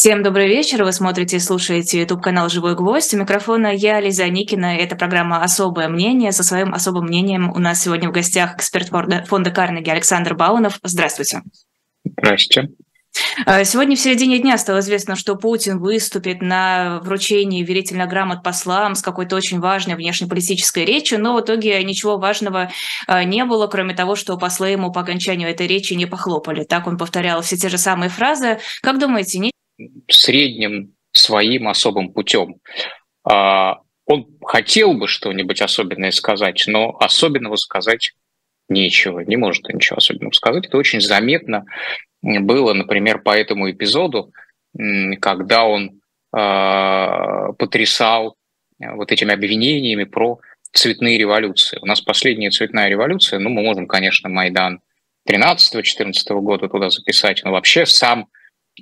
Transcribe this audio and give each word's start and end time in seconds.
Всем 0.00 0.22
добрый 0.22 0.48
вечер. 0.48 0.82
Вы 0.82 0.92
смотрите 0.92 1.36
и 1.36 1.40
слушаете 1.40 2.00
YouTube-канал 2.00 2.48
«Живой 2.48 2.74
гвоздь». 2.74 3.12
У 3.12 3.18
микрофона 3.18 3.66
я, 3.66 4.00
Лиза 4.00 4.26
Никина. 4.30 4.74
Это 4.78 4.96
программа 4.96 5.42
«Особое 5.42 5.88
мнение». 5.88 6.32
Со 6.32 6.42
своим 6.42 6.72
особым 6.72 7.04
мнением 7.04 7.50
у 7.50 7.58
нас 7.58 7.82
сегодня 7.82 8.08
в 8.08 8.12
гостях 8.12 8.56
эксперт 8.56 8.88
фонда 9.28 9.50
Карнеги 9.50 9.90
Александр 9.90 10.34
Баунов. 10.34 10.78
Здравствуйте. 10.82 11.42
Здравствуйте. 12.16 12.70
А, 13.44 13.62
сегодня 13.64 13.94
в 13.94 14.00
середине 14.00 14.38
дня 14.38 14.56
стало 14.56 14.78
известно, 14.78 15.16
что 15.16 15.36
Путин 15.36 15.78
выступит 15.78 16.40
на 16.40 17.00
вручении 17.02 17.62
верительных 17.62 18.08
грамот 18.08 18.42
послам 18.42 18.94
с 18.94 19.02
какой-то 19.02 19.36
очень 19.36 19.60
важной 19.60 19.96
внешнеполитической 19.96 20.86
речью, 20.86 21.20
но 21.20 21.34
в 21.36 21.42
итоге 21.42 21.84
ничего 21.84 22.16
важного 22.16 22.70
а, 23.06 23.22
не 23.24 23.44
было, 23.44 23.66
кроме 23.66 23.92
того, 23.92 24.16
что 24.16 24.38
послы 24.38 24.68
ему 24.68 24.92
по 24.92 25.02
окончанию 25.02 25.50
этой 25.50 25.66
речи 25.66 25.92
не 25.92 26.06
похлопали. 26.06 26.64
Так 26.64 26.86
он 26.86 26.96
повторял 26.96 27.42
все 27.42 27.58
те 27.58 27.68
же 27.68 27.76
самые 27.76 28.08
фразы. 28.08 28.60
Как 28.80 28.98
думаете, 28.98 29.40
не 29.40 29.50
средним 30.08 30.94
своим 31.12 31.68
особым 31.68 32.12
путем. 32.12 32.56
А, 33.24 33.80
он 34.06 34.26
хотел 34.44 34.94
бы 34.94 35.08
что-нибудь 35.08 35.60
особенное 35.60 36.10
сказать, 36.10 36.64
но 36.66 36.96
особенного 36.98 37.56
сказать 37.56 38.12
нечего, 38.68 39.20
не 39.20 39.36
может 39.36 39.68
ничего 39.68 39.96
особенного 39.96 40.32
сказать. 40.32 40.66
Это 40.66 40.78
очень 40.78 41.00
заметно 41.00 41.64
было, 42.22 42.72
например, 42.72 43.22
по 43.22 43.36
этому 43.36 43.70
эпизоду, 43.70 44.32
когда 45.20 45.64
он 45.64 46.00
а, 46.32 47.52
потрясал 47.52 48.36
вот 48.78 49.12
этими 49.12 49.32
обвинениями 49.32 50.04
про 50.04 50.38
цветные 50.72 51.18
революции. 51.18 51.78
У 51.82 51.86
нас 51.86 52.00
последняя 52.00 52.50
цветная 52.50 52.88
революция, 52.88 53.40
ну, 53.40 53.50
мы 53.50 53.62
можем, 53.62 53.86
конечно, 53.86 54.28
Майдан 54.28 54.80
13-14 55.28 56.12
года 56.40 56.68
туда 56.68 56.90
записать, 56.90 57.42
но 57.44 57.50
вообще 57.50 57.84
сам 57.84 58.28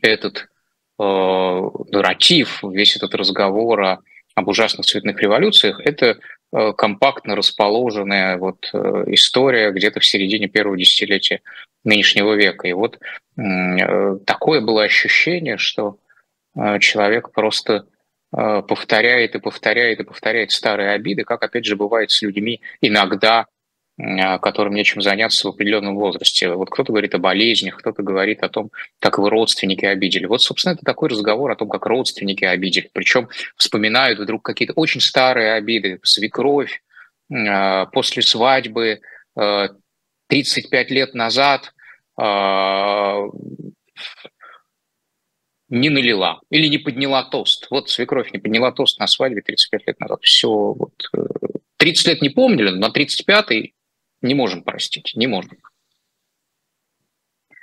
этот 0.02 0.49
Э, 0.49 0.58
нарратив, 0.98 2.62
весь 2.62 2.97
этот 2.97 3.15
разговор 3.15 3.80
о, 3.80 3.98
об 4.34 4.48
ужасных 4.48 4.87
цветных 4.87 5.21
революциях, 5.21 5.80
это 5.85 6.18
э, 6.52 6.73
компактно 6.73 7.37
расположенная 7.37 8.37
вот 8.37 8.68
э, 8.73 9.04
история 9.09 9.71
где-то 9.71 10.01
в 10.01 10.07
середине 10.07 10.49
первого 10.49 10.76
десятилетия 10.76 11.41
нынешнего 11.85 12.35
века. 12.35 12.66
И 12.66 12.73
вот 12.73 12.99
такое 14.26 14.60
было 14.60 14.82
ощущение, 14.82 15.59
что 15.59 15.99
человек 16.80 17.30
просто 17.30 17.87
повторяет 18.32 19.37
и 19.37 19.38
повторяет 19.38 20.01
и 20.01 20.04
повторяет 20.04 20.51
старые 20.51 20.91
обиды, 20.91 21.23
как 21.23 21.45
опять 21.45 21.65
же 21.65 21.76
бывает 21.76 22.10
с 22.10 22.21
людьми 22.21 22.60
иногда 22.80 23.46
которым 24.41 24.74
нечем 24.74 25.02
заняться 25.02 25.49
в 25.49 25.51
определенном 25.51 25.96
возрасте. 25.96 26.51
Вот 26.51 26.71
кто-то 26.71 26.93
говорит 26.93 27.15
о 27.15 27.18
болезнях, 27.18 27.79
кто-то 27.79 28.02
говорит 28.02 28.43
о 28.43 28.49
том, 28.49 28.71
как 29.01 29.18
вы 29.18 29.29
родственники 29.29 29.85
обидели. 29.85 30.27
Вот, 30.27 30.41
собственно, 30.41 30.74
это 30.74 30.85
такой 30.85 31.09
разговор 31.09 31.51
о 31.51 31.57
том, 31.57 31.68
как 31.68 31.85
родственники 31.87 32.45
обидели. 32.45 32.91
Причем 32.93 33.29
вспоминают 33.57 34.21
вдруг 34.21 34.45
какие-то 34.45 34.74
очень 34.74 35.01
старые 35.01 35.54
обиды, 35.54 35.99
свекровь, 36.04 36.80
а, 37.30 37.87
после 37.87 38.23
свадьбы, 38.23 39.01
35 39.35 40.91
а, 40.91 40.95
лет 40.95 41.15
назад 41.15 41.73
не 45.69 45.91
налила 45.91 46.41
или 46.51 46.69
не 46.69 46.79
подняла 46.79 47.24
тост. 47.24 47.66
Вот 47.71 47.91
свекровь 47.91 48.32
не 48.32 48.38
подняла 48.38 48.73
тост 48.73 48.99
на 48.99 49.07
свадьбе 49.07 49.43
35 49.43 49.87
лет 49.87 50.01
назад. 50.01 50.21
Все, 50.23 50.49
вот, 50.49 50.95
30 51.76 52.07
э, 52.07 52.10
лет 52.10 52.23
не 52.23 52.30
помнили, 52.30 52.71
но 52.71 52.88
на 52.88 52.93
35-й 52.93 53.74
не 54.23 54.35
можем 54.35 54.63
простить, 54.63 55.13
не 55.15 55.27
можем. 55.27 55.59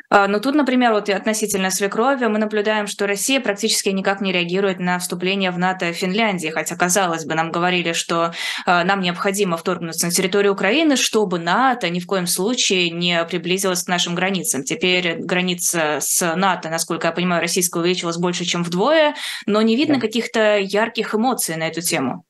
А, 0.09 0.28
но 0.28 0.39
тут, 0.39 0.56
например, 0.56 0.94
вот 0.94 1.09
относительно 1.09 1.72
свекрови 1.72 2.25
мы 2.25 2.38
наблюдаем, 2.38 2.88
что 2.88 3.08
Россия 3.08 3.42
практически 3.42 3.89
никак 3.89 4.22
не 4.22 4.31
реагирует 4.31 4.80
на 4.80 5.00
вступление 5.00 5.52
в 5.52 5.58
НАТО 5.58 5.92
Финляндии, 5.94 6.50
хотя, 6.50 6.75
казалось 6.75 7.25
бы, 7.25 7.34
нам 7.34 7.52
говорили, 7.52 7.94
что 7.94 8.34
а, 8.66 8.84
нам 8.84 9.02
необходимо 9.02 9.58
вторгнуться 9.58 10.06
на 10.06 10.12
территорию 10.12 10.53
Украины, 10.53 10.95
чтобы 10.95 11.40
НАТО 11.40 11.90
ни 11.90 12.00
в 12.00 12.06
коем 12.06 12.28
случае 12.28 12.91
не 12.91 13.25
приблизилось 13.25 13.84
к 13.84 13.88
нашим 13.88 14.13
границам. 14.16 14.63
Теперь 14.63 15.18
граница 15.18 15.97
с 16.00 16.35
НАТО, 16.35 16.69
насколько 16.69 17.08
я 17.08 17.12
понимаю, 17.12 17.41
российская 17.41 17.79
увеличилась 17.79 18.18
больше, 18.18 18.46
чем 18.46 18.63
вдвое, 18.63 19.16
но 19.47 19.62
не 19.62 19.75
видно 19.75 19.96
да. 19.96 20.02
каких-то 20.02 20.59
ярких 20.59 21.16
эмоций 21.16 21.56
на 21.58 21.68
эту 21.68 21.81
тему. 21.81 22.25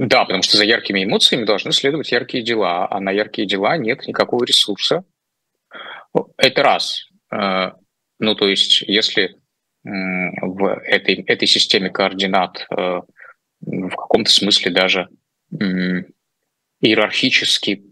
Да, 0.00 0.24
потому 0.24 0.42
что 0.42 0.56
за 0.56 0.64
яркими 0.64 1.04
эмоциями 1.04 1.44
должны 1.44 1.72
следовать 1.72 2.10
яркие 2.10 2.42
дела, 2.42 2.88
а 2.90 3.00
на 3.00 3.10
яркие 3.10 3.46
дела 3.46 3.76
нет 3.76 4.06
никакого 4.06 4.44
ресурса. 4.44 5.04
Это 6.38 6.62
раз. 6.62 7.10
Э, 7.30 7.72
ну, 8.18 8.34
то 8.34 8.48
есть, 8.48 8.80
если 8.80 9.36
в 9.84 10.80
этой, 10.84 11.16
этой 11.26 11.46
системе 11.46 11.90
координат 11.90 12.66
э, 12.70 13.00
в 13.60 13.90
каком-то 13.90 14.30
смысле 14.30 14.70
даже 14.72 15.08
иерархически 16.80 17.82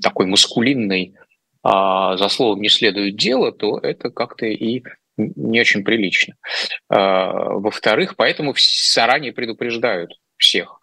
такой 0.00 0.26
маскулинный 0.26 1.14
а 1.62 2.16
за 2.16 2.28
словом 2.28 2.60
не 2.60 2.68
следует 2.68 3.16
дело, 3.16 3.50
то 3.52 3.78
это 3.78 4.10
как-то 4.10 4.46
и 4.46 4.82
не 5.16 5.60
очень 5.60 5.84
прилично. 5.84 6.34
Э, 6.90 6.96
во-вторых, 6.96 8.16
поэтому 8.16 8.54
заранее 8.58 9.32
предупреждают 9.32 10.10
всех, 10.44 10.80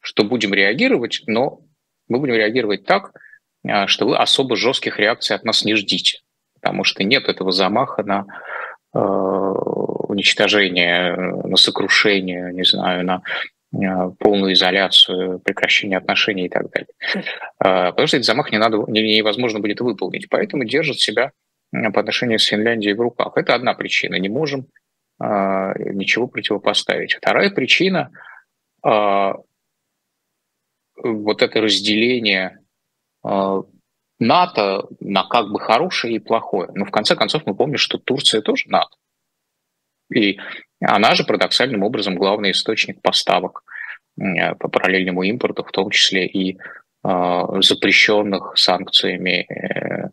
что 0.00 0.22
будем 0.22 0.54
реагировать, 0.54 1.22
но 1.26 1.60
мы 2.08 2.20
будем 2.20 2.34
реагировать 2.34 2.84
так, 2.84 3.12
а, 3.66 3.88
что 3.88 4.06
вы 4.06 4.16
особо 4.16 4.56
жестких 4.56 4.98
реакций 4.98 5.34
от 5.34 5.44
нас 5.44 5.64
не 5.64 5.74
ждите, 5.74 6.20
потому 6.54 6.84
что 6.84 7.02
нет 7.02 7.28
этого 7.28 7.50
замаха 7.50 8.04
на 8.04 8.26
э, 8.94 8.98
уничтожение, 8.98 11.16
на 11.16 11.56
сокрушение, 11.56 12.52
не 12.52 12.64
знаю, 12.64 13.04
на 13.04 13.22
э, 13.72 14.10
полную 14.18 14.52
изоляцию, 14.52 15.40
прекращение 15.40 15.98
отношений 15.98 16.46
и 16.46 16.48
так 16.48 16.70
далее. 16.70 16.88
Э, 17.64 17.90
потому 17.90 18.06
что 18.06 18.18
этот 18.18 18.26
замах 18.26 18.52
не 18.52 18.58
надо, 18.58 18.84
невозможно 18.88 19.58
будет 19.58 19.80
выполнить. 19.80 20.28
Поэтому 20.28 20.64
держат 20.64 21.00
себя 21.00 21.32
по 21.72 22.00
отношению 22.00 22.38
с 22.38 22.44
Финляндией 22.44 22.94
в 22.94 23.00
руках. 23.00 23.32
Это 23.36 23.54
одна 23.54 23.74
причина. 23.74 24.14
Не 24.16 24.28
можем 24.28 24.66
ничего 25.18 26.28
противопоставить. 26.28 27.14
Вторая 27.14 27.50
причина– 27.50 28.10
вот 31.02 31.42
это 31.42 31.60
разделение 31.60 32.60
а, 33.22 33.62
НАТО 34.18 34.88
на 35.00 35.24
как 35.24 35.50
бы 35.50 35.60
хорошее 35.60 36.16
и 36.16 36.18
плохое. 36.20 36.70
Но 36.74 36.84
в 36.84 36.90
конце 36.90 37.16
концов 37.16 37.42
мы 37.46 37.54
помним, 37.54 37.78
что 37.78 37.98
Турция 37.98 38.40
тоже 38.40 38.68
НАТО. 38.68 38.96
И 40.14 40.38
она 40.80 41.14
же 41.14 41.24
парадоксальным 41.24 41.82
образом 41.82 42.14
главный 42.16 42.52
источник 42.52 43.02
поставок 43.02 43.64
по 44.16 44.68
параллельному 44.68 45.24
импорту, 45.24 45.62
в 45.62 45.72
том 45.72 45.90
числе 45.90 46.26
и 46.26 46.58
а, 47.02 47.60
запрещенных 47.60 48.52
санкциями 48.56 49.46
э, 49.50 50.10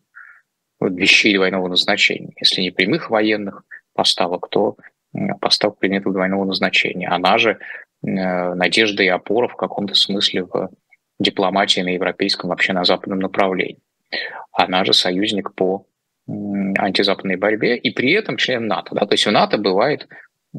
вещей 0.81 1.33
двойного 1.35 1.69
назначения. 1.69 2.33
Если 2.39 2.61
не 2.61 2.71
прямых 2.71 3.09
военных 3.09 3.63
поставок, 3.93 4.49
то 4.49 4.75
поставок 5.39 5.77
предметов 5.79 6.11
двойного 6.11 6.43
назначения. 6.43 7.07
Она 7.07 7.37
же 7.37 7.59
надежда 8.03 9.03
и 9.03 9.07
опора 9.07 9.47
в 9.47 9.55
каком-то 9.55 9.95
смысле 9.95 10.43
в 10.43 10.69
дипломатии 11.19 11.81
на 11.81 11.89
европейском, 11.89 12.49
вообще 12.49 12.73
на 12.73 12.83
западном 12.83 13.19
направлении. 13.19 13.79
Она 14.51 14.85
же 14.85 14.93
союзник 14.93 15.53
по 15.55 15.85
антизападной 16.27 17.37
борьбе 17.37 17.77
и 17.77 17.91
при 17.91 18.11
этом 18.11 18.37
член 18.37 18.67
НАТО. 18.67 18.95
Да? 18.95 19.05
То 19.05 19.13
есть 19.13 19.25
в 19.25 19.31
НАТО 19.31 19.57
бывают 19.57 20.03
э, 20.03 20.07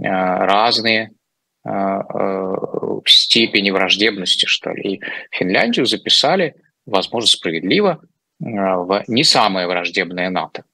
разные 0.02 1.12
э, 1.64 2.00
степени 3.06 3.70
враждебности, 3.70 4.46
что 4.46 4.70
ли. 4.72 4.94
И 4.94 5.00
Финляндию 5.30 5.86
записали, 5.86 6.56
возможно, 6.86 7.28
справедливо, 7.28 8.02
в 8.40 9.04
не 9.06 9.24
самое 9.24 9.66
враждебное 9.66 10.28
НАТО. 10.28 10.64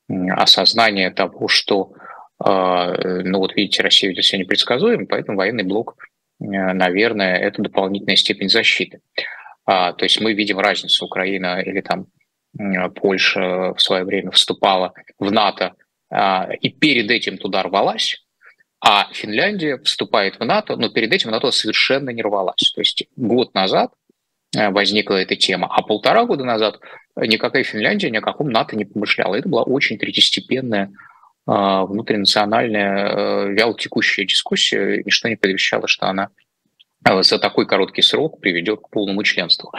осознание 0.09 1.11
того, 1.11 1.49
что, 1.49 1.91
э, 2.43 3.21
ну 3.25 3.39
вот 3.39 3.55
видите, 3.55 3.83
Россия 3.83 4.09
ведет 4.09 4.25
себя 4.25 4.39
непредсказуемо, 4.39 5.05
поэтому 5.05 5.37
военный 5.37 5.63
блок, 5.63 5.97
наверное, 6.39 7.35
это 7.35 7.61
дополнительная 7.61 8.15
степень 8.15 8.49
защиты. 8.49 9.01
А, 9.65 9.93
то 9.93 10.05
есть 10.05 10.21
мы 10.21 10.33
видим 10.33 10.59
разницу 10.59 11.05
Украина 11.05 11.61
или 11.61 11.81
там 11.81 12.07
Польша 12.95 13.73
в 13.73 13.81
свое 13.81 14.03
время 14.03 14.31
вступала 14.31 14.93
в 15.19 15.31
НАТО 15.31 15.75
а, 16.09 16.49
и 16.61 16.69
перед 16.69 17.11
этим 17.11 17.37
туда 17.37 17.63
рвалась, 17.63 18.25
а 18.79 19.07
Финляндия 19.11 19.77
вступает 19.79 20.39
в 20.39 20.45
НАТО, 20.45 20.75
но 20.75 20.89
перед 20.89 21.11
этим 21.11 21.31
НАТО 21.31 21.51
совершенно 21.51 22.11
не 22.11 22.21
рвалась. 22.21 22.71
То 22.75 22.81
есть 22.81 23.05
год 23.15 23.53
назад 23.53 23.91
э, 24.55 24.69
возникла 24.69 25.15
эта 25.15 25.35
тема, 25.35 25.67
а 25.69 25.81
полтора 25.81 26.25
года 26.25 26.43
назад 26.43 26.79
никакая 27.15 27.63
Финляндия 27.63 28.09
ни 28.09 28.17
о 28.17 28.21
каком 28.21 28.49
НАТО 28.49 28.75
не 28.75 28.85
помышляла. 28.85 29.35
Это 29.35 29.49
была 29.49 29.63
очень 29.63 29.97
третьестепенная 29.97 30.91
внутринациональная 31.49 33.45
вялотекущая 33.45 34.25
дискуссия, 34.25 35.01
ничто 35.05 35.29
не 35.29 35.37
предвещало, 35.37 35.87
что 35.87 36.07
она 36.07 36.27
за 37.21 37.39
такой 37.39 37.65
короткий 37.65 38.01
срок 38.01 38.41
приведет 38.41 38.81
к 38.81 38.89
полному 38.89 39.23
членству. 39.23 39.71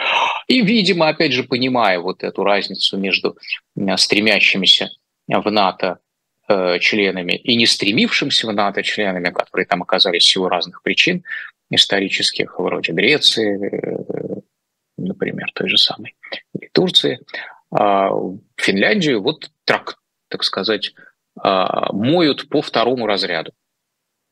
И, 0.47 0.61
видимо, 0.61 1.09
опять 1.09 1.31
же, 1.31 1.43
понимая 1.43 1.99
вот 1.99 2.23
эту 2.23 2.43
разницу 2.43 2.97
между 2.97 3.37
стремящимися 3.97 4.89
в 5.27 5.51
НАТО 5.51 5.99
э, 6.49 6.79
членами 6.79 7.33
и 7.33 7.55
не 7.55 7.65
стремившимся 7.65 8.47
в 8.47 8.53
НАТО 8.53 8.83
членами, 8.83 9.29
которые 9.29 9.65
там 9.65 9.81
оказались 9.81 10.23
всего 10.23 10.49
разных 10.49 10.81
причин 10.83 11.23
исторических, 11.69 12.59
вроде 12.59 12.91
Греции, 12.91 13.57
э, 13.57 14.41
например, 14.97 15.47
той 15.53 15.69
же 15.69 15.77
самой, 15.77 16.15
и 16.59 16.67
Турции, 16.67 17.19
а 17.71 18.09
Финляндию 18.57 19.21
вот 19.21 19.49
так, 19.63 19.99
так 20.27 20.43
сказать, 20.43 20.93
а, 21.41 21.93
моют 21.93 22.49
по 22.49 22.61
второму 22.61 23.05
разряду 23.05 23.53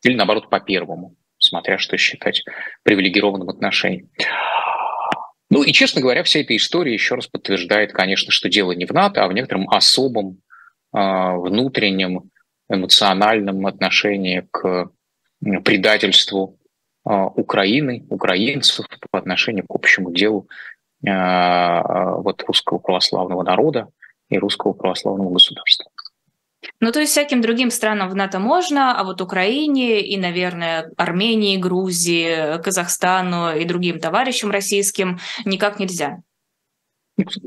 или 0.04 0.16
наоборот 0.16 0.50
по 0.50 0.60
первому 0.60 1.16
смотря 1.40 1.78
что 1.78 1.98
считать 1.98 2.44
привилегированным 2.84 3.50
отношением. 3.50 4.10
Ну 5.50 5.64
и, 5.64 5.72
честно 5.72 6.02
говоря, 6.02 6.24
вся 6.24 6.42
эта 6.42 6.56
история 6.56 6.94
еще 6.94 7.16
раз 7.16 7.28
подтверждает, 7.28 7.94
конечно, 7.94 8.32
что 8.32 8.50
дело 8.50 8.74
не 8.74 8.86
в 8.86 8.92
НАТО, 8.92 9.24
а 9.24 9.28
в 9.28 9.34
некотором 9.34 9.70
особом 9.70 10.34
э, 10.34 10.47
внутреннем 10.92 12.32
эмоциональном 12.70 13.66
отношении 13.66 14.48
к 14.52 14.90
предательству 15.64 16.58
э, 17.06 17.12
Украины, 17.14 18.06
украинцев 18.10 18.86
по 19.12 19.20
отношению 19.20 19.66
к 19.68 19.76
общему 19.76 20.12
делу 20.12 20.48
э, 21.06 21.10
вот 21.10 22.44
русского 22.48 22.80
православного 22.80 23.44
народа 23.44 23.90
и 24.30 24.38
русского 24.38 24.74
православного 24.74 25.32
государства. 25.32 25.92
Ну, 26.80 26.92
то 26.92 27.00
есть 27.00 27.12
всяким 27.12 27.42
другим 27.42 27.70
странам 27.70 28.10
в 28.10 28.16
НАТО 28.16 28.40
можно, 28.40 29.00
а 29.00 29.04
вот 29.04 29.22
Украине 29.22 30.02
и, 30.02 30.18
наверное, 30.18 30.92
Армении, 30.98 31.58
Грузии, 31.58 32.62
Казахстану 32.62 33.56
и 33.56 33.64
другим 33.64 34.00
товарищам 34.00 34.52
российским 34.52 35.20
никак 35.46 35.80
нельзя. 35.80 36.18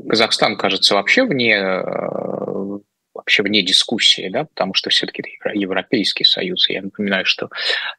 Казахстан, 0.09 0.57
кажется, 0.57 0.95
вообще 0.95 1.23
вне 1.23 1.59
вообще 3.13 3.43
вне 3.43 3.61
дискуссии, 3.63 4.29
да, 4.29 4.45
потому 4.45 4.73
что 4.73 4.89
все-таки 4.89 5.23
это 5.39 5.57
Европейский 5.57 6.23
Союз. 6.23 6.69
Я 6.69 6.81
напоминаю, 6.81 7.25
что 7.25 7.49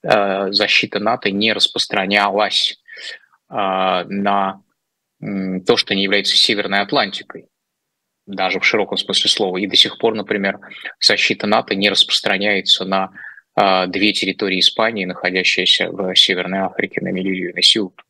э, 0.03 0.53
защита 0.53 0.99
НАТО 0.99 1.31
не 1.31 1.53
распространялась 1.53 2.81
э, 3.51 3.55
на 3.55 4.63
э, 5.21 5.61
то, 5.67 5.77
что 5.77 5.95
не 5.95 6.03
является 6.03 6.37
Северной 6.37 6.81
Атлантикой 6.81 7.47
даже 8.27 8.61
в 8.61 8.65
широком 8.65 8.99
смысле 8.99 9.31
слова. 9.31 9.57
И 9.59 9.67
до 9.67 9.77
сих 9.77 9.99
пор, 9.99 10.15
например, 10.15 10.61
защита 11.01 11.47
НАТО 11.47 11.75
не 11.75 11.91
распространяется 11.91 12.85
на 12.85 13.11
э, 13.57 13.87
две 13.89 14.13
территории 14.13 14.61
Испании, 14.61 15.05
находящиеся 15.05 15.91
в 15.91 16.15
Северной 16.15 16.61
Африке, 16.61 17.01
на 17.01 17.09
Мелилию 17.09 17.51
и 17.51 17.55
на 17.55 17.63
Сиут. 17.63 18.01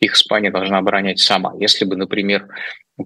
Их 0.00 0.14
Испания 0.14 0.50
должна 0.50 0.78
оборонять 0.78 1.18
сама. 1.18 1.54
Если 1.58 1.84
бы, 1.84 1.96
например, 1.96 2.48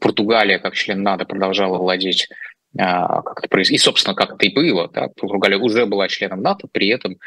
Португалия, 0.00 0.58
как 0.58 0.74
член 0.74 1.02
НАТО, 1.02 1.24
продолжала 1.24 1.78
владеть 1.78 2.28
как 2.76 3.44
это 3.44 3.60
и, 3.60 3.78
собственно, 3.78 4.14
как 4.14 4.34
это 4.34 4.46
и 4.46 4.54
было. 4.54 4.88
Да, 4.88 5.08
Португалия 5.16 5.58
уже 5.58 5.86
была 5.86 6.08
членом 6.08 6.42
НАТО, 6.42 6.68
при 6.70 6.88
этом, 6.88 7.18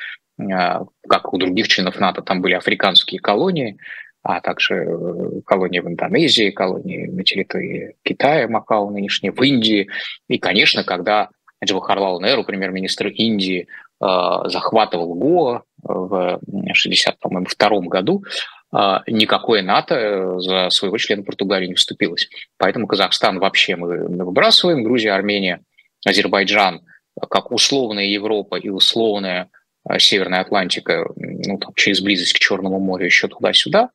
а, 0.41 0.85
как 1.07 1.33
у 1.33 1.37
других 1.37 1.67
членов 1.67 1.99
НАТО, 1.99 2.21
там 2.21 2.41
были 2.41 2.53
африканские 2.53 3.19
колонии, 3.19 3.77
а 4.23 4.41
также 4.41 4.75
э, 4.75 5.41
колонии 5.45 5.81
в 5.81 5.87
Индонезии, 5.87 6.49
колонии 6.49 7.05
на 7.05 7.23
территории 7.23 7.95
Китая, 8.01 8.47
Макао 8.47 8.89
нынешней, 8.89 9.29
в 9.29 9.39
Индии. 9.43 9.87
И, 10.27 10.39
конечно, 10.39 10.83
когда 10.83 11.29
Джавахарлал 11.63 12.19
Неру, 12.19 12.43
премьер-министр 12.43 13.07
Индии, 13.09 13.67
э, 14.01 14.05
захватывал 14.45 15.13
Гоа 15.13 15.61
в 15.83 16.39
1962 16.47 17.81
году, 17.81 18.23
э, 18.23 18.64
никакое 19.07 19.61
НАТО 19.61 20.39
за 20.39 20.69
своего 20.69 20.97
члена 20.97 21.23
Португалии 21.23 21.67
не 21.67 21.75
вступилось. 21.75 22.29
Поэтому 22.57 22.87
Казахстан 22.87 23.39
вообще 23.39 23.75
мы 23.75 24.07
выбрасываем, 24.07 24.83
Грузия, 24.83 25.13
Армения, 25.13 25.61
Азербайджан, 26.05 26.81
как 27.29 27.51
условная 27.51 28.05
Европа 28.05 28.55
и 28.55 28.69
условная 28.69 29.49
Северная 29.99 30.41
Атлантика, 30.41 31.07
ну, 31.15 31.57
там, 31.59 31.73
через 31.75 32.01
близость 32.01 32.33
к 32.33 32.39
Черному 32.39 32.79
морю, 32.79 33.05
еще 33.05 33.27
туда-сюда. 33.27 33.91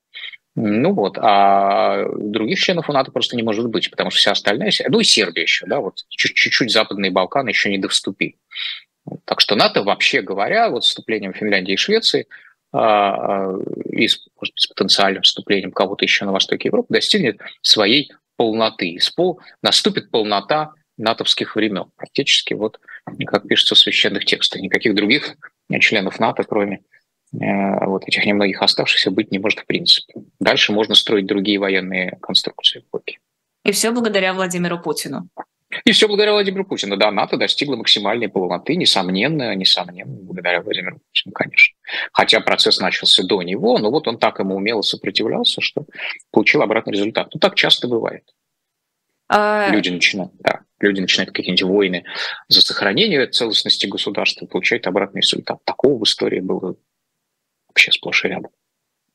Ну 0.56 0.92
вот, 0.92 1.16
а 1.18 2.06
других 2.16 2.58
членов 2.58 2.88
у 2.88 2.92
НАТО 2.92 3.12
просто 3.12 3.36
не 3.36 3.42
может 3.42 3.68
быть, 3.68 3.90
потому 3.90 4.10
что 4.10 4.18
вся 4.18 4.32
остальная, 4.32 4.72
ну 4.88 5.00
и 5.00 5.04
Сербия 5.04 5.42
еще, 5.42 5.66
да, 5.66 5.80
вот 5.80 6.04
чуть-чуть 6.08 6.72
западные 6.72 7.10
Балканы 7.10 7.50
еще 7.50 7.70
не 7.70 7.78
довступили. 7.78 8.36
Так 9.24 9.40
что 9.40 9.54
НАТО, 9.54 9.82
вообще 9.82 10.22
говоря, 10.22 10.68
вот 10.68 10.84
вступлением 10.84 11.32
Финляндии 11.32 11.74
и 11.74 11.76
Швеции 11.76 12.22
а, 12.22 12.26
а, 12.26 12.49
и 12.72 14.08
с, 14.08 14.26
может 14.36 14.54
с 14.56 14.66
потенциальным 14.68 15.22
вступлением 15.22 15.72
кого-то 15.72 16.04
еще 16.04 16.24
на 16.24 16.32
востоке 16.32 16.68
Европы 16.68 16.94
достигнет 16.94 17.40
своей 17.62 18.12
полноты. 18.36 18.98
Пол, 19.16 19.40
наступит 19.62 20.10
полнота 20.10 20.72
натовских 20.96 21.56
времен. 21.56 21.90
Практически 21.96 22.54
вот, 22.54 22.78
как 23.26 23.48
пишется 23.48 23.74
в 23.74 23.78
священных 23.78 24.24
текстах, 24.24 24.62
никаких 24.62 24.94
других 24.94 25.36
членов 25.80 26.20
НАТО, 26.20 26.44
кроме 26.44 26.82
Э, 27.32 27.86
вот 27.86 28.02
этих 28.08 28.26
немногих 28.26 28.60
оставшихся 28.60 29.10
быть 29.10 29.30
не 29.30 29.38
может 29.38 29.60
в 29.60 29.66
принципе. 29.66 30.14
Дальше 30.40 30.72
можно 30.72 30.94
строить 30.94 31.26
другие 31.26 31.58
военные 31.58 32.18
конструкции. 32.20 32.84
И 33.64 33.72
все 33.72 33.92
благодаря 33.92 34.34
Владимиру 34.34 34.80
Путину. 34.80 35.28
И 35.84 35.92
все 35.92 36.08
благодаря 36.08 36.32
Владимиру 36.32 36.64
Путину. 36.64 36.96
Да, 36.96 37.10
НАТО 37.10 37.36
достигла 37.36 37.76
максимальной 37.76 38.28
полноты, 38.28 38.74
несомненно, 38.74 39.54
несомненно, 39.54 40.12
благодаря 40.22 40.62
Владимиру 40.62 40.98
Путину, 40.98 41.32
конечно. 41.32 41.76
Хотя 42.12 42.40
процесс 42.40 42.80
начался 42.80 43.22
до 43.24 43.42
него, 43.42 43.78
но 43.78 43.90
вот 43.90 44.08
он 44.08 44.18
так 44.18 44.40
ему 44.40 44.56
умело 44.56 44.82
сопротивлялся, 44.82 45.60
что 45.60 45.86
получил 46.32 46.62
обратный 46.62 46.94
результат. 46.94 47.28
Ну, 47.32 47.40
так 47.40 47.54
часто 47.54 47.86
бывает. 47.86 48.24
А... 49.28 49.68
Люди 49.70 49.90
начинают, 49.90 50.32
да, 50.40 50.62
люди 50.80 51.00
начинают 51.00 51.32
какие-нибудь 51.32 51.62
войны 51.62 52.04
за 52.48 52.62
сохранение 52.62 53.28
целостности 53.28 53.86
государства, 53.86 54.46
получают 54.46 54.88
обратный 54.88 55.20
результат. 55.20 55.64
Такого 55.64 56.00
в 56.00 56.02
истории 56.02 56.40
было 56.40 56.74
вообще 57.68 57.92
сплошь 57.92 58.24
и 58.24 58.28
рядом. 58.28 58.50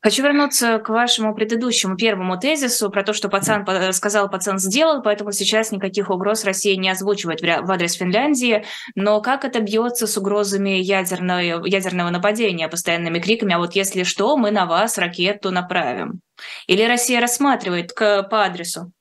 Хочу 0.05 0.21
вернуться 0.21 0.77
к 0.77 0.89
вашему 0.89 1.33
предыдущему 1.33 1.97
первому 1.97 2.39
тезису 2.39 2.91
про 2.91 3.01
то, 3.01 3.11
что 3.11 3.27
пацан 3.27 3.65
сказал, 3.91 4.29
пацан 4.29 4.59
сделал, 4.59 5.01
поэтому 5.01 5.31
сейчас 5.31 5.71
никаких 5.71 6.11
угроз 6.11 6.45
России 6.45 6.75
не 6.75 6.91
озвучивает 6.91 7.41
в 7.41 7.71
адрес 7.71 7.93
Финляндии. 7.93 8.63
Но 8.93 9.19
как 9.19 9.45
это 9.45 9.61
бьется 9.61 10.05
с 10.05 10.15
угрозами 10.15 10.77
ядерного, 10.77 11.65
ядерного 11.65 12.11
нападения, 12.11 12.67
постоянными 12.67 13.17
криками, 13.17 13.55
а 13.55 13.57
вот 13.57 13.73
если 13.73 14.03
что, 14.03 14.37
мы 14.37 14.51
на 14.51 14.67
вас 14.67 14.99
ракету 14.99 15.49
направим? 15.49 16.19
Или 16.67 16.83
Россия 16.83 17.19
рассматривает 17.19 17.91
к, 17.91 18.21
по 18.29 18.45
адресу? 18.45 18.91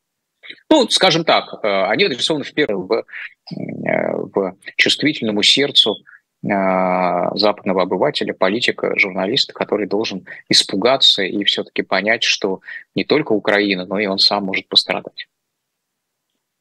Ну, 0.70 0.88
скажем 0.88 1.26
так, 1.26 1.52
э, 1.62 1.84
они 1.84 2.04
адресованы 2.04 2.44
в 2.44 2.54
первую 2.54 2.86
в, 2.86 2.92
э, 2.94 4.12
в 4.14 4.56
чувствительному 4.78 5.42
сердцу 5.42 5.96
западного 6.44 7.82
обывателя, 7.82 8.34
политика, 8.34 8.98
журналиста, 8.98 9.52
который 9.52 9.86
должен 9.86 10.26
испугаться 10.48 11.22
и 11.22 11.42
все-таки 11.44 11.82
понять, 11.82 12.22
что 12.22 12.60
не 12.94 13.04
только 13.04 13.32
Украина, 13.32 13.86
но 13.86 13.98
и 13.98 14.06
он 14.06 14.18
сам 14.18 14.44
может 14.44 14.68
пострадать. 14.68 15.26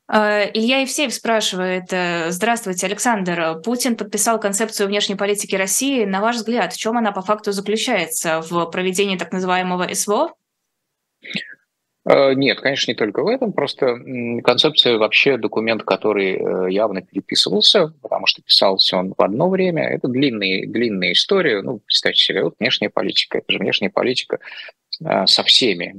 А, 0.08 0.44
Илья 0.54 0.80
Евсеев 0.82 1.14
спрашивает, 1.14 1.86
э, 1.92 2.30
здравствуйте, 2.30 2.86
Александр, 2.86 3.62
Путин 3.64 3.96
подписал 3.96 4.40
концепцию 4.40 4.88
внешней 4.88 5.16
политики 5.16 5.56
России. 5.56 6.06
На 6.06 6.22
ваш 6.22 6.38
взгляд, 6.38 6.74
в 6.74 6.78
чем 6.78 6.98
она 6.98 7.12
по 7.12 7.22
факту 7.22 7.52
заключается? 7.52 8.42
В 8.42 8.66
проведении 8.66 9.18
так 9.18 9.32
называемого 9.32 9.94
СВО? 9.94 10.34
Э, 12.06 12.34
нет, 12.34 12.60
конечно, 12.60 12.92
не 12.92 12.96
только 12.96 13.24
в 13.24 13.28
этом. 13.28 13.54
Просто 13.54 13.98
концепция 14.44 14.98
вообще 14.98 15.38
документ, 15.38 15.84
который 15.84 16.36
э, 16.36 16.72
явно 16.72 17.02
переписывался, 17.02 17.94
потому 18.02 18.26
что 18.26 18.42
писался 18.42 18.98
он 18.98 19.14
в 19.18 19.22
одно 19.22 19.50
время. 19.50 19.84
Это 19.84 20.08
длинные, 20.08 20.68
длинная 20.68 21.14
история. 21.14 21.62
Ну, 21.62 21.80
представьте 21.80 22.24
себе, 22.24 22.44
вот 22.44 22.56
внешняя 22.60 22.90
политика. 22.90 23.38
Это 23.38 23.52
же 23.52 23.60
внешняя 23.60 23.90
политика 23.90 24.40
э, 25.04 25.26
со 25.28 25.44
всеми. 25.44 25.96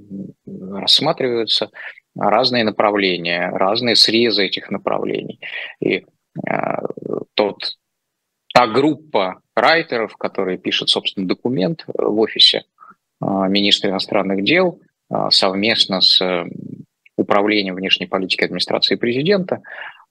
Рассматриваются 0.46 1.70
разные 2.16 2.64
направления, 2.64 3.48
разные 3.48 3.96
срезы 3.96 4.46
этих 4.46 4.70
направлений. 4.70 5.40
И 5.80 6.04
тот, 7.34 7.76
та 8.52 8.66
группа 8.66 9.40
райтеров, 9.54 10.16
которые 10.16 10.58
пишут, 10.58 10.90
собственно, 10.90 11.28
документ 11.28 11.84
в 11.86 12.18
офисе 12.18 12.64
министра 13.20 13.90
иностранных 13.90 14.42
дел– 14.42 14.80
совместно 15.30 16.00
с 16.00 16.20
э, 16.20 16.44
Управлением 17.16 17.76
внешней 17.76 18.06
политики 18.06 18.42
администрации 18.42 18.96
президента 18.96 19.62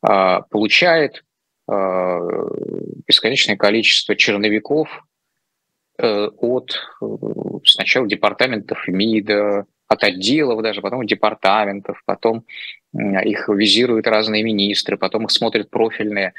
а, 0.01 0.41
получает 0.41 1.25
а, 1.67 2.19
бесконечное 3.05 3.57
количество 3.57 4.15
черновиков 4.15 5.05
э, 5.97 6.27
от 6.27 6.75
э, 7.01 7.05
сначала 7.65 8.07
департаментов 8.07 8.87
МИДа, 8.87 9.65
от 9.89 10.03
отделов 10.03 10.61
даже, 10.61 10.81
потом 10.81 11.05
департаментов, 11.05 12.01
потом 12.05 12.45
их 12.93 13.49
визируют 13.49 14.07
разные 14.07 14.43
министры, 14.43 14.97
потом 14.97 15.25
их 15.25 15.31
смотрят 15.31 15.69
профильные 15.69 16.33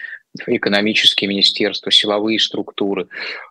экономические 0.47 1.29
министерства, 1.29 1.91
силовые 1.91 2.39
структуры. 2.39 3.09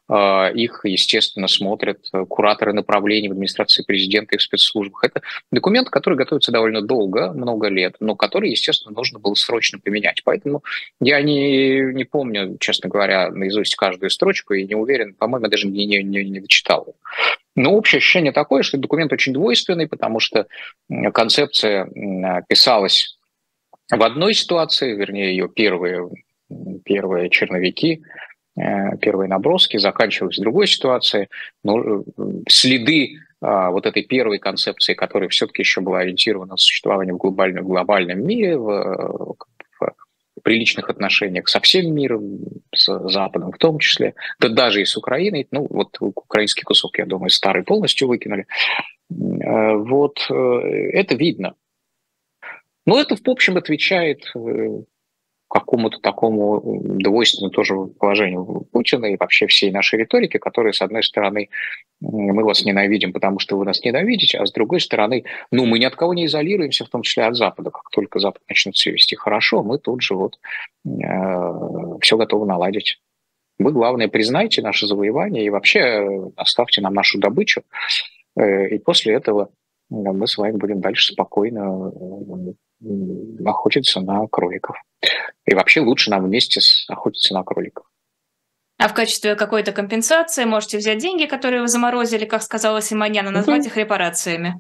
А, 0.10 0.50
их, 0.54 0.82
естественно, 0.84 1.48
смотрят 1.48 2.10
кураторы 2.28 2.74
направлений 2.74 3.30
в 3.30 3.32
администрации 3.32 3.84
президента 3.84 4.36
и 4.36 4.38
в 4.38 4.42
спецслужбах. 4.42 5.04
Это 5.06 5.22
документ, 5.52 5.90
который 5.90 6.16
готовится 6.16 6.52
довольно 6.52 6.82
долго, 6.82 7.32
много 7.32 7.70
лет, 7.70 7.96
но 8.00 8.16
который, 8.16 8.52
естественно, 8.52 8.94
нужно 8.94 9.20
было 9.20 9.34
срочно 9.36 9.80
поменять. 9.80 10.24
Поэтому 10.24 10.64
я 11.00 11.22
не, 11.22 11.94
не 11.94 12.04
помню, 12.04 12.58
честно 12.60 12.90
говоря, 12.90 13.32
наизусть 13.32 13.76
каждую 13.76 14.10
строчку 14.10 14.54
и 14.54 14.66
не 14.66 14.76
уверен, 14.76 15.14
по-моему, 15.14 15.48
даже 15.48 15.68
не, 15.68 15.86
не, 15.86 16.04
не, 16.04 16.24
не 16.24 16.40
дочитал. 16.40 16.96
Но 17.56 17.74
общее 17.74 18.00
ощущение 18.00 18.32
такое, 18.32 18.64
что 18.64 18.78
документ 18.78 19.14
очень 19.14 19.32
двойственный, 19.32 19.88
потому 19.88 20.20
что 20.20 20.48
концепция 21.14 21.88
писалась 22.50 23.18
в 23.92 24.02
одной 24.02 24.34
ситуации, 24.34 24.94
вернее, 24.96 25.32
ее 25.32 25.48
первые, 25.48 26.10
первые 26.86 27.30
черновики, 27.30 28.04
э, 28.58 28.98
первые 28.98 29.28
наброски 29.28 29.78
заканчивались 29.78 30.38
в 30.38 30.42
другой 30.42 30.68
ситуации, 30.68 31.30
но 31.64 31.80
э, 31.80 32.04
следы 32.48 33.18
а, 33.42 33.72
вот 33.72 33.86
этой 33.86 34.04
первой 34.04 34.40
концепции, 34.40 34.94
которая 34.94 35.28
все-таки 35.28 35.64
еще 35.64 35.82
была 35.82 36.00
ориентирована 36.00 36.52
на 36.52 36.58
существование 36.58 37.14
в 37.14 37.18
глобальном, 37.18 37.66
глобальном 37.66 38.26
мире, 38.26 38.58
в, 38.58 39.36
приличных 40.44 40.90
отношениях 40.90 41.48
со 41.48 41.60
всем 41.60 41.94
миром, 41.94 42.40
с 42.76 43.10
Западом 43.10 43.52
в 43.52 43.58
том 43.58 43.80
числе, 43.80 44.14
да 44.40 44.50
даже 44.50 44.82
и 44.82 44.86
с 44.86 44.98
Украиной. 44.98 45.48
Ну, 45.52 45.68
вот 45.70 45.98
украинский 46.00 46.64
кусок, 46.64 46.98
я 46.98 47.06
думаю, 47.06 47.30
старый 47.30 47.64
полностью 47.64 48.08
выкинули. 48.08 48.46
Э, 49.10 49.76
вот 49.76 50.26
э, 50.30 50.34
это 50.34 51.16
видно. 51.16 51.56
Но 52.86 53.00
это, 53.00 53.16
в 53.16 53.30
общем, 53.30 53.58
отвечает 53.58 54.30
э, 54.36 54.82
какому-то 55.54 56.00
такому 56.00 56.62
двойственному 56.84 57.52
тоже 57.52 57.76
положению 58.00 58.66
Путина 58.72 59.06
и 59.06 59.18
вообще 59.18 59.46
всей 59.46 59.72
нашей 59.72 60.00
риторики, 60.00 60.38
которая, 60.38 60.74
с 60.74 60.82
одной 60.82 61.04
стороны, 61.04 61.50
мы 62.02 62.44
вас 62.44 62.66
ненавидим, 62.66 63.14
потому 63.14 63.38
что 63.38 63.56
вы 63.56 63.66
нас 63.66 63.84
ненавидите, 63.84 64.40
а 64.40 64.48
с 64.48 64.52
другой 64.52 64.82
стороны, 64.82 65.26
ну, 65.52 65.66
мы 65.66 65.78
ни 65.78 65.86
от 65.86 65.96
кого 65.96 66.16
не 66.16 66.26
изолируемся, 66.26 66.86
в 66.86 66.90
том 66.90 67.04
числе 67.04 67.26
от 67.26 67.36
Запада. 67.36 67.70
Как 67.70 67.90
только 67.92 68.18
Запад 68.18 68.42
начнет 68.50 68.76
себя 68.76 68.96
вести 68.96 69.16
хорошо, 69.16 69.62
мы 69.62 69.78
тут 69.78 70.02
же 70.02 70.16
вот 70.16 70.40
э, 70.86 70.90
все 72.02 72.18
готовы 72.18 72.48
наладить. 72.48 73.00
Вы, 73.60 73.72
главное, 73.72 74.08
признайте 74.08 74.64
наше 74.64 74.88
завоевание 74.88 75.46
и 75.46 75.52
вообще 75.52 76.32
оставьте 76.36 76.82
нам 76.82 76.96
нашу 76.96 77.20
добычу, 77.20 77.62
э, 78.36 78.70
и 78.70 78.80
после 78.80 79.14
этого 79.14 79.50
мы 79.92 80.28
с 80.28 80.36
вами 80.38 80.58
будем 80.58 80.82
дальше 80.82 81.14
спокойно 81.14 81.92
охотиться 83.46 84.02
на 84.02 84.28
кроликов. 84.28 84.76
И 85.46 85.54
вообще 85.54 85.82
лучше 85.82 86.10
нам 86.10 86.26
вместе 86.26 86.62
охотиться 86.88 87.34
на 87.34 87.44
кроликов. 87.44 87.86
А 88.78 88.88
в 88.88 88.94
качестве 88.94 89.36
какой-то 89.36 89.72
компенсации 89.72 90.46
можете 90.46 90.78
взять 90.78 90.98
деньги, 90.98 91.26
которые 91.26 91.62
вы 91.62 91.68
заморозили, 91.68 92.26
как 92.26 92.42
сказала 92.42 92.82
Симоняна, 92.82 93.32
назвать 93.32 93.66
их 93.66 93.78
репарациями. 93.78 94.56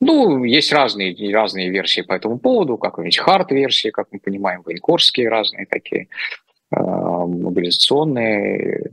Ну, 0.00 0.44
есть 0.44 0.72
разные, 0.72 1.32
разные 1.32 1.70
версии 1.70 2.02
по 2.02 2.12
этому 2.12 2.38
поводу, 2.38 2.76
какой-нибудь 2.76 3.18
хард-версии, 3.18 3.88
как 3.88 4.08
мы 4.10 4.18
понимаем, 4.18 4.62
военкорские 4.62 5.30
разные 5.30 5.66
такие, 5.66 6.08
э, 6.72 6.76
мобилизационные 6.76 8.90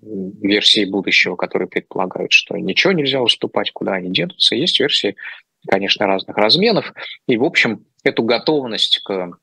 версии 0.00 0.84
будущего, 0.84 1.36
которые 1.36 1.68
предполагают, 1.68 2.32
что 2.32 2.56
ничего 2.56 2.92
нельзя 2.92 3.20
уступать, 3.20 3.72
куда 3.72 3.94
они 3.94 4.10
денутся. 4.10 4.54
Есть 4.54 4.80
версии, 4.80 5.16
конечно, 5.68 6.06
разных 6.06 6.36
разменов. 6.36 6.92
И, 7.26 7.36
в 7.36 7.44
общем, 7.44 7.84
эту 8.04 8.22
готовность 8.22 9.00
к 9.02 9.38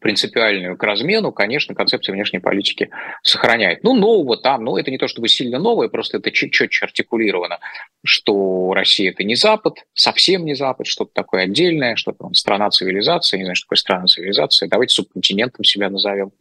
принципиальную 0.00 0.76
к 0.76 0.82
размену, 0.82 1.32
конечно, 1.32 1.74
концепция 1.74 2.12
внешней 2.12 2.40
политики 2.40 2.90
сохраняет. 3.22 3.82
Ну, 3.84 3.94
нового 3.94 4.36
там, 4.36 4.62
ну, 4.64 4.76
это 4.76 4.90
не 4.90 4.98
то 4.98 5.08
чтобы 5.08 5.28
сильно 5.28 5.58
новое, 5.58 5.88
просто 5.88 6.18
это 6.18 6.30
чуть 6.30 6.52
четче 6.52 6.84
артикулировано, 6.84 7.58
что 8.04 8.74
Россия– 8.74 9.10
это 9.12 9.24
не 9.24 9.34
Запад, 9.34 9.86
совсем 9.94 10.44
не 10.44 10.54
Запад, 10.54 10.86
что-то 10.86 11.12
такое 11.14 11.44
отдельное, 11.44 11.96
что-то 11.96 12.28
страна 12.34 12.68
цивилизации, 12.70 13.38
не 13.38 13.44
знаю, 13.44 13.56
что 13.56 13.66
такое 13.66 13.78
страна 13.78 14.06
цивилизации, 14.06 14.66
давайте 14.66 14.94
субконтинентом 14.94 15.64
себя 15.64 15.88
назовем. 15.88 16.32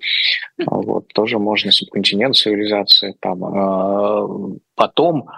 Вот, 0.57 1.07
тоже 1.13 1.39
можно 1.39 1.71
субконтинент 1.71 2.35
цивилизации. 2.35 3.15
Там. 3.21 3.45
А, 3.45 4.27
потом 4.75 5.29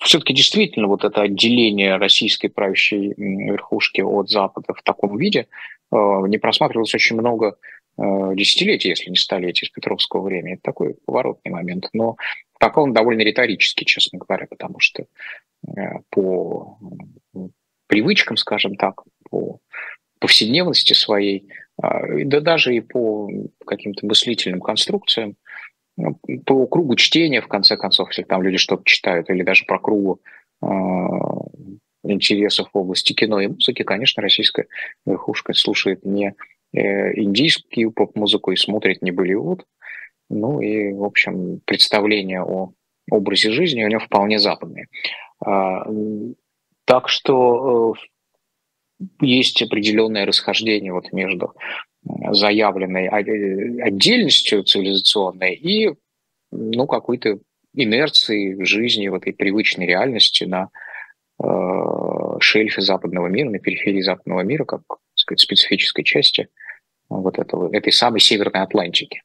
все-таки 0.00 0.34
действительно 0.34 0.88
вот 0.88 1.04
это 1.04 1.22
отделение 1.22 1.96
российской 1.96 2.48
правящей 2.48 3.14
верхушки 3.16 4.00
от 4.00 4.28
Запада 4.28 4.74
в 4.74 4.82
таком 4.82 5.16
виде 5.16 5.46
э, 5.92 5.96
не 6.28 6.38
просматривалось 6.38 6.94
очень 6.94 7.16
много 7.16 7.56
э, 7.96 8.02
десятилетий, 8.34 8.90
если 8.90 9.10
не 9.10 9.16
столетий 9.16 9.66
с 9.66 9.70
Петровского 9.70 10.22
времени. 10.22 10.54
Это 10.54 10.62
такой 10.62 10.96
поворотный 11.06 11.50
момент. 11.50 11.88
Но 11.92 12.16
пока 12.58 12.82
он 12.82 12.92
довольно 12.92 13.22
риторический, 13.22 13.86
честно 13.86 14.18
говоря, 14.18 14.46
потому 14.48 14.80
что 14.80 15.06
э, 15.66 15.80
по 16.10 16.78
привычкам, 17.86 18.36
скажем 18.36 18.76
так, 18.76 19.02
по 19.30 19.60
повседневности 20.18 20.94
своей, 20.94 21.48
да 21.76 22.40
даже 22.40 22.74
и 22.74 22.80
по 22.80 23.28
каким-то 23.66 24.06
мыслительным 24.06 24.60
конструкциям, 24.60 25.36
по 26.46 26.66
кругу 26.66 26.96
чтения, 26.96 27.40
в 27.40 27.48
конце 27.48 27.76
концов, 27.76 28.10
если 28.10 28.24
там 28.24 28.42
люди 28.42 28.56
что-то 28.56 28.82
читают, 28.84 29.30
или 29.30 29.42
даже 29.42 29.64
по 29.64 29.78
кругу 29.78 30.20
э, 30.62 30.66
интересов 32.04 32.68
в 32.72 32.78
области 32.78 33.12
кино 33.12 33.40
и 33.40 33.48
музыки, 33.48 33.82
конечно, 33.82 34.22
российская 34.22 34.66
верхушка 35.06 35.54
слушает 35.54 36.04
не 36.04 36.34
э, 36.72 37.14
индийскую 37.20 37.92
поп-музыку 37.92 38.50
и 38.50 38.56
смотрит 38.56 39.02
не 39.02 39.10
Болливуд. 39.10 39.64
Ну 40.30 40.60
и, 40.60 40.92
в 40.92 41.04
общем, 41.04 41.60
представление 41.64 42.42
о 42.42 42.72
образе 43.10 43.50
жизни 43.50 43.84
у 43.84 43.88
него 43.88 44.00
вполне 44.00 44.38
западное. 44.38 44.88
А, 45.44 45.86
так 46.86 47.08
что 47.08 47.94
э, 47.94 49.04
есть 49.20 49.62
определенное 49.62 50.26
расхождение 50.26 50.92
вот 50.92 51.12
между 51.12 51.54
заявленной 52.32 53.08
отдельностью 53.08 54.62
цивилизационной 54.62 55.54
и 55.54 55.94
ну, 56.50 56.86
какой-то 56.86 57.38
инерции 57.74 58.62
жизни 58.62 59.08
в 59.08 59.14
этой 59.14 59.32
привычной 59.32 59.86
реальности 59.86 60.44
на 60.44 60.68
э, 61.42 62.38
шельфе 62.40 62.80
западного 62.82 63.26
мира, 63.26 63.50
на 63.50 63.58
периферии 63.58 64.02
западного 64.02 64.40
мира, 64.40 64.64
как 64.64 64.82
сказать, 65.14 65.40
специфической 65.40 66.04
части 66.04 66.48
вот 67.08 67.38
этого, 67.38 67.74
этой 67.74 67.92
самой 67.92 68.20
Северной 68.20 68.62
Атлантики, 68.62 69.22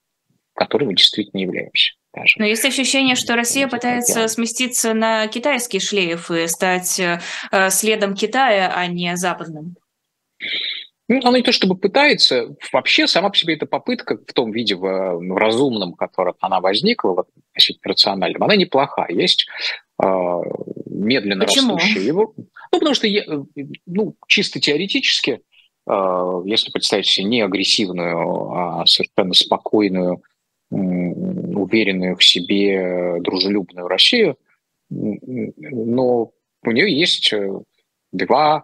которой 0.56 0.86
мы 0.86 0.96
действительно 0.96 1.42
являемся. 1.42 1.94
Даже. 2.12 2.36
Но 2.40 2.46
есть 2.46 2.66
ощущение, 2.66 3.16
что 3.16 3.36
Россия 3.36 3.68
пытается 3.68 4.28
сместиться 4.28 4.96
на 4.96 5.28
китайский 5.28 5.80
шлейф 5.80 6.32
и 6.32 6.48
стать 6.48 7.00
э, 7.00 7.20
следом 7.70 8.16
Китая, 8.16 8.74
а 8.76 8.88
не 8.88 9.16
западным. 9.16 9.76
Ну, 11.10 11.20
она 11.24 11.40
не 11.40 11.44
то 11.44 11.52
чтобы 11.52 11.76
пытается, 11.76 12.56
вообще 12.72 13.08
сама 13.08 13.30
по 13.30 13.36
себе 13.36 13.56
эта 13.56 13.66
попытка 13.66 14.16
в 14.16 14.32
том 14.32 14.52
виде, 14.52 14.76
в, 14.76 14.82
в 14.82 15.38
разумном, 15.38 15.94
в 15.94 15.96
котором 15.96 16.36
она 16.40 16.62
возникла, 16.62 17.16
в 17.16 17.20
относительно 17.20 17.90
рациональном, 17.92 18.44
она 18.44 18.56
неплохая. 18.56 19.10
Есть 19.10 19.48
э, 20.02 20.06
медленно 20.86 21.46
Почему? 21.46 21.78
растущая 21.78 22.06
его. 22.06 22.36
Ну, 22.38 22.46
потому 22.80 22.94
что, 22.94 23.08
ну, 23.88 24.16
чисто 24.28 24.60
теоретически, 24.60 25.42
э, 25.90 26.42
если 26.46 26.72
представить 26.72 27.08
себе 27.08 27.26
не 27.26 27.42
агрессивную, 27.42 28.52
а 28.52 28.86
совершенно 28.86 29.34
спокойную, 29.34 30.22
э, 30.72 30.76
уверенную 30.76 32.18
в 32.18 32.24
себе, 32.24 33.20
дружелюбную 33.22 33.88
Россию, 33.88 34.38
но 34.92 36.32
у 36.64 36.72
нее 36.72 36.96
есть 36.96 37.34
два 38.12 38.58
а, 38.58 38.64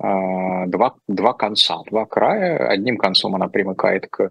два, 0.00 0.94
два 1.08 1.32
конца, 1.32 1.78
два 1.90 2.06
края. 2.06 2.68
Одним 2.68 2.98
концом 2.98 3.34
она 3.34 3.48
примыкает 3.48 4.06
к 4.06 4.30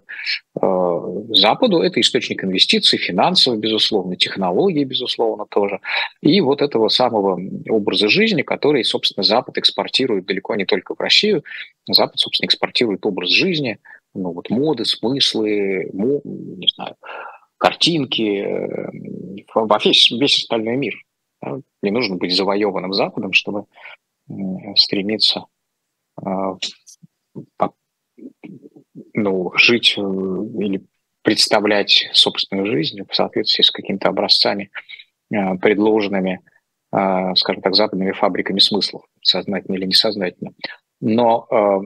Западу. 1.30 1.80
Это 1.82 2.00
источник 2.00 2.42
инвестиций, 2.42 2.98
финансов, 2.98 3.58
безусловно, 3.58 4.16
технологий, 4.16 4.84
безусловно, 4.84 5.44
тоже. 5.46 5.80
И 6.22 6.40
вот 6.40 6.62
этого 6.62 6.88
самого 6.88 7.38
образа 7.68 8.08
жизни, 8.08 8.40
который, 8.40 8.82
собственно, 8.82 9.22
Запад 9.22 9.58
экспортирует 9.58 10.24
далеко 10.24 10.54
не 10.54 10.64
только 10.64 10.94
в 10.94 11.00
Россию. 11.00 11.44
Запад, 11.86 12.18
собственно, 12.18 12.46
экспортирует 12.46 13.04
образ 13.04 13.30
жизни, 13.30 13.78
ну 14.14 14.32
вот 14.32 14.48
моды, 14.48 14.86
смыслы, 14.86 15.90
мо, 15.92 16.20
не 16.24 16.68
знаю, 16.74 16.96
картинки, 17.58 18.40
э, 18.40 18.90
во 19.54 19.78
весь, 19.84 20.10
весь 20.10 20.38
остальной 20.38 20.76
мир. 20.76 20.94
Не 21.82 21.90
нужно 21.90 22.16
быть 22.16 22.34
завоеванным 22.34 22.94
Западом, 22.94 23.32
чтобы 23.32 23.66
стремиться 24.76 25.40
а, 25.40 25.44
ну, 29.14 29.52
жить 29.56 29.94
э, 29.96 30.00
или 30.00 30.84
представлять 31.22 32.08
собственную 32.12 32.66
жизнь 32.66 33.00
в 33.06 33.14
соответствии 33.14 33.62
с 33.62 33.70
какими-то 33.70 34.08
образцами, 34.08 34.70
а, 35.34 35.56
предложенными 35.56 36.40
скажем 36.90 37.60
так, 37.60 37.74
западными 37.74 38.12
фабриками 38.12 38.60
смыслов, 38.60 39.02
сознательно 39.20 39.76
или 39.76 39.84
несознательно. 39.84 40.54
Но 41.02 41.82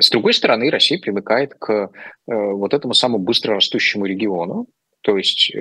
с 0.00 0.08
другой 0.08 0.32
стороны, 0.32 0.70
Россия 0.70 0.98
привыкает 0.98 1.52
к 1.56 1.90
вот 2.26 2.72
этому 2.72 2.94
самому 2.94 3.22
быстро 3.22 3.56
растущему 3.56 4.06
региону, 4.06 4.66
то 5.02 5.18
есть 5.18 5.54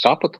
Запад 0.00 0.38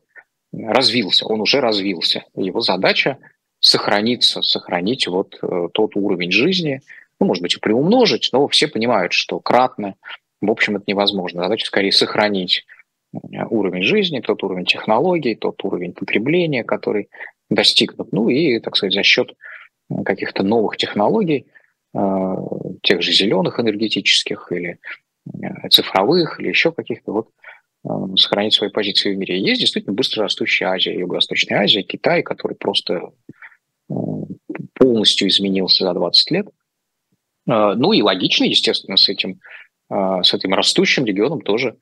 развился, 0.53 1.27
он 1.27 1.41
уже 1.41 1.61
развился. 1.61 2.23
Его 2.37 2.61
задача 2.61 3.19
сохраниться, 3.61 4.43
сохранить 4.43 5.07
вот 5.07 5.41
тот 5.73 5.97
уровень 5.97 6.31
жизни, 6.31 6.81
ну, 7.21 7.27
может 7.27 7.43
быть, 7.43 7.57
и 7.57 7.61
приумножить, 7.61 8.29
но 8.33 8.47
все 8.49 8.69
понимают, 8.69 9.13
что 9.13 9.41
кратно, 9.41 9.95
в 10.41 10.51
общем, 10.51 10.77
это 10.77 10.85
невозможно. 10.87 11.43
Задача 11.43 11.67
скорее 11.67 11.93
сохранить 11.93 12.67
э, 13.15 13.19
уровень 13.49 13.83
жизни, 13.83 14.21
тот 14.21 14.43
уровень 14.43 14.67
технологий, 14.67 15.35
тот 15.35 15.65
уровень 15.65 15.93
потребления, 15.93 16.63
который 16.63 17.09
достигнут. 17.49 18.13
Ну 18.13 18.29
и, 18.29 18.61
так 18.61 18.77
сказать, 18.77 18.95
за 18.95 19.03
счет 19.03 19.33
э, 19.91 20.03
каких-то 20.05 20.43
новых 20.43 20.77
технологий, 20.77 21.47
э, 21.95 22.35
тех 22.83 23.03
же 23.03 23.13
зеленых 23.13 23.61
энергетических 23.61 24.53
или 24.53 24.79
цифровых, 25.71 26.39
или 26.39 26.49
еще 26.49 26.71
каких-то, 26.71 27.13
вот, 27.13 27.29
сохранить 28.17 28.55
свои 28.55 28.71
позиции 28.71 29.13
в 29.13 29.19
мире. 29.19 29.41
Есть 29.41 29.61
действительно 29.61 29.93
быстро 29.93 30.23
растущая 30.23 30.67
Азия, 30.67 30.97
Юго-Восточная 30.97 31.63
Азия, 31.63 31.83
Китай, 31.83 32.23
который 32.23 32.57
просто 32.57 33.11
полностью 34.75 35.29
изменился 35.29 35.85
за 35.85 35.95
20 35.95 36.31
лет. 36.33 36.47
Ну 37.47 37.93
и 37.93 38.03
логично, 38.03 38.45
естественно, 38.45 38.97
с 38.97 39.09
этим 39.09 39.41
а, 39.89 40.23
с 40.23 40.35
этим 40.35 40.55
растущим 40.55 41.05
регионом 41.05 41.41
тоже 41.41 41.77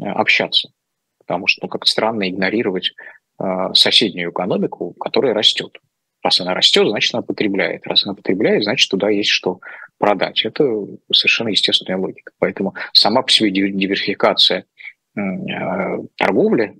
э, 0.00 0.06
общаться. 0.06 0.70
Потому 1.18 1.46
что, 1.46 1.60
ну, 1.64 1.68
как 1.68 1.86
странно 1.86 2.28
игнорировать 2.28 2.92
а, 3.38 3.74
соседнюю 3.74 4.30
экономику, 4.30 4.94
которая 4.94 5.34
растет. 5.34 5.78
Раз 6.22 6.40
она 6.40 6.54
растет, 6.54 6.88
значит, 6.88 7.14
она 7.14 7.22
потребляет. 7.22 7.86
Раз 7.86 8.04
она 8.04 8.14
потребляет, 8.14 8.64
значит, 8.64 8.90
туда 8.90 9.10
есть 9.10 9.30
что 9.30 9.60
продать. 9.98 10.44
Это 10.44 10.64
совершенно 11.12 11.48
естественная 11.48 11.98
логика. 11.98 12.32
Поэтому 12.38 12.74
сама 12.92 13.22
по 13.22 13.30
себе 13.30 13.50
диверсификация 13.50 14.66
торговли 16.16 16.76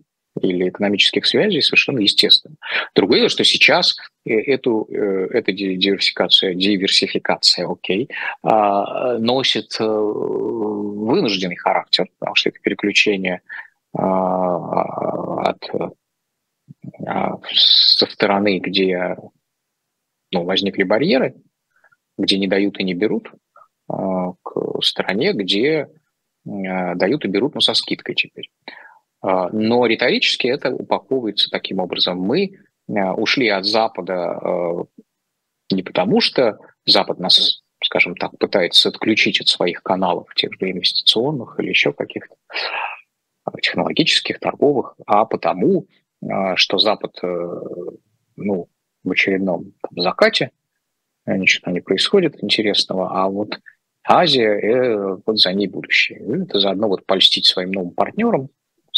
или 0.47 0.69
экономических 0.69 1.27
связей 1.27 1.61
совершенно 1.63 2.01
естественно. 2.01 2.57
Другое 2.95 3.21
дело, 3.21 3.29
что 3.29 3.45
сейчас 3.45 3.97
э, 4.25 4.33
эту, 4.33 4.87
э, 4.91 5.29
эта 5.33 5.53
диверсификация, 5.53 6.55
диверсификация, 6.55 7.69
окей, 7.69 8.09
а, 8.43 9.19
носит 9.19 9.77
э, 9.81 9.85
вынужденный 9.85 11.57
характер, 11.57 12.07
потому 12.19 12.35
что 12.35 12.51
это 12.51 12.59
переключение 12.61 13.43
а, 13.97 15.51
от 15.51 15.69
а, 17.07 17.39
со 17.53 18.07
стороны, 18.07 18.59
где 18.59 19.17
ну, 20.33 20.45
возникли 20.45 20.85
барьеры, 20.85 21.35
где 22.17 22.39
не 22.39 22.47
дают 22.47 22.79
и 22.79 22.85
не 22.85 22.95
берут, 22.95 23.33
к 23.89 24.83
стороне, 24.83 25.33
где 25.33 25.89
дают 26.45 27.25
и 27.25 27.29
берут, 27.29 27.55
но 27.55 27.61
со 27.61 27.75
скидкой 27.75 28.15
теперь. 28.15 28.49
А, 29.23 29.49
но 29.51 29.87
риторически 29.87 30.47
это 30.49 30.71
упаковывается 30.71 31.51
таким 31.51 31.79
образом. 31.79 32.19
Мы 32.19 32.59
а, 32.89 33.15
ушли 33.15 33.49
от 33.49 33.67
Запада 33.67 34.15
а, 34.15 34.85
не 35.71 35.83
потому, 35.83 36.21
что 36.21 36.59
Запад 36.87 37.19
нас, 37.21 37.63
скажем 37.85 38.17
так, 38.17 38.37
пытается 38.39 38.89
отключить 38.89 39.41
от 39.41 39.49
своих 39.49 39.83
каналов, 39.83 40.35
тех 40.35 40.53
же 40.59 40.71
инвестиционных 40.71 41.59
или 41.61 41.69
еще 41.69 41.93
каких-то 41.93 42.35
технологических, 43.63 44.39
торговых, 44.39 44.95
а 45.07 45.25
потому, 45.25 45.87
что 46.57 46.79
Запад 46.79 47.19
э, 47.23 47.61
ну, 48.37 48.69
в 49.05 49.11
очередном 49.11 49.73
там, 49.83 50.03
закате, 50.03 50.51
э, 51.27 51.37
ничего 51.37 51.73
не 51.73 51.81
происходит 51.81 52.43
интересного, 52.43 53.11
а 53.11 53.29
вот 53.29 53.61
Азия, 54.07 54.59
э, 54.59 55.17
вот 55.25 55.39
за 55.39 55.53
ней 55.53 55.69
будущее. 55.69 56.21
Это 56.45 56.61
заодно 56.61 56.89
вот 56.89 57.07
польстить 57.07 57.47
своим 57.47 57.73
новым 57.73 57.93
партнерам, 57.93 58.49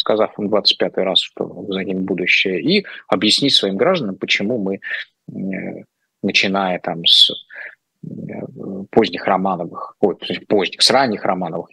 сказав 0.02 0.36
им 0.36 0.48
25 0.48 0.96
раз, 0.96 1.20
что 1.20 1.64
за 1.68 1.84
ним 1.84 2.04
будущее, 2.04 2.60
и 2.60 2.84
объяснить 3.06 3.54
своим 3.54 3.76
гражданам, 3.76 4.16
почему 4.16 4.58
мы, 4.58 4.80
начиная 6.22 6.80
там 6.80 7.06
с 7.06 7.30
поздних 8.90 9.24
Романовых, 9.26 9.96
ой, 10.00 10.16
поздних, 10.48 10.82
с 10.82 10.90
ранних 10.90 11.24
Романовых, 11.24 11.68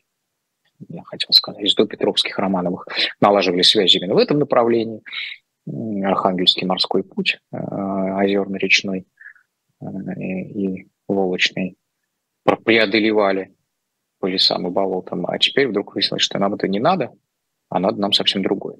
я 0.89 1.03
хотел 1.05 1.31
сказать, 1.31 1.63
из 1.63 1.73
допетровских 1.73 2.37
Романовых, 2.37 2.87
налаживали 3.19 3.63
связи 3.63 3.97
именно 3.97 4.13
в 4.13 4.19
этом 4.19 4.37
направлении. 4.37 5.01
Архангельский 5.67 6.67
морской 6.67 7.03
путь, 7.03 7.39
э, 7.51 7.57
озерно-речной 7.57 9.07
и 10.17 10.87
Волочный 11.07 11.77
преодолевали 12.63 13.55
по 14.19 14.27
лесам 14.27 14.67
и 14.67 14.69
болотам, 14.69 15.25
а 15.25 15.37
теперь 15.39 15.67
вдруг 15.67 15.95
выяснилось, 15.95 16.23
что 16.23 16.37
нам 16.37 16.53
это 16.53 16.67
не 16.67 16.79
надо– 16.79 17.11
а 17.69 17.79
надо 17.79 17.99
нам 17.99 18.13
совсем 18.13 18.43
другое. 18.43 18.77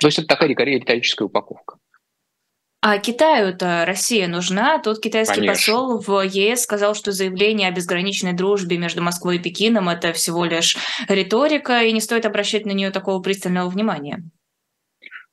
То 0.00 0.08
есть 0.08 0.18
это 0.18 0.28
такая 0.28 0.48
риторическая 0.48 1.26
упаковка. 1.26 1.78
А 2.86 2.98
Китаю-то 2.98 3.84
Россия 3.86 4.28
нужна. 4.28 4.78
Тут 4.78 5.00
китайский 5.00 5.36
Конечно. 5.36 5.54
посол 5.54 5.98
в 6.00 6.20
ЕС 6.20 6.64
сказал, 6.64 6.94
что 6.94 7.12
заявление 7.12 7.68
о 7.68 7.72
безграничной 7.72 8.34
дружбе 8.34 8.76
между 8.76 9.02
Москвой 9.02 9.36
и 9.36 9.38
Пекином– 9.38 9.88
это 9.90 10.12
всего 10.12 10.44
лишь 10.44 10.76
риторика, 11.08 11.82
и 11.82 11.92
не 11.92 12.02
стоит 12.02 12.26
обращать 12.26 12.66
на 12.66 12.72
нее 12.72 12.90
такого 12.90 13.22
пристального 13.22 13.70
внимания. 13.70 14.22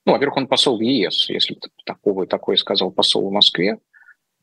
Ну, 0.06 0.12
во-первых, 0.12 0.38
он 0.38 0.46
посол 0.46 0.78
в 0.78 0.80
ЕС. 0.80 1.28
Если 1.28 1.52
бы 1.52 1.60
такого, 1.84 2.26
такое 2.26 2.56
сказал 2.56 2.90
посол 2.90 3.28
в 3.28 3.32
Москве, 3.32 3.76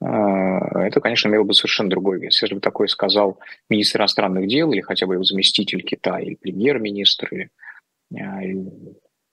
э, 0.02 0.06
это, 0.06 1.02
конечно, 1.02 1.30
имело 1.30 1.46
бы 1.46 1.56
совершенно 1.56 1.90
другой 1.90 2.20
вес. 2.20 2.40
Если 2.40 2.54
бы 2.54 2.62
такое 2.62 2.88
сказал 2.90 3.40
министр 3.70 4.02
иностранных 4.02 4.48
дел 4.48 4.72
или 4.72 4.82
хотя 4.82 5.08
бы 5.08 5.16
его 5.16 5.24
заместитель 5.24 5.82
Китая, 5.82 6.20
или 6.20 6.36
премьер-министр, 6.36 7.28
или 7.32 7.50
а, 8.16 8.42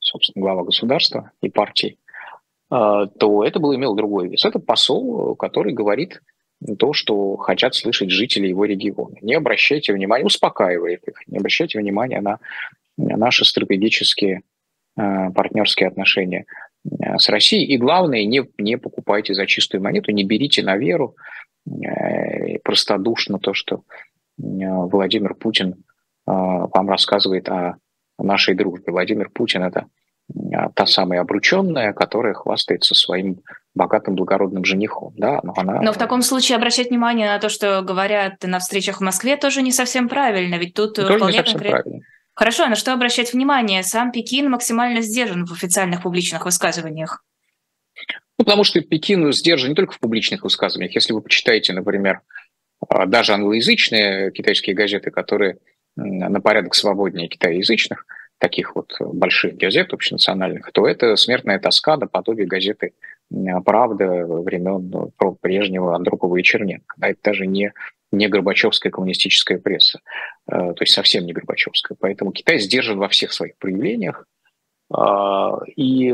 собственно, 0.00 0.42
глава 0.42 0.64
государства 0.64 1.32
и 1.40 1.48
партии, 1.48 1.98
а, 2.70 3.06
то 3.06 3.44
это 3.44 3.58
было 3.58 3.74
имело 3.76 3.96
другой 3.96 4.28
вес. 4.28 4.44
Это 4.44 4.58
посол, 4.58 5.34
который 5.36 5.72
говорит 5.72 6.22
то, 6.78 6.92
что 6.92 7.36
хотят 7.36 7.74
слышать 7.74 8.10
жители 8.10 8.48
его 8.48 8.64
региона. 8.64 9.16
Не 9.20 9.34
обращайте 9.34 9.92
внимания, 9.92 10.24
успокаивает 10.24 11.06
их, 11.06 11.16
не 11.26 11.38
обращайте 11.38 11.78
внимания 11.78 12.20
на 12.20 12.38
наши 12.96 13.44
стратегические 13.44 14.42
а, 14.96 15.30
партнерские 15.30 15.88
отношения 15.88 16.46
с 17.18 17.28
Россией. 17.28 17.66
И 17.66 17.78
главное, 17.78 18.24
не, 18.24 18.48
не 18.58 18.78
покупайте 18.78 19.34
за 19.34 19.46
чистую 19.46 19.82
монету, 19.82 20.12
не 20.12 20.24
берите 20.24 20.62
на 20.62 20.76
веру 20.76 21.16
простодушно 22.62 23.40
то, 23.40 23.54
что 23.54 23.82
Владимир 24.38 25.34
Путин 25.34 25.82
вам 26.24 26.88
рассказывает 26.88 27.48
о 27.48 27.78
нашей 28.24 28.54
дружбе. 28.54 28.92
Владимир 28.92 29.30
Путин– 29.30 29.62
это 29.64 29.86
а, 30.54 30.70
та 30.70 30.86
самая 30.86 31.20
обрученная, 31.20 31.92
которая 31.92 32.34
хвастается 32.34 32.94
своим 32.94 33.42
богатым 33.74 34.14
благородным 34.14 34.64
женихом. 34.64 35.14
Да? 35.16 35.40
Но, 35.42 35.54
она... 35.56 35.82
Но 35.82 35.92
в 35.92 35.98
таком 35.98 36.22
случае 36.22 36.56
обращать 36.56 36.90
внимание 36.90 37.28
на 37.28 37.38
то, 37.38 37.48
что 37.48 37.82
говорят 37.82 38.42
на 38.42 38.58
встречах 38.58 38.98
в 38.98 39.02
Москве, 39.02 39.36
тоже 39.36 39.62
не 39.62 39.72
совсем 39.72 40.08
правильно, 40.08 40.56
ведь 40.56 40.74
тут 40.74 40.94
тоже 40.94 41.16
вполне 41.16 41.42
конкретно... 41.42 42.00
Хорошо, 42.34 42.64
а 42.64 42.68
на 42.68 42.76
что 42.76 42.92
обращать 42.92 43.32
внимание? 43.32 43.82
Сам 43.82 44.12
Пекин 44.12 44.50
максимально 44.50 45.00
сдержан 45.00 45.46
в 45.46 45.52
официальных 45.52 46.02
публичных 46.02 46.44
высказываниях. 46.44 47.24
Ну, 48.38 48.44
потому 48.44 48.62
что 48.62 48.82
Пекин 48.82 49.32
сдержан 49.32 49.70
не 49.70 49.74
только 49.74 49.94
в 49.94 50.00
публичных 50.00 50.42
высказываниях. 50.42 50.94
Если 50.94 51.14
вы 51.14 51.22
почитаете, 51.22 51.72
например, 51.72 52.20
а, 52.86 53.06
даже 53.06 53.32
англоязычные 53.32 54.30
китайские 54.32 54.76
газеты, 54.76 55.10
которые 55.10 55.58
на 55.96 56.40
порядок 56.40 56.74
свободнее 56.74 57.28
китайязычных, 57.28 58.06
таких 58.38 58.76
вот 58.76 58.94
больших 59.00 59.56
газет 59.56 59.92
общенациональных, 59.92 60.70
то 60.72 60.86
это 60.86 61.16
смертная 61.16 61.58
тоска 61.58 61.96
наподобие 61.96 62.46
газеты 62.46 62.92
«Правда» 63.64 64.26
времен 64.26 64.90
ну, 64.90 65.38
прежнего 65.40 65.96
Андропова 65.96 66.36
и 66.36 66.42
Черненко. 66.42 66.94
Да, 66.98 67.08
это 67.08 67.20
даже 67.24 67.46
не, 67.46 67.72
не 68.12 68.28
Горбачевская 68.28 68.92
коммунистическая 68.92 69.58
пресса, 69.58 70.00
э, 70.46 70.52
то 70.52 70.76
есть 70.80 70.92
совсем 70.92 71.24
не 71.24 71.32
Горбачевская. 71.32 71.96
Поэтому 71.98 72.32
Китай 72.32 72.58
сдержан 72.58 72.98
во 72.98 73.08
всех 73.08 73.32
своих 73.32 73.56
проявлениях, 73.56 74.26
а, 74.92 75.58
и 75.74 76.12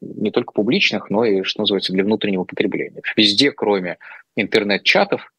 не 0.00 0.30
только 0.30 0.52
публичных, 0.52 1.10
но 1.10 1.24
и, 1.24 1.42
что 1.42 1.62
называется, 1.62 1.92
для 1.92 2.04
внутреннего 2.04 2.44
потребления. 2.44 3.02
Везде, 3.16 3.50
кроме 3.50 3.98
интернет-чатов, 4.36 5.32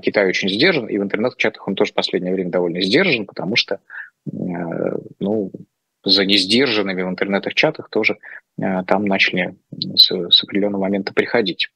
Китай 0.00 0.28
очень 0.28 0.48
сдержан, 0.48 0.86
и 0.86 0.96
в 0.98 1.02
интернет-чатах 1.02 1.66
он 1.66 1.74
тоже 1.74 1.90
в 1.90 1.94
последнее 1.94 2.32
время 2.32 2.50
довольно 2.50 2.80
сдержан, 2.80 3.26
потому 3.26 3.56
что 3.56 3.80
э, 4.26 4.30
ну, 5.18 5.50
за 6.04 6.24
несдержанными 6.24 7.02
в 7.02 7.08
интернет-чатах 7.08 7.88
тоже 7.90 8.18
э, 8.60 8.84
там 8.86 9.06
начали 9.06 9.56
с, 9.96 10.06
с 10.06 10.44
определенного 10.44 10.82
момента 10.82 11.12
приходить. 11.12 11.70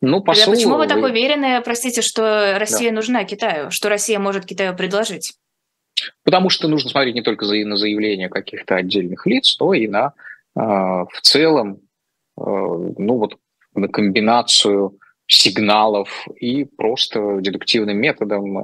Ну, 0.00 0.22
посол... 0.22 0.44
Тогда 0.44 0.56
почему 0.56 0.76
вы 0.76 0.86
так 0.86 1.02
уверены, 1.02 1.60
простите, 1.62 2.02
что 2.02 2.56
Россия 2.58 2.90
да. 2.90 2.96
нужна 2.96 3.24
Китаю, 3.24 3.70
что 3.72 3.88
Россия 3.88 4.20
может 4.20 4.46
Китаю 4.46 4.76
предложить? 4.76 5.34
Потому 6.22 6.50
что 6.50 6.68
нужно 6.68 6.90
смотреть 6.90 7.16
не 7.16 7.22
только 7.22 7.46
на 7.46 7.76
заявления 7.76 8.28
каких-то 8.28 8.76
отдельных 8.76 9.26
лиц, 9.26 9.56
но 9.58 9.74
и 9.74 9.88
на 9.88 10.12
э, 10.56 10.60
в 10.60 11.20
целом 11.22 11.80
ну 12.36 13.18
вот 13.18 13.36
на 13.74 13.86
комбинацию 13.86 14.98
сигналов 15.26 16.26
и 16.36 16.64
просто 16.64 17.38
дедуктивным 17.40 17.96
методом 17.96 18.58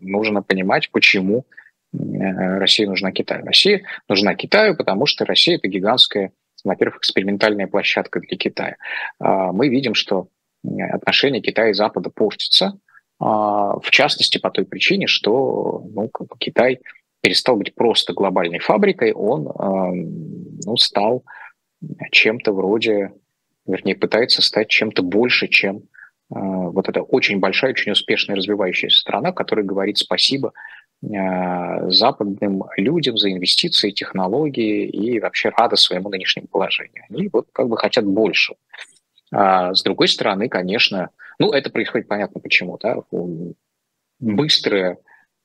нужно 0.00 0.42
понимать, 0.42 0.90
почему 0.90 1.46
Россия 1.92 2.86
нужна 2.86 3.12
Китаю. 3.12 3.44
Россия 3.44 3.82
нужна 4.08 4.34
Китаю, 4.34 4.76
потому 4.76 5.06
что 5.06 5.24
Россия– 5.24 5.56
это 5.56 5.68
гигантская, 5.68 6.32
во-первых, 6.64 6.98
экспериментальная 6.98 7.66
площадка 7.66 8.20
для 8.20 8.36
Китая. 8.36 8.76
Мы 9.18 9.68
видим, 9.68 9.94
что 9.94 10.28
отношения 10.64 11.40
Китая 11.40 11.70
и 11.70 11.74
Запада 11.74 12.10
портятся, 12.10 12.78
в 13.18 13.90
частности 13.90 14.38
по 14.38 14.50
той 14.50 14.64
причине, 14.64 15.06
что 15.06 15.84
ну, 15.92 16.10
Китай– 16.38 16.80
перестал 17.20 17.56
быть 17.56 17.74
просто 17.74 18.12
глобальной 18.12 18.58
фабрикой, 18.58 19.12
он 19.12 19.52
ну, 20.64 20.76
стал 20.76 21.24
чем-то 22.10 22.52
вроде, 22.52 23.12
вернее, 23.66 23.94
пытается 23.94 24.42
стать 24.42 24.68
чем-то 24.68 25.02
больше, 25.02 25.48
чем 25.48 25.82
вот 26.30 26.88
эта 26.88 27.02
очень 27.02 27.40
большая, 27.40 27.72
очень 27.72 27.92
успешная 27.92 28.36
развивающаяся 28.36 29.00
страна, 29.00 29.32
которая 29.32 29.66
говорит 29.66 29.98
спасибо 29.98 30.52
западным 31.02 32.64
людям 32.76 33.16
за 33.16 33.32
инвестиции, 33.32 33.90
технологии 33.90 34.86
и 34.86 35.18
вообще 35.18 35.48
рада 35.48 35.76
своему 35.76 36.08
нынешнему 36.08 36.46
положению. 36.46 37.04
Они 37.08 37.28
вот 37.32 37.48
как 37.52 37.68
бы 37.68 37.76
хотят 37.76 38.04
больше. 38.04 38.54
А 39.32 39.74
с 39.74 39.82
другой 39.82 40.08
стороны, 40.08 40.48
конечно, 40.48 41.10
ну 41.38 41.52
это 41.52 41.70
происходит 41.70 42.06
понятно 42.06 42.40
почему, 42.40 42.78
да, 42.78 42.96
быстрое 44.18 44.98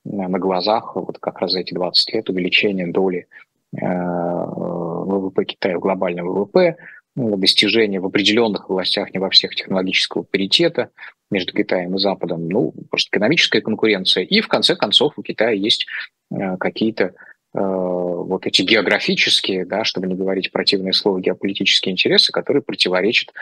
на 0.03 0.39
глазах 0.39 0.95
вот 0.95 1.19
как 1.19 1.39
раз 1.39 1.53
за 1.53 1.61
эти 1.61 1.73
20 1.73 2.13
лет 2.13 2.29
увеличение 2.29 2.87
доли 2.87 3.27
ВВП 3.71 5.45
Китая 5.45 5.77
в 5.77 5.81
глобальном 5.81 6.27
ВВП, 6.27 6.77
ну, 7.15 7.37
достижение 7.37 7.99
в 7.99 8.05
определенных 8.05 8.69
областях, 8.69 9.13
не 9.13 9.19
во 9.19 9.29
всех, 9.29 9.55
технологического 9.55 10.23
паритета 10.23 10.89
между 11.31 11.53
Китаем 11.53 11.95
и 11.95 11.99
Западом, 11.99 12.47
ну, 12.47 12.73
просто 12.89 13.09
экономическая 13.09 13.61
конкуренция. 13.61 14.23
И, 14.23 14.41
в 14.41 14.47
конце 14.47 14.75
концов, 14.75 15.13
у 15.17 15.23
Китая 15.23 15.51
есть 15.51 15.85
э, 16.31 16.57
какие-то 16.57 17.03
э, 17.03 17.11
вот 17.53 18.45
эти 18.45 18.61
географические, 18.61 19.65
да, 19.65 19.83
чтобы 19.83 20.07
не 20.07 20.15
говорить 20.15 20.51
противное 20.51 20.91
слово, 20.91 21.19
геополитические 21.19 21.93
интересы, 21.93 22.31
которые 22.31 22.61
противоречат 22.63 23.33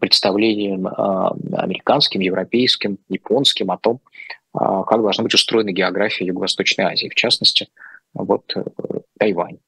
представлениям 0.00 0.86
американским, 0.86 2.20
европейским, 2.20 2.98
японским 3.08 3.70
о 3.70 3.78
том, 3.78 4.00
как 4.52 5.00
должна 5.00 5.24
быть 5.24 5.32
устроена 5.32 5.72
география 5.72 6.26
Юго-Восточной 6.26 6.84
Азии, 6.84 7.08
в 7.08 7.14
частности, 7.14 7.68
вот 8.16 8.52
э, 8.56 8.64
Тайвань. 9.18 9.58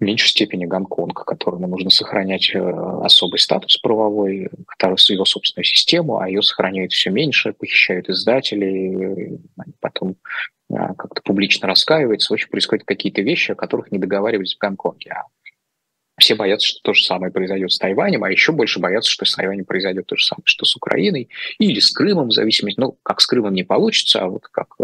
В 0.00 0.04
меньшей 0.04 0.28
степени 0.28 0.66
Гонконг, 0.66 1.24
которому 1.24 1.68
нужно 1.68 1.90
сохранять 1.90 2.50
э, 2.52 2.58
особый 2.58 3.38
статус 3.38 3.76
правовой, 3.78 4.50
который 4.66 4.96
его 5.08 5.24
собственную 5.24 5.64
систему, 5.64 6.18
а 6.18 6.28
ее 6.28 6.42
сохраняют 6.42 6.92
все 6.92 7.10
меньше, 7.10 7.52
похищают 7.52 8.10
издателей, 8.10 9.38
потом 9.80 10.16
а, 10.72 10.94
как-то 10.94 11.22
публично 11.22 11.68
раскаиваются. 11.68 12.32
В 12.32 12.34
общем, 12.34 12.48
происходят 12.50 12.84
какие-то 12.84 13.22
вещи, 13.22 13.52
о 13.52 13.54
которых 13.54 13.92
не 13.92 13.98
договаривались 13.98 14.56
в 14.56 14.58
Гонконге. 14.58 15.12
А 15.12 15.24
все 16.18 16.34
боятся, 16.34 16.66
что 16.66 16.80
то 16.82 16.94
же 16.94 17.04
самое 17.04 17.32
произойдет 17.32 17.72
с 17.72 17.78
Тайванем, 17.78 18.22
а 18.24 18.30
еще 18.30 18.52
больше 18.52 18.80
боятся, 18.80 19.10
что 19.10 19.24
с 19.24 19.34
Тайванем 19.34 19.64
произойдет 19.64 20.06
то 20.06 20.16
же 20.16 20.24
самое, 20.24 20.44
что 20.44 20.64
с 20.64 20.76
Украиной 20.76 21.28
или 21.58 21.80
с 21.80 21.90
Крымом, 21.90 22.28
в 22.28 22.32
зависимости, 22.32 22.78
ну, 22.78 22.98
как 23.02 23.20
с 23.20 23.26
Крымом 23.26 23.52
не 23.52 23.64
получится, 23.64 24.22
а 24.22 24.28
вот 24.28 24.46
как 24.48 24.76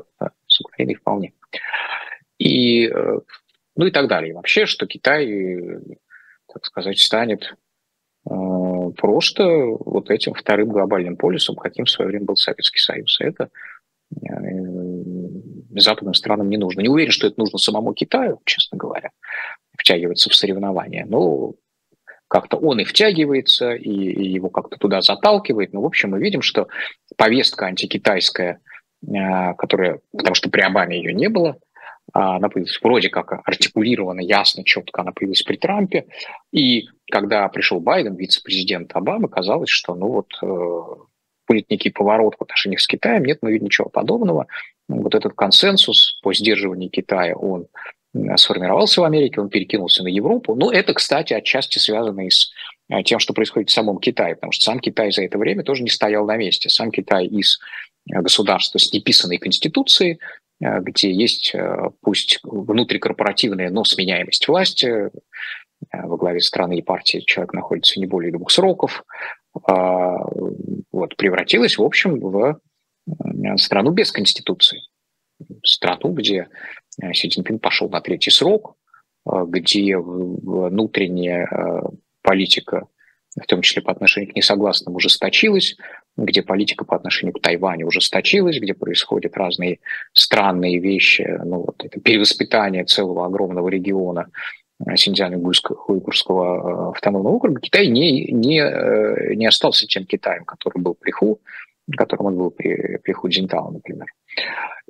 с 0.46 0.60
Украиной 0.60 0.94
вполне. 0.94 1.32
И, 2.38 2.88
э, 2.88 3.20
ну 3.76 3.86
и 3.86 3.90
так 3.90 4.08
далее. 4.08 4.30
И 4.30 4.34
вообще, 4.34 4.66
что 4.66 4.86
Китай, 4.86 5.58
так 6.52 6.64
сказать, 6.64 6.98
станет 6.98 7.54
э, 8.28 8.30
просто 8.96 9.44
вот 9.44 10.10
этим 10.10 10.34
вторым 10.34 10.70
глобальным 10.70 11.16
полюсом, 11.16 11.56
каким 11.56 11.84
в 11.84 11.90
свое 11.90 12.08
время 12.08 12.26
был 12.26 12.36
Советский 12.36 12.80
Союз. 12.80 13.18
Это 13.20 13.50
э, 14.14 14.26
западным 15.76 16.14
странам 16.14 16.48
не 16.48 16.56
нужно. 16.56 16.80
Не 16.80 16.88
уверен, 16.88 17.12
что 17.12 17.26
это 17.26 17.38
нужно 17.38 17.58
самому 17.58 17.94
Китаю, 17.94 18.40
честно 18.44 18.76
говоря 18.76 19.10
втягиваться 19.80 20.30
в 20.30 20.34
соревнования. 20.34 21.06
Но 21.08 21.54
как-то 22.28 22.56
он 22.58 22.78
и 22.80 22.84
втягивается, 22.84 23.72
и, 23.72 23.90
и 23.90 24.28
его 24.28 24.50
как-то 24.50 24.76
туда 24.76 25.00
заталкивает. 25.00 25.72
Но, 25.72 25.82
в 25.82 25.86
общем, 25.86 26.10
мы 26.10 26.20
видим, 26.20 26.42
что 26.42 26.68
повестка 27.16 27.66
антикитайская, 27.66 28.60
э, 29.02 29.54
которая, 29.58 30.00
потому 30.12 30.34
что 30.34 30.50
при 30.50 30.60
Обаме 30.60 30.98
ее 30.98 31.12
не 31.12 31.28
было, 31.28 31.58
она 32.12 32.48
появилась 32.48 32.78
вроде 32.82 33.08
как 33.08 33.32
артикулирована, 33.46 34.20
ясно, 34.20 34.64
четко 34.64 35.02
она 35.02 35.12
появилась 35.12 35.42
при 35.42 35.56
Трампе. 35.56 36.06
И 36.52 36.88
когда 37.10 37.48
пришел 37.48 37.80
Байден, 37.80 38.16
вице-президент 38.16 38.94
Обамы, 38.94 39.28
казалось, 39.28 39.70
что 39.70 39.94
ну 39.94 40.08
вот 40.08 40.28
э, 40.42 40.80
будет 41.48 41.70
некий 41.70 41.90
поворот 41.90 42.36
в 42.38 42.42
отношениях 42.42 42.80
с 42.80 42.86
Китаем. 42.86 43.24
Нет, 43.24 43.38
мы 43.42 43.52
видим 43.52 43.66
ничего 43.66 43.88
подобного. 43.88 44.46
Вот 44.88 45.14
этот 45.14 45.34
консенсус 45.34 46.20
по 46.22 46.32
сдерживанию 46.32 46.90
Китая, 46.90 47.34
он 47.34 47.66
сформировался 48.36 49.00
в 49.00 49.04
Америке, 49.04 49.40
он 49.40 49.50
перекинулся 49.50 50.02
на 50.02 50.08
Европу. 50.08 50.54
Но 50.54 50.72
это, 50.72 50.94
кстати, 50.94 51.32
отчасти 51.32 51.78
связано 51.78 52.26
и 52.26 52.30
с 52.30 52.50
э, 52.88 53.02
тем, 53.04 53.18
что 53.18 53.32
происходит 53.32 53.70
в 53.70 53.72
самом 53.72 53.98
Китае, 53.98 54.34
потому 54.34 54.52
что 54.52 54.64
сам 54.64 54.80
Китай 54.80 55.12
за 55.12 55.22
это 55.22 55.38
время 55.38 55.62
тоже 55.62 55.82
не 55.82 55.90
стоял 55.90 56.26
на 56.26 56.36
месте. 56.36 56.68
Сам 56.68 56.90
Китай 56.90 57.26
из 57.26 57.60
э, 58.10 58.20
государства 58.20 58.78
с 58.78 58.92
неписанной 58.92 59.38
конституцией, 59.38 60.18
где 60.60 61.12
есть 61.12 61.54
пусть 62.02 62.40
внутрикорпоративная, 62.42 63.70
но 63.70 63.84
сменяемость 63.84 64.46
власти, 64.46 65.10
во 65.92 66.16
главе 66.16 66.40
страны 66.40 66.78
и 66.78 66.82
партии 66.82 67.24
человек 67.26 67.54
находится 67.54 67.98
не 67.98 68.06
более 68.06 68.32
двух 68.32 68.50
сроков, 68.50 69.04
а, 69.66 70.16
вот, 70.92 71.16
превратилась, 71.16 71.78
в 71.78 71.82
общем, 71.82 72.20
в 72.20 72.60
страну 73.56 73.90
без 73.90 74.12
конституции. 74.12 74.82
Страну, 75.64 76.12
где 76.12 76.48
Э, 77.00 77.12
Си 77.12 77.28
Цзиньпин 77.28 77.58
пошел 77.58 77.88
на 77.88 78.00
третий 78.00 78.30
срок, 78.30 78.76
э, 79.26 79.44
где 79.46 79.96
внутренняя 79.98 81.46
э, 81.46 81.80
политика, 82.22 82.86
в 83.40 83.46
том 83.46 83.62
числе 83.62 83.82
по 83.82 83.92
отношению 83.92 84.32
к 84.32 84.36
несогласным, 84.36 84.94
ужесточилась, 84.94 85.76
где 86.16 86.42
политика 86.42 86.84
по 86.84 86.96
отношению 86.96 87.34
к 87.34 87.40
Тайваню 87.40 87.86
ужесточилась, 87.86 88.58
где 88.58 88.74
происходят 88.74 89.36
разные 89.36 89.78
странные 90.12 90.78
вещи, 90.78 91.38
ну, 91.44 91.64
вот 91.66 91.84
это 91.84 92.00
перевоспитание 92.00 92.84
целого 92.84 93.26
огромного 93.26 93.68
региона 93.68 94.28
Синьцзян-Уйгурского 94.82 96.90
автономного 96.90 97.34
округа, 97.34 97.60
Китай 97.60 97.88
не, 97.88 98.32
не, 98.32 99.36
не 99.36 99.46
остался 99.46 99.86
тем 99.86 100.06
Китаем, 100.06 100.44
который 100.44 100.80
был 100.80 100.94
при 100.94 101.10
Ху, 101.10 101.40
которым 101.96 102.26
он 102.26 102.36
был 102.36 102.50
при, 102.50 102.98
при 102.98 103.12
Ху 103.12 103.28
Цзиньтао, 103.28 103.70
например. 103.70 104.06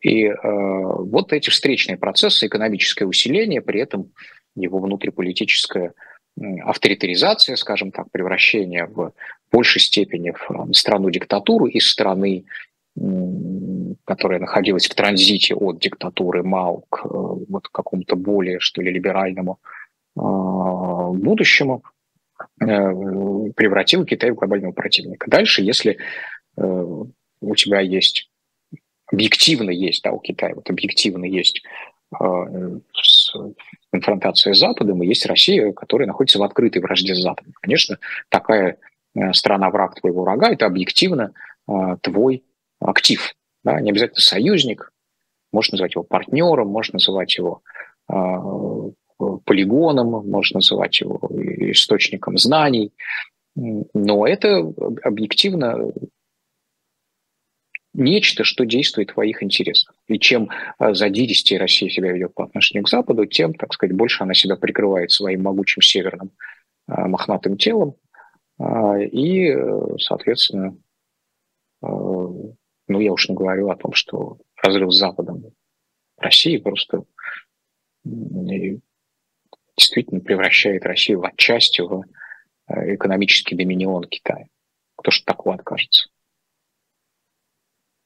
И 0.02 0.24
э, 0.24 0.34
вот 0.42 1.32
эти 1.32 1.50
встречные 1.50 1.98
процессы, 1.98 2.46
экономическое 2.46 3.04
усиление, 3.04 3.60
при 3.60 3.80
этом 3.80 4.12
его 4.54 4.78
внутриполитическая 4.78 5.92
авторитаризация, 6.64 7.56
скажем 7.56 7.90
так, 7.90 8.10
превращение 8.10 8.86
в 8.86 9.12
большей 9.50 9.80
степени 9.80 10.32
в 10.32 10.72
страну-диктатуру 10.72 11.66
из 11.66 11.88
страны, 11.88 12.44
которая 14.04 14.40
находилась 14.40 14.88
в 14.88 14.94
транзите 14.94 15.54
от 15.54 15.78
диктатуры 15.78 16.42
Мао 16.42 16.82
к 16.90 17.04
э, 17.04 17.08
вот 17.08 17.68
какому-то 17.68 18.16
более, 18.16 18.58
что 18.58 18.82
ли, 18.82 18.90
либеральному 18.90 19.58
э, 20.16 20.20
будущему, 20.20 21.82
э, 22.60 22.66
превратил 22.66 24.04
Китай 24.04 24.32
в 24.32 24.34
глобального 24.34 24.72
противника. 24.72 25.30
Дальше, 25.30 25.62
если 25.62 25.98
у 26.56 27.54
тебя 27.54 27.80
есть 27.80 28.30
объективно 29.12 29.70
есть, 29.70 30.02
да, 30.02 30.12
у 30.12 30.18
Китая 30.18 30.54
вот 30.54 30.68
объективно 30.70 31.24
есть 31.24 31.62
э, 32.20 32.78
конфронтация 33.92 34.54
с 34.54 34.58
Западом, 34.58 35.02
и 35.02 35.06
есть 35.06 35.26
Россия, 35.26 35.72
которая 35.72 36.06
находится 36.06 36.38
в 36.38 36.42
открытой 36.42 36.82
вражде 36.82 37.14
с 37.14 37.22
Западом. 37.22 37.52
Конечно, 37.60 37.98
такая 38.28 38.72
э, 38.72 38.76
страна 39.32 39.70
враг 39.70 39.94
твоего 40.00 40.22
врага– 40.22 40.50
это 40.52 40.66
объективно 40.66 41.32
э, 41.68 41.72
твой 42.00 42.44
актив. 42.80 43.34
Да? 43.64 43.80
Не 43.80 43.90
обязательно 43.90 44.20
союзник, 44.20 44.92
можно 45.52 45.74
называть 45.74 45.94
его 45.94 46.04
партнером, 46.04 46.68
можно 46.68 46.94
называть 46.94 47.36
его 47.36 47.62
полигоном, 49.44 50.28
можно 50.28 50.58
называть 50.58 51.00
его 51.00 51.20
источником 51.72 52.38
знаний, 52.38 52.92
но 53.54 54.26
это 54.26 54.72
объективно 55.02 55.92
нечто, 57.92 58.44
что 58.44 58.64
действует 58.64 59.10
в 59.10 59.14
твоих 59.14 59.42
интересах. 59.42 59.94
И 60.06 60.18
чем 60.18 60.48
задиристее 60.78 61.58
Россия 61.58 61.90
себя 61.90 62.12
ведет 62.12 62.34
по 62.34 62.44
отношению 62.44 62.84
к 62.84 62.88
Западу, 62.88 63.26
тем, 63.26 63.52
так 63.52 63.74
сказать, 63.74 63.94
больше 63.94 64.22
она 64.22 64.34
себя 64.34 64.56
прикрывает 64.56 65.10
своим 65.10 65.42
могучим 65.42 65.82
северным 65.82 66.30
мохнатым 66.86 67.56
телом. 67.56 67.96
А, 68.60 68.98
и, 68.98 69.56
соответственно, 69.98 70.76
ну, 71.80 72.56
я 72.88 73.12
уж 73.12 73.28
не 73.28 73.34
говорю 73.34 73.70
о 73.70 73.76
том, 73.76 73.94
что 73.94 74.38
разрыв 74.62 74.92
с 74.92 74.98
Западом 74.98 75.44
России 76.18 76.58
просто 76.58 77.04
действительно 79.76 80.20
превращает 80.20 80.84
Россию 80.84 81.20
в 81.20 81.24
отчасти 81.24 81.80
в 81.80 82.04
экономический 82.68 83.54
доминион 83.54 84.04
Китая. 84.04 84.46
Кто 84.96 85.10
же 85.10 85.24
такого 85.24 85.54
откажется? 85.54 86.10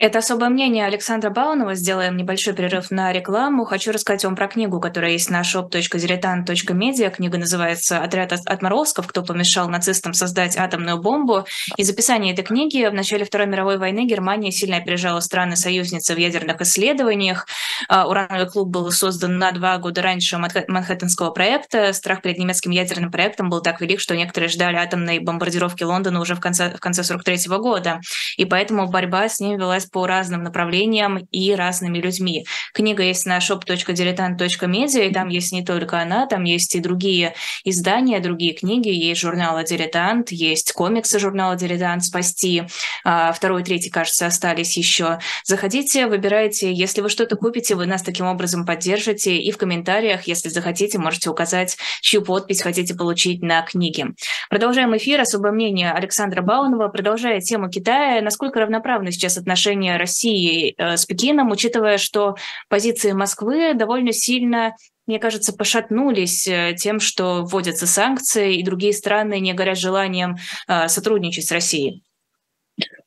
Это 0.04 0.18
особое 0.18 0.50
мнение 0.50 0.84
Александра 0.84 1.30
Баунова. 1.30 1.74
Сделаем 1.74 2.18
небольшой 2.18 2.52
перерыв 2.52 2.90
на 2.90 3.10
рекламу. 3.10 3.64
Хочу 3.64 3.90
рассказать 3.90 4.22
вам 4.26 4.36
про 4.36 4.48
книгу, 4.48 4.78
которая 4.78 5.12
есть 5.12 5.30
на 5.30 5.40
shop.diletant.media. 5.40 7.10
Книга 7.10 7.38
называется 7.38 8.02
«Отряд 8.02 8.34
отморозков. 8.34 9.06
Кто 9.06 9.22
помешал 9.22 9.70
нацистам 9.70 10.12
создать 10.12 10.58
атомную 10.58 10.98
бомбу». 11.00 11.46
Из 11.78 11.88
описания 11.88 12.34
этой 12.34 12.44
книги 12.44 12.86
в 12.86 12.92
начале 12.92 13.24
Второй 13.24 13.46
мировой 13.46 13.78
войны 13.78 14.04
Германия 14.04 14.52
сильно 14.52 14.76
опережала 14.76 15.20
страны-союзницы 15.20 16.14
в 16.14 16.18
ядерных 16.18 16.60
исследованиях. 16.60 17.46
А, 17.88 18.06
урановый 18.06 18.46
клуб 18.46 18.68
был 18.68 18.90
создан 18.92 19.38
на 19.38 19.52
два 19.52 19.78
года 19.78 20.02
раньше 20.02 20.36
Манхэттенского 20.36 21.30
проекта. 21.30 21.94
Страх 21.94 22.20
перед 22.20 22.36
немецким 22.36 22.72
ядерным 22.72 23.10
проектом 23.10 23.48
был 23.48 23.62
так 23.62 23.80
велик, 23.80 24.00
что 24.00 24.14
некоторые 24.14 24.50
ждали 24.50 24.76
атомной 24.76 25.18
бомбардировки 25.18 25.82
Лондона 25.82 26.20
уже 26.20 26.34
в 26.34 26.40
конце, 26.40 26.76
в 26.76 26.80
конце 26.80 27.04
43 27.04 27.56
года. 27.56 28.02
И 28.36 28.44
поэтому 28.44 28.86
борьба 28.86 29.30
с 29.30 29.40
ним 29.40 29.58
велась 29.58 29.86
по 29.94 30.08
разным 30.08 30.42
направлениям 30.42 31.18
и 31.30 31.54
разными 31.54 31.98
людьми. 31.98 32.44
Книга 32.72 33.04
есть 33.04 33.26
на 33.26 33.38
shop.diletant.media, 33.38 35.08
и 35.08 35.14
там 35.14 35.28
есть 35.28 35.52
не 35.52 35.64
только 35.64 36.00
она, 36.00 36.26
там 36.26 36.42
есть 36.42 36.74
и 36.74 36.80
другие 36.80 37.34
издания, 37.62 38.18
другие 38.18 38.54
книги, 38.54 38.88
есть 38.88 39.20
журнал 39.20 39.62
«Дилетант», 39.62 40.32
есть 40.32 40.72
комиксы 40.72 41.20
журнала 41.20 41.54
«Дилетант. 41.54 42.04
Спасти», 42.04 42.64
а, 43.04 43.32
второй 43.32 43.62
третий, 43.62 43.88
кажется, 43.88 44.26
остались 44.26 44.76
еще. 44.76 45.20
Заходите, 45.44 46.08
выбирайте, 46.08 46.72
если 46.72 47.00
вы 47.00 47.08
что-то 47.08 47.36
купите, 47.36 47.76
вы 47.76 47.86
нас 47.86 48.02
таким 48.02 48.26
образом 48.26 48.66
поддержите, 48.66 49.36
и 49.36 49.52
в 49.52 49.58
комментариях, 49.58 50.26
если 50.26 50.48
захотите, 50.48 50.98
можете 50.98 51.30
указать, 51.30 51.76
чью 52.00 52.22
подпись 52.22 52.62
хотите 52.62 52.96
получить 52.96 53.42
на 53.42 53.62
книге. 53.62 54.08
Продолжаем 54.50 54.96
эфир. 54.96 55.20
Особое 55.20 55.52
мнение 55.52 55.92
Александра 55.92 56.42
Баунова. 56.42 56.88
Продолжая 56.88 57.40
тему 57.40 57.70
Китая, 57.70 58.20
насколько 58.22 58.58
равноправны 58.58 59.12
сейчас 59.12 59.38
отношения 59.38 59.73
отношения 59.74 59.96
России 59.96 60.74
э, 60.76 60.96
с 60.96 61.06
Пекином, 61.06 61.50
учитывая, 61.50 61.98
что 61.98 62.36
позиции 62.68 63.12
Москвы 63.12 63.74
довольно 63.74 64.12
сильно 64.12 64.74
мне 65.06 65.18
кажется, 65.18 65.54
пошатнулись 65.54 66.48
э, 66.48 66.74
тем, 66.78 66.98
что 66.98 67.44
вводятся 67.44 67.86
санкции, 67.86 68.56
и 68.56 68.64
другие 68.64 68.94
страны 68.94 69.38
не 69.38 69.52
горят 69.52 69.76
желанием 69.76 70.36
э, 70.66 70.88
сотрудничать 70.88 71.44
с 71.44 71.52
Россией? 71.52 72.02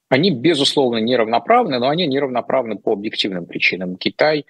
Они, 0.07 0.29
безусловно, 0.29 0.97
неравноправны, 0.97 1.79
но 1.79 1.89
они 1.89 2.05
неравноправны 2.05 2.77
по 2.77 2.93
объективным 2.93 3.47
причинам. 3.47 3.95
Китай 3.97 4.45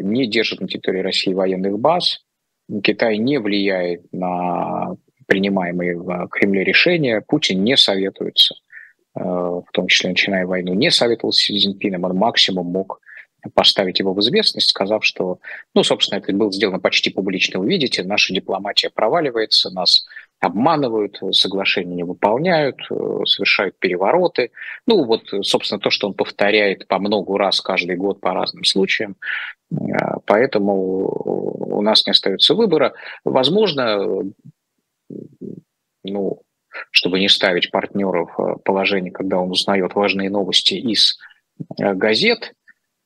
не 0.00 0.26
держит 0.26 0.60
на 0.60 0.66
территории 0.66 1.00
России 1.02 1.34
военных 1.34 1.78
баз, 1.78 2.24
Китай 2.82 3.18
не 3.18 3.38
влияет 3.38 4.10
на 4.12 4.96
принимаемые 5.26 5.96
в 5.96 6.28
Кремле 6.28 6.64
решения, 6.64 7.22
Путин 7.26 7.62
не 7.62 7.76
советуется 7.76 8.54
в 9.14 9.66
том 9.72 9.88
числе 9.88 10.10
начиная 10.10 10.46
войну, 10.46 10.74
не 10.74 10.90
советовал 10.90 11.32
с 11.32 11.38
Си 11.38 11.58
Цзиньпином, 11.58 12.04
он 12.04 12.16
максимум 12.16 12.66
мог 12.66 13.00
поставить 13.54 13.98
его 13.98 14.12
в 14.12 14.20
известность, 14.20 14.70
сказав, 14.70 15.04
что, 15.04 15.38
ну, 15.74 15.82
собственно, 15.82 16.18
это 16.18 16.32
было 16.32 16.52
сделано 16.52 16.78
почти 16.78 17.10
публично. 17.10 17.58
Вы 17.58 17.68
видите, 17.68 18.02
наша 18.02 18.34
дипломатия 18.34 18.90
проваливается, 18.90 19.70
нас 19.70 20.06
обманывают, 20.40 21.20
соглашения 21.32 21.96
не 21.96 22.04
выполняют, 22.04 22.76
э, 22.90 23.24
совершают 23.26 23.78
перевороты. 23.78 24.50
Ну, 24.86 25.04
вот, 25.04 25.22
собственно, 25.42 25.80
то, 25.80 25.90
что 25.90 26.08
он 26.08 26.14
повторяет 26.14 26.86
по 26.88 26.98
много 26.98 27.36
раз 27.38 27.60
каждый 27.60 27.96
год 27.96 28.20
по 28.20 28.32
разным 28.32 28.64
случаям. 28.64 29.16
Э, 29.70 29.76
поэтому 30.26 30.74
у 31.78 31.82
нас 31.82 32.06
не 32.06 32.12
остается 32.12 32.54
выбора. 32.54 32.94
Возможно, 33.24 34.24
ну, 36.04 36.42
чтобы 36.90 37.18
не 37.18 37.28
ставить 37.28 37.70
партнеров 37.70 38.30
в 38.36 38.56
положение, 38.64 39.12
когда 39.12 39.38
он 39.38 39.50
узнает 39.50 39.94
важные 39.94 40.30
новости 40.30 40.74
из 40.74 41.18
э, 41.78 41.94
газет, 41.94 42.54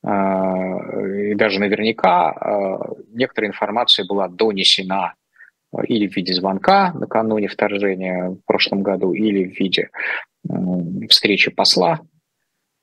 э, 0.03 1.31
и 1.31 1.35
даже 1.35 1.61
наверняка 1.61 2.33
э, 2.33 2.95
некоторая 3.13 3.51
информация 3.51 4.07
была 4.07 4.29
донесена 4.29 5.15
или 5.87 6.07
в 6.07 6.15
виде 6.15 6.33
звонка 6.33 6.93
накануне 6.93 7.49
вторжения 7.49 8.31
в 8.31 8.39
прошлом 8.47 8.83
году, 8.83 9.13
или 9.13 9.49
в 9.49 9.59
виде 9.59 9.91
встречи 11.09 11.51
посла 11.51 12.01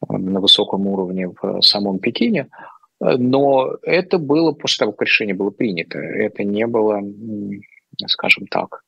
на 0.10 0.42
высоком 0.42 0.88
уровне 0.88 1.30
в 1.30 1.62
самом 1.62 2.00
Пекине. 2.00 2.48
Но 3.00 3.78
это 3.84 4.18
было 4.18 4.52
после 4.52 4.80
того, 4.80 4.92
как 4.92 5.08
решение 5.08 5.34
было 5.34 5.52
принято. 5.52 6.00
Это 6.00 6.44
не 6.44 6.68
было, 6.68 7.02
скажем 8.08 8.48
так, 8.48 8.82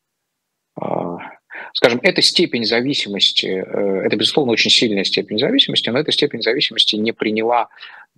скажем, 1.72 2.00
эта 2.02 2.22
степень 2.22 2.64
зависимости, 2.64 3.46
э, 3.46 4.02
это, 4.04 4.16
безусловно, 4.16 4.52
очень 4.52 4.70
сильная 4.70 5.04
степень 5.04 5.38
зависимости, 5.38 5.90
но 5.90 5.98
эта 5.98 6.12
степень 6.12 6.42
зависимости 6.42 6.96
не 6.96 7.12
приняла 7.12 7.68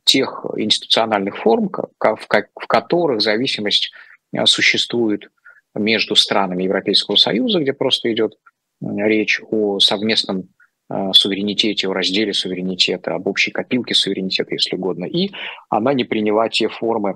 тех 0.05 0.47
институциональных 0.57 1.39
форм, 1.39 1.71
в 1.71 2.67
которых 2.69 3.21
зависимость 3.21 3.93
э, 4.33 4.47
существует 4.47 5.31
между 5.75 6.15
странами 6.15 6.65
Европейского 6.65 7.17
Союза, 7.17 7.61
где 7.61 7.73
просто 7.73 8.13
идет 8.13 8.39
речь 8.81 9.41
о 9.51 9.79
совместном 9.79 10.49
э, 10.91 11.13
суверенитете, 11.13 11.89
о 11.89 11.95
разделе 11.95 12.33
суверенитета, 12.33 13.15
об 13.15 13.27
общей 13.27 13.51
копилке 13.51 13.95
суверенитета, 13.95 14.55
если 14.55 14.77
угодно. 14.77 15.05
И 15.05 15.33
она 15.69 15.93
не 15.93 16.05
приняла 16.05 16.49
те 16.49 16.69
формы, 16.69 17.15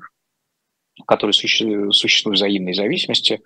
которые 1.07 1.33
существуют 1.33 2.37
взаимной 2.37 2.75
зависимости, 2.75 3.41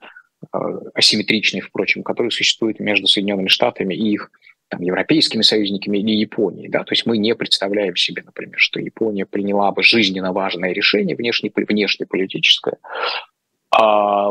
асимметричный, 0.94 1.60
впрочем, 1.60 2.02
который 2.02 2.30
существует 2.30 2.80
между 2.80 3.06
Соединенными 3.06 3.48
Штатами 3.48 3.94
и 3.94 4.12
их 4.12 4.30
там, 4.68 4.82
европейскими 4.82 5.42
союзниками 5.42 5.98
или 5.98 6.12
Японией. 6.12 6.68
Да? 6.68 6.84
То 6.84 6.92
есть 6.92 7.06
мы 7.06 7.18
не 7.18 7.34
представляем 7.34 7.96
себе, 7.96 8.22
например, 8.24 8.56
что 8.58 8.80
Япония 8.80 9.26
приняла 9.26 9.70
бы 9.72 9.82
жизненно 9.82 10.32
важное 10.32 10.72
решение 10.72 11.16
внешне, 11.16 11.52
внешнеполитическое, 11.54 12.78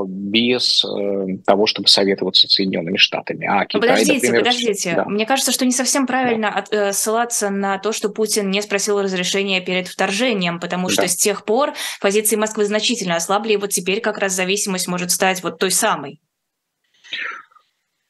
без 0.08 0.86
э, 0.86 1.38
того, 1.46 1.66
чтобы 1.66 1.88
советоваться 1.88 2.48
с 2.48 2.54
Соединенными 2.54 2.98
Штатами. 2.98 3.46
А 3.46 3.66
Китай, 3.66 3.82
подождите, 3.82 4.14
например, 4.14 4.40
подождите. 4.40 4.94
Да. 4.96 5.06
Мне 5.06 5.26
кажется, 5.26 5.52
что 5.52 5.66
не 5.66 5.72
совсем 5.72 6.08
правильно 6.08 6.52
да. 6.52 6.60
от, 6.60 6.74
э, 6.74 6.94
ссылаться 6.94 7.50
на 7.50 7.78
то, 7.78 7.92
что 7.92 8.10
Путин 8.10 8.50
не 8.50 8.62
спросил 8.62 9.02
разрешения 9.02 9.62
перед 9.62 9.88
вторжением, 9.88 10.60
потому 10.60 10.90
что 10.90 11.04
да. 11.04 11.08
с 11.08 11.16
тех 11.16 11.46
пор 11.46 11.74
позиции 12.02 12.36
Москвы 12.36 12.66
значительно 12.66 13.16
ослабли, 13.16 13.54
и 13.54 13.58
вот 13.58 13.72
теперь 13.72 14.02
как 14.02 14.18
раз 14.18 14.34
зависимость 14.34 14.88
может 14.88 15.12
стать 15.12 15.44
вот 15.44 15.60
той 15.60 15.72
самой. 15.72 16.20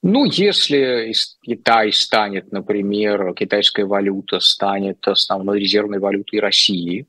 Ну, 0.06 0.26
если 0.26 1.14
Китай 1.42 1.94
станет, 1.94 2.52
например, 2.52 3.34
китайская 3.36 3.86
валюта 3.86 4.40
станет 4.40 5.08
основной 5.08 5.60
резервной 5.60 6.00
валютой 6.00 6.42
России, 6.42 7.08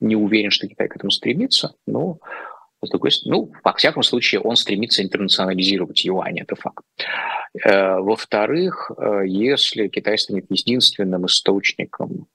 не 0.00 0.16
уверен, 0.16 0.50
что 0.50 0.66
Китай 0.66 0.88
к 0.88 0.96
этому 0.96 1.12
стремится, 1.12 1.74
но 1.86 2.18
ну, 3.24 3.52
во 3.64 3.72
всяком 3.72 4.02
случае, 4.02 4.40
он 4.40 4.56
стремится 4.56 5.02
интернационализировать 5.02 6.04
юань, 6.04 6.40
это 6.40 6.54
факт. 6.54 6.84
Э, 7.64 7.98
во-вторых, 7.98 8.90
э, 8.96 9.22
если 9.26 9.88
Китай 9.88 10.16
станет 10.18 10.46
единственным 10.48 11.26
источником 11.26 12.28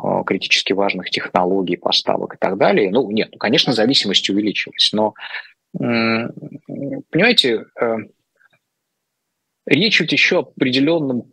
э, 0.00 0.22
критически 0.26 0.72
важных 0.72 1.10
технологий, 1.10 1.76
поставок 1.76 2.34
и 2.34 2.38
так 2.38 2.56
далее, 2.56 2.90
ну, 2.90 3.10
нет, 3.10 3.30
ну, 3.32 3.38
конечно, 3.38 3.72
зависимость 3.72 4.30
увеличилась, 4.30 4.90
но, 4.92 5.14
понимаете, 5.72 7.66
речь 9.66 10.00
ведь 10.00 10.12
еще 10.12 10.38
о 10.38 10.40
определенном 10.40 11.24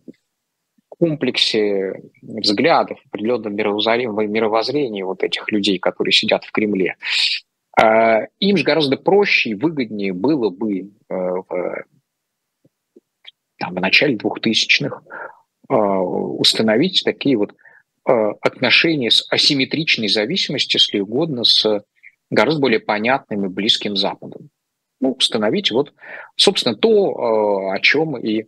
комплексе 0.89 2.01
взглядов, 2.21 2.99
определенном 3.07 3.55
мировоззрении 3.55 5.03
вот 5.03 5.23
этих 5.23 5.51
людей, 5.51 5.79
которые 5.79 6.11
сидят 6.11 6.43
в 6.43 6.51
Кремле. 6.51 6.95
А, 7.77 8.21
им 8.39 8.57
же 8.57 8.63
гораздо 8.63 8.97
проще 8.97 9.51
и 9.51 9.53
выгоднее 9.53 10.13
было 10.13 10.49
бы 10.49 10.91
э, 11.09 11.33
там, 13.57 13.75
в 13.75 13.81
начале 13.81 14.15
2000-х 14.15 15.01
э, 15.69 15.73
установить 15.73 17.03
такие 17.03 17.37
вот 17.37 17.53
э, 18.07 18.11
отношения 18.41 19.11
с 19.11 19.27
асимметричной 19.29 20.07
зависимостью, 20.07 20.79
если 20.79 20.99
угодно, 21.01 21.43
с 21.43 21.83
гораздо 22.29 22.61
более 22.61 22.79
понятным 22.79 23.45
и 23.45 23.49
близким 23.49 23.97
Западом. 23.97 24.49
Ну, 25.01 25.11
установить 25.11 25.71
вот, 25.71 25.93
собственно, 26.37 26.75
то, 26.75 27.71
о 27.71 27.79
чем 27.79 28.17
и 28.17 28.45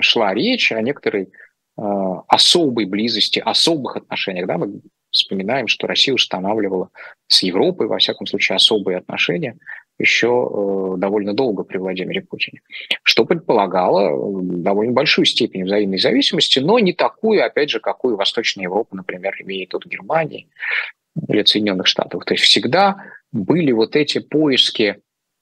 шла 0.00 0.34
речь, 0.34 0.72
о 0.72 0.82
некоторой 0.82 1.30
особой 1.76 2.84
близости, 2.84 3.38
особых 3.38 3.96
отношениях. 3.96 4.48
Да? 4.48 4.58
Мы 4.58 4.82
вспоминаем, 5.12 5.68
что 5.68 5.86
Россия 5.86 6.14
устанавливала 6.14 6.88
с 7.28 7.42
Европой, 7.42 7.86
во 7.86 7.98
всяком 7.98 8.26
случае, 8.26 8.56
особые 8.56 8.98
отношения 8.98 9.56
еще 9.98 10.26
э, 10.26 10.94
довольно 10.98 11.34
долго 11.34 11.62
при 11.62 11.78
Владимире 11.78 12.22
Путине, 12.22 12.60
что 13.02 13.24
предполагало 13.24 14.08
э, 14.08 14.40
довольно 14.42 14.92
большую 14.92 15.26
степень 15.26 15.64
взаимной 15.64 15.98
зависимости, 15.98 16.58
но 16.58 16.78
не 16.78 16.92
такую, 16.92 17.44
опять 17.44 17.70
же, 17.70 17.78
какую 17.78 18.16
Восточная 18.16 18.64
Европа, 18.64 18.96
например, 18.96 19.34
имеет 19.40 19.74
от 19.74 19.86
Германии 19.86 20.48
или 21.28 21.44
Соединенных 21.44 21.86
Штатов. 21.86 22.24
То 22.24 22.34
есть 22.34 22.44
всегда 22.44 22.96
были 23.30 23.70
вот 23.72 23.94
эти 23.96 24.18
поиски 24.18 24.96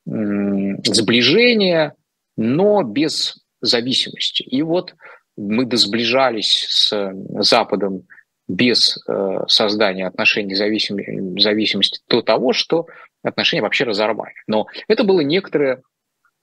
сближения, 0.05 1.95
но 2.37 2.83
без 2.83 3.45
зависимости. 3.61 4.43
И 4.43 4.63
вот 4.63 4.95
мы 5.37 5.65
досближались 5.65 6.67
с 6.69 7.13
Западом 7.39 8.07
без 8.51 8.99
э, 9.07 9.39
создания 9.47 10.07
отношений 10.07 10.55
зависим, 10.55 11.39
зависимости 11.39 12.01
до 12.09 12.21
того, 12.21 12.53
что 12.53 12.87
отношения 13.23 13.63
вообще 13.63 13.85
разорвали. 13.85 14.35
Но 14.47 14.67
это 14.89 15.05
было 15.05 15.21
некоторое 15.21 15.83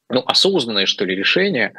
ну, 0.10 0.24
осознанное, 0.26 0.86
что 0.86 1.04
ли, 1.04 1.16
решение 1.16 1.74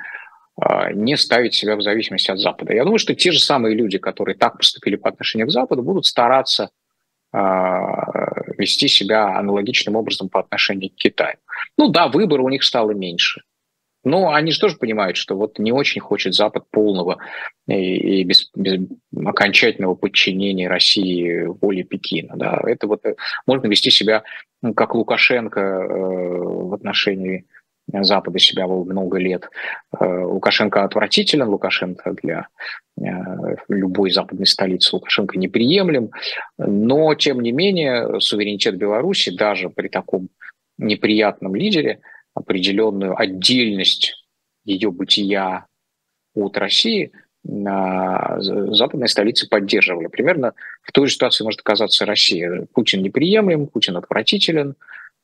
э, 0.61 0.93
не 0.93 1.17
ставить 1.17 1.55
себя 1.55 1.77
в 1.77 1.83
зависимости 1.83 2.31
от 2.31 2.39
Запада. 2.39 2.75
Я 2.75 2.85
думаю, 2.85 2.99
что 2.99 3.15
те 3.15 3.33
же 3.33 3.41
самые 3.41 3.75
люди, 3.75 3.99
которые 3.99 4.37
так 4.37 4.59
поступили 4.59 4.97
по 4.97 5.09
отношению 5.09 5.47
к 5.47 5.51
Западу, 5.51 5.83
будут 5.83 6.05
стараться 6.05 6.71
э, 7.33 7.39
вести 8.59 8.89
себя 8.89 9.39
аналогичным 9.39 9.97
образом 9.97 10.29
по 10.29 10.41
отношению 10.41 10.91
к 10.91 10.97
Китаю. 10.97 11.37
Ну 11.79 11.89
да, 11.89 12.09
выбора 12.09 12.43
у 12.43 12.51
них 12.51 12.65
стало 12.65 12.91
меньше. 12.91 13.41
Но 14.09 14.33
они 14.33 14.53
же 14.53 14.59
тоже 14.59 14.77
понимают, 14.77 15.19
что 15.19 15.37
вот 15.37 15.59
не 15.59 15.71
очень 15.71 16.01
хочет 16.01 16.35
Запад 16.35 16.65
полного 16.71 17.19
и, 17.67 18.25
без, 18.25 18.51
без 18.57 18.81
окончательного 19.15 19.95
подчинения 19.97 20.67
России 20.67 21.45
воле 21.61 21.85
Пекина. 21.85 22.35
Да. 22.37 22.59
Это 22.65 22.87
вот 22.87 23.05
э, 23.05 23.17
можно 23.47 23.67
вести 23.67 23.91
себя 23.91 24.23
ну, 24.63 24.73
как 24.73 24.95
Лукашенко 24.95 25.61
э, 25.61 25.87
в 25.89 26.73
отношении 26.73 27.45
Запада 27.93 28.39
себя 28.39 28.67
было 28.67 28.83
много 28.85 29.19
лет. 29.19 29.51
Э, 30.01 30.23
Лукашенко 30.25 30.85
отвратителен, 30.85 31.49
Лукашенко 31.49 32.15
для 32.23 32.49
любой 33.69 34.11
западной 34.11 34.47
столицы 34.47 34.97
Лукашенко 34.97 35.39
неприемлем, 35.39 36.11
но, 36.57 37.15
тем 37.15 37.41
не 37.41 37.53
менее, 37.53 38.21
суверенитет 38.21 38.77
Беларуси 38.77 39.37
даже 39.37 39.69
при 39.69 39.89
таком 39.89 40.31
неприятном 40.79 41.55
лидере– 41.55 42.01
определенную 42.39 43.19
отдельность 43.19 44.15
ее 44.65 44.91
бытия 44.91 45.67
от 46.35 46.57
России 46.57 47.13
западные 47.45 49.09
столицы 49.09 49.49
поддерживали. 49.49 50.09
Примерно 50.09 50.53
в 50.83 50.93
той 50.93 51.07
же 51.07 51.15
ситуации 51.15 51.45
может 51.45 51.61
оказаться 51.61 52.05
Россия. 52.05 52.67
Путин 52.75 53.03
неприемлем, 53.03 53.69
Путин 53.69 53.97
отвратителен, 53.97 54.75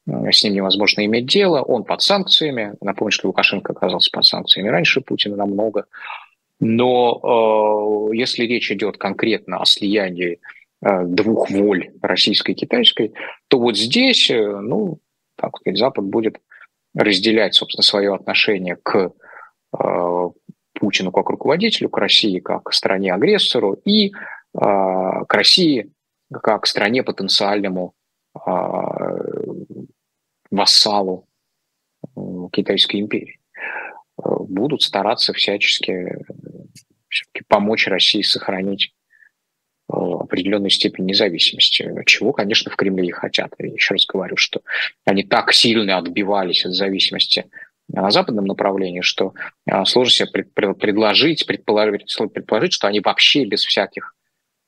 с 0.07 0.45
ним 0.45 0.55
невозможно 0.55 1.05
иметь 1.05 1.27
дело, 1.27 1.61
он 1.63 1.85
под 1.85 2.03
санкциями. 2.03 2.75
Напомню, 2.81 3.11
что 3.11 3.29
Лукашенко 3.29 3.73
оказался 3.73 4.11
под 4.13 4.25
санкциями 4.25 4.69
раньше 4.69 5.01
Путина 5.01 5.37
намного. 5.37 5.87
Но 6.61 8.11
э, 8.13 8.17
если 8.17 8.45
речь 8.45 8.71
идет 8.71 8.97
конкретно 8.97 9.59
о 9.59 9.65
слиянии 9.65 10.41
э, 10.83 11.05
двух 11.05 11.51
воль, 11.51 11.91
российской 12.01 12.53
и 12.53 12.55
китайской, 12.55 13.13
то 13.49 13.59
вот 13.59 13.77
здесь, 13.77 14.31
э, 14.31 14.61
ну, 14.61 14.99
так 15.37 15.57
сказать, 15.59 15.79
Запад 15.79 16.05
будет 16.05 16.39
разделять, 16.95 17.55
собственно, 17.55 17.83
свое 17.83 18.15
отношение 18.15 18.77
к 18.77 19.13
э, 19.79 20.29
Путину 20.75 21.13
как 21.13 21.29
руководителю, 21.31 21.89
к 21.89 21.99
России 21.99 22.39
как 22.41 22.73
стране-агрессору 22.73 23.75
и 23.85 24.09
э, 24.11 24.13
к 24.55 25.35
России 25.35 25.91
как 26.33 26.67
стране 26.67 27.03
потенциальному 27.03 27.95
э, 28.35 28.41
вассалу 30.51 31.27
э, 32.17 32.21
Китайской 32.53 33.01
империи. 33.01 33.41
Э, 34.19 34.23
будут 34.49 34.83
стараться 34.83 35.33
всячески 35.33 36.25
помочь 37.49 37.87
России 37.89 38.23
сохранить 38.23 38.93
Э, 38.93 39.04
определенной 39.89 40.71
степени 40.71 41.09
независимости, 41.09 41.91
чего, 42.07 42.33
конечно, 42.33 42.71
в 42.71 42.77
Кремле 42.77 43.09
и 43.09 43.13
хотят. 43.13 43.53
Я 43.59 43.67
еще 43.67 43.95
раз 43.95 44.07
говорю, 44.07 44.37
что 44.37 44.63
они 45.05 45.25
так 45.25 45.53
сильно 45.53 45.99
отбивались 45.99 46.65
от 46.65 46.73
зависимости 46.73 47.47
на 47.89 48.11
западном 48.11 48.47
направлении, 48.47 49.03
что 49.03 49.35
э, 49.67 49.85
сложно 49.85 50.11
себе 50.11 50.45
предложить, 50.55 51.47
предположить, 51.47 52.17
предположить, 52.33 52.73
что 52.73 52.89
они 52.89 53.01
вообще 53.01 53.45
без 53.45 53.65
всяких, 53.65 54.15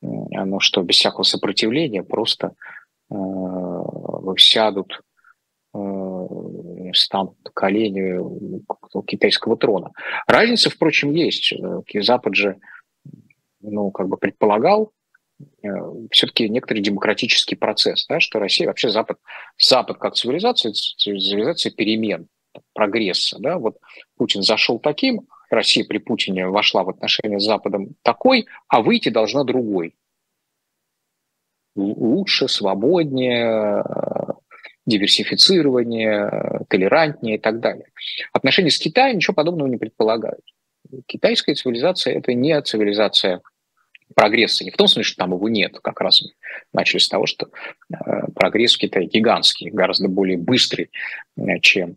ну 0.02 0.61
что, 0.61 0.83
без 0.83 0.96
всякого 0.96 1.22
сопротивления 1.22 2.02
просто 2.02 2.52
э, 3.11 3.14
сядут, 4.37 5.00
э, 5.74 6.26
станут 6.92 7.37
на 7.42 7.50
колени 7.55 8.20
китайского 9.07 9.57
трона. 9.57 9.92
Разница, 10.26 10.68
впрочем, 10.68 11.12
есть. 11.12 11.55
Запад 11.94 12.35
же 12.35 12.59
ну, 13.62 13.90
как 13.90 14.09
бы 14.09 14.18
предполагал, 14.18 14.92
Э, 14.95 14.95
все-таки 16.11 16.49
некоторый 16.49 16.81
демократический 16.81 17.57
процесс, 17.57 18.07
да, 18.07 18.20
что 18.20 18.38
Россия, 18.38 18.66
вообще 18.66 18.88
Запад, 18.88 19.18
Запад 19.59 19.99
как 19.99 20.14
цивилизация, 20.14 20.72
цивилизация 20.72 21.72
перемен, 21.72 22.29
прогресса. 22.72 23.38
Да, 23.38 23.59
вот 23.59 23.79
Путин 24.16 24.42
зашел 24.42 24.79
таким, 24.79 25.29
Россия 25.51 25.85
при 25.85 25.99
Путине 25.99 26.46
вошла 26.49 26.85
в 26.85 26.88
отношения 26.88 27.38
с 27.38 27.44
Западом 27.44 27.96
такой, 28.03 28.46
а 28.68 28.83
выйти 28.83 29.11
должна 29.11 29.44
другой. 29.44 29.94
Лучше, 31.75 32.49
свободнее, 32.49 33.85
диверсифицирование, 34.87 36.64
толерантнее 36.68 37.37
и 37.37 37.38
так 37.38 37.61
далее. 37.61 37.87
Отношения 38.33 38.70
с 38.70 38.79
Китаем 38.79 39.16
ничего 39.16 39.35
подобного 39.35 39.68
не 39.68 39.77
предполагают. 39.77 40.44
Китайская 41.07 41.55
цивилизация– 41.55 42.14
это 42.18 42.33
не 42.33 42.61
цивилизация 42.62 43.42
прогресса. 44.14 44.64
Не 44.64 44.71
в 44.71 44.77
том 44.77 44.88
смысле, 44.88 45.09
что 45.09 45.16
там 45.19 45.33
его 45.33 45.49
нет. 45.49 45.79
Как 45.83 46.01
раз 46.01 46.23
начали 46.73 47.01
с 47.01 47.09
того, 47.09 47.27
что 47.27 47.49
э, 47.90 47.97
прогресс 48.35 48.75
в 48.75 48.79
Китае 48.79 49.07
гигантский, 49.07 49.71
гораздо 49.71 50.09
более 50.09 50.38
быстрый, 50.38 50.90
э, 51.37 51.59
чем 51.61 51.97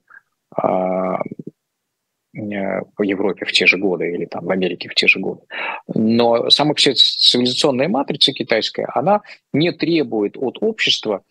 а, 0.56 1.22
э, 1.22 2.82
в 2.98 3.04
Европе 3.04 3.46
в 3.46 3.52
те 3.52 3.68
же 3.68 3.78
годы 3.78 4.12
или 4.12 4.26
там 4.26 4.46
в 4.46 4.52
Америке 4.52 4.90
в 4.90 4.96
те 4.96 5.08
же 5.08 5.20
годы. 5.20 5.42
Но 5.94 6.50
сама 6.50 6.74
цивилизационная 6.74 7.88
матрица 7.88 8.34
китайская, 8.34 8.90
она 8.94 9.22
не 9.54 9.72
требует 9.72 10.38
от 10.38 10.58
общества 10.62 11.24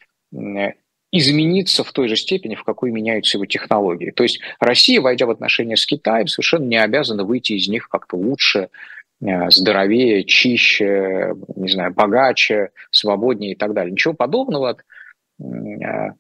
измениться 1.11 1.85
в 1.85 1.93
той 1.93 2.09
же 2.09 2.17
степени, 2.17 2.55
в 2.55 2.65
какой 2.65 2.91
меняются 2.91 3.39
его 3.39 3.47
технологии. 3.47 4.11
То 4.11 4.25
есть 4.25 4.41
Россия, 4.61 5.01
войдя 5.01 5.27
в 5.27 5.31
отношения 5.31 5.77
с 5.77 5.87
Китаем, 5.87 6.27
совершенно 6.27 6.65
не 6.65 6.77
обязана 6.77 7.25
выйти 7.25 7.55
из 7.55 7.67
них 7.69 7.89
как-то 7.89 8.17
лучше, 8.17 8.69
здоровее, 9.21 10.25
чище, 10.25 11.35
не 11.57 11.69
знаю, 11.69 11.93
богаче, 11.93 12.71
свободнее 12.91 13.53
и 13.53 13.57
так 13.57 13.73
далее. 13.73 13.93
Ничего 13.93 14.15
подобного 14.15 14.71
от 14.71 14.85
э, 15.41 16.13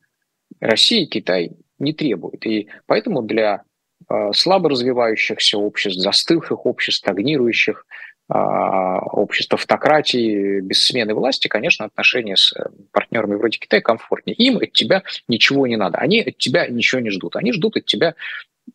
России 0.60 1.04
Китай 1.04 1.52
не 1.78 1.92
требует. 1.92 2.44
И 2.44 2.68
поэтому 2.86 3.22
для 3.22 3.62
э, 4.08 4.32
слабо 4.32 4.70
развивающихся 4.70 5.58
обществ, 5.58 6.00
застывших 6.00 6.66
обществ, 6.66 7.00
стагнирующих 7.00 7.86
обществ 8.30 9.54
автократии 9.54 10.60
без 10.60 10.84
смены 10.84 11.14
власти, 11.14 11.48
конечно, 11.48 11.86
отношения 11.86 12.36
с 12.36 12.52
партнерами 12.92 13.36
вроде 13.36 13.58
Китая 13.58 13.80
комфортнее. 13.80 14.36
Им 14.36 14.58
от 14.58 14.72
тебя 14.72 15.02
ничего 15.28 15.66
не 15.66 15.76
надо. 15.76 15.96
Они 15.96 16.20
от 16.20 16.36
тебя 16.36 16.66
ничего 16.66 17.00
не 17.00 17.08
ждут. 17.08 17.36
Они 17.36 17.52
ждут 17.52 17.78
от 17.78 17.86
тебя 17.86 18.14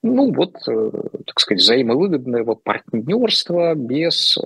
ну, 0.01 0.33
вот, 0.33 0.55
э, 0.67 0.91
так 1.25 1.39
сказать, 1.39 1.61
взаимовыгодного 1.61 2.55
партнерства 2.55 3.75
без, 3.75 4.37
э, 4.37 4.41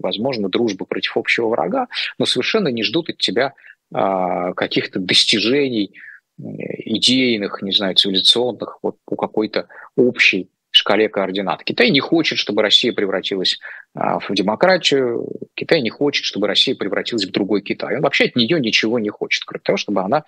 возможно, 0.00 0.48
дружбы 0.48 0.86
против 0.86 1.16
общего 1.16 1.48
врага, 1.48 1.88
но 2.18 2.26
совершенно 2.26 2.68
не 2.68 2.82
ждут 2.82 3.10
от 3.10 3.18
тебя 3.18 3.54
а, 3.94 4.54
каких-то 4.54 5.00
достижений 5.00 5.92
идейных, 6.38 7.60
не 7.62 7.72
знаю, 7.72 7.94
цивилизационных, 7.94 8.78
вот 8.82 8.96
по 9.04 9.16
какой-то 9.16 9.68
общей 9.96 10.48
шкале 10.72 11.08
координат. 11.08 11.62
Китай 11.62 11.90
не 11.90 12.00
хочет, 12.00 12.38
чтобы 12.38 12.62
Россия 12.62 12.92
превратилась 12.92 13.58
а, 13.94 14.18
в 14.18 14.32
демократию. 14.32 15.28
Китай 15.54 15.82
не 15.82 15.90
хочет, 15.90 16.24
чтобы 16.24 16.46
Россия 16.46 16.74
превратилась 16.74 17.26
в 17.26 17.30
другой 17.30 17.60
Китай. 17.60 17.96
Он 17.96 18.02
вообще 18.02 18.24
от 18.24 18.36
нее 18.36 18.58
ничего 18.58 18.98
не 18.98 19.10
хочет, 19.10 19.44
кроме 19.44 19.60
того, 19.62 19.76
чтобы 19.76 20.00
она 20.00 20.24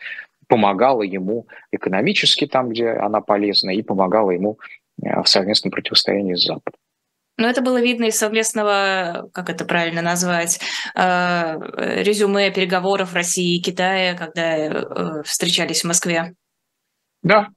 помогала 0.48 1.02
ему 1.02 1.46
экономически 1.72 2.46
там, 2.46 2.70
где 2.70 2.90
она 2.90 3.20
полезна, 3.20 3.70
и 3.70 3.82
помогала 3.82 4.30
ему 4.30 4.58
э, 5.02 5.22
в 5.22 5.28
совместном 5.28 5.70
противостоянии 5.70 6.34
с 6.34 6.44
Западом. 6.44 6.78
Но 7.36 7.48
это 7.48 7.62
было 7.62 7.80
видно 7.80 8.04
из 8.04 8.16
совместного, 8.16 9.28
как 9.32 9.50
это 9.50 9.64
правильно 9.64 10.02
назвать, 10.02 10.60
э, 10.94 11.58
резюме 12.02 12.52
переговоров 12.52 13.14
России 13.14 13.58
и 13.58 13.62
Китая, 13.62 14.14
когда 14.14 14.56
э, 14.56 15.22
встречались 15.24 15.82
в 15.82 15.88
Москве. 15.88 16.34
Да, 17.22 17.48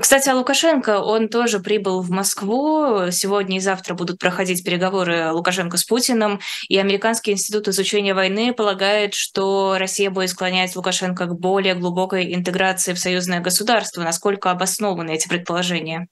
кстати, 0.00 0.28
о 0.28 0.36
Лукашенко, 0.36 1.00
он 1.00 1.28
тоже 1.28 1.60
прибыл 1.60 2.00
в 2.00 2.10
Москву. 2.10 3.10
Сегодня 3.10 3.58
и 3.58 3.60
завтра 3.60 3.94
будут 3.94 4.18
проходить 4.18 4.64
переговоры 4.64 5.32
Лукашенко 5.32 5.76
с 5.76 5.84
Путиным. 5.84 6.40
И 6.68 6.78
Американский 6.78 7.32
институт 7.32 7.68
изучения 7.68 8.14
войны 8.14 8.52
полагает, 8.54 9.14
что 9.14 9.76
Россия 9.78 10.10
будет 10.10 10.30
склонять 10.30 10.76
Лукашенко 10.76 11.26
к 11.26 11.38
более 11.38 11.74
глубокой 11.74 12.34
интеграции 12.34 12.94
в 12.94 12.98
союзное 12.98 13.40
государство. 13.40 14.02
Насколько 14.02 14.50
обоснованы 14.50 15.12
эти 15.12 15.28
предположения? 15.28 16.08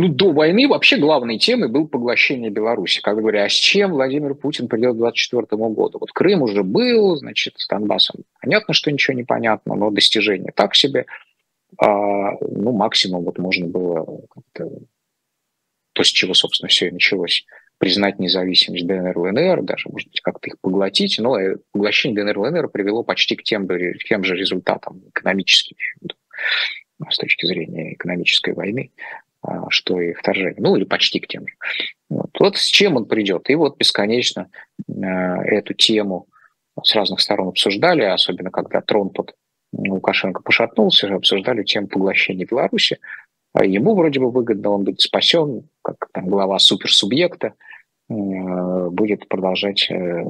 Ну, 0.00 0.06
до 0.06 0.30
войны 0.30 0.68
вообще 0.68 0.96
главной 0.96 1.38
темой 1.38 1.68
был 1.68 1.88
поглощение 1.88 2.50
Беларуси. 2.50 3.00
Как 3.00 3.16
говоря, 3.16 3.42
а 3.42 3.48
с 3.48 3.52
чем 3.52 3.90
Владимир 3.90 4.34
Путин 4.36 4.68
придет 4.68 4.94
к 4.94 4.98
2024 4.98 5.60
году? 5.72 5.98
Вот 5.98 6.12
Крым 6.12 6.42
уже 6.42 6.62
был, 6.62 7.16
значит, 7.16 7.54
с 7.56 7.66
Донбассом. 7.66 8.22
Понятно, 8.40 8.74
что 8.74 8.92
ничего 8.92 9.16
не 9.16 9.24
понятно, 9.24 9.74
но 9.74 9.90
достижение 9.90 10.52
так 10.54 10.76
себе. 10.76 11.06
А, 11.76 12.32
ну, 12.40 12.72
максимум 12.72 13.24
вот 13.24 13.38
можно 13.38 13.66
было 13.66 14.22
как-то, 14.30 14.70
то, 15.92 16.02
с 16.02 16.08
чего, 16.08 16.34
собственно, 16.34 16.68
все 16.68 16.88
и 16.88 16.92
началось, 16.92 17.44
признать 17.78 18.18
независимость 18.18 18.86
ДНР 18.86 19.16
ЛНР, 19.16 19.62
даже, 19.62 19.88
может 19.88 20.08
быть, 20.08 20.20
как-то 20.20 20.48
их 20.48 20.58
поглотить, 20.60 21.18
но 21.18 21.38
э, 21.38 21.56
поглощение 21.72 22.24
ДНР 22.24 22.38
ЛНР 22.38 22.68
привело 22.68 23.04
почти 23.04 23.36
к 23.36 23.42
тем, 23.42 23.68
тем 24.08 24.24
же 24.24 24.34
результатам 24.34 25.02
экономическим, 25.08 25.76
с 27.08 27.16
точки 27.16 27.46
зрения 27.46 27.94
экономической 27.94 28.54
войны, 28.54 28.90
а, 29.42 29.70
что 29.70 30.00
и 30.00 30.12
вторжение, 30.12 30.56
ну 30.58 30.74
или 30.76 30.84
почти 30.84 31.20
к 31.20 31.28
тем 31.28 31.46
же. 31.46 31.54
Вот, 32.08 32.30
вот 32.40 32.56
с 32.56 32.66
чем 32.66 32.96
он 32.96 33.06
придет. 33.06 33.48
И 33.50 33.54
вот 33.54 33.78
бесконечно 33.78 34.50
э, 34.88 34.92
эту 34.92 35.74
тему 35.74 36.26
с 36.82 36.94
разных 36.94 37.20
сторон 37.20 37.48
обсуждали, 37.48 38.02
особенно 38.02 38.50
когда 38.50 38.80
трон 38.80 39.10
под 39.10 39.34
Лукашенко 39.72 40.42
пошатнулся, 40.42 41.14
обсуждали 41.14 41.62
тему 41.62 41.88
поглощения 41.88 42.46
Беларуси. 42.46 42.98
А 43.52 43.64
ему 43.64 43.94
вроде 43.94 44.20
бы 44.20 44.30
выгодно, 44.30 44.70
он 44.70 44.84
будет 44.84 45.00
спасен, 45.00 45.68
как 45.82 46.08
там, 46.12 46.28
глава 46.28 46.58
суперсубъекта, 46.58 47.54
э, 48.08 48.14
будет 48.90 49.28
продолжать 49.28 49.90
э, 49.90 50.24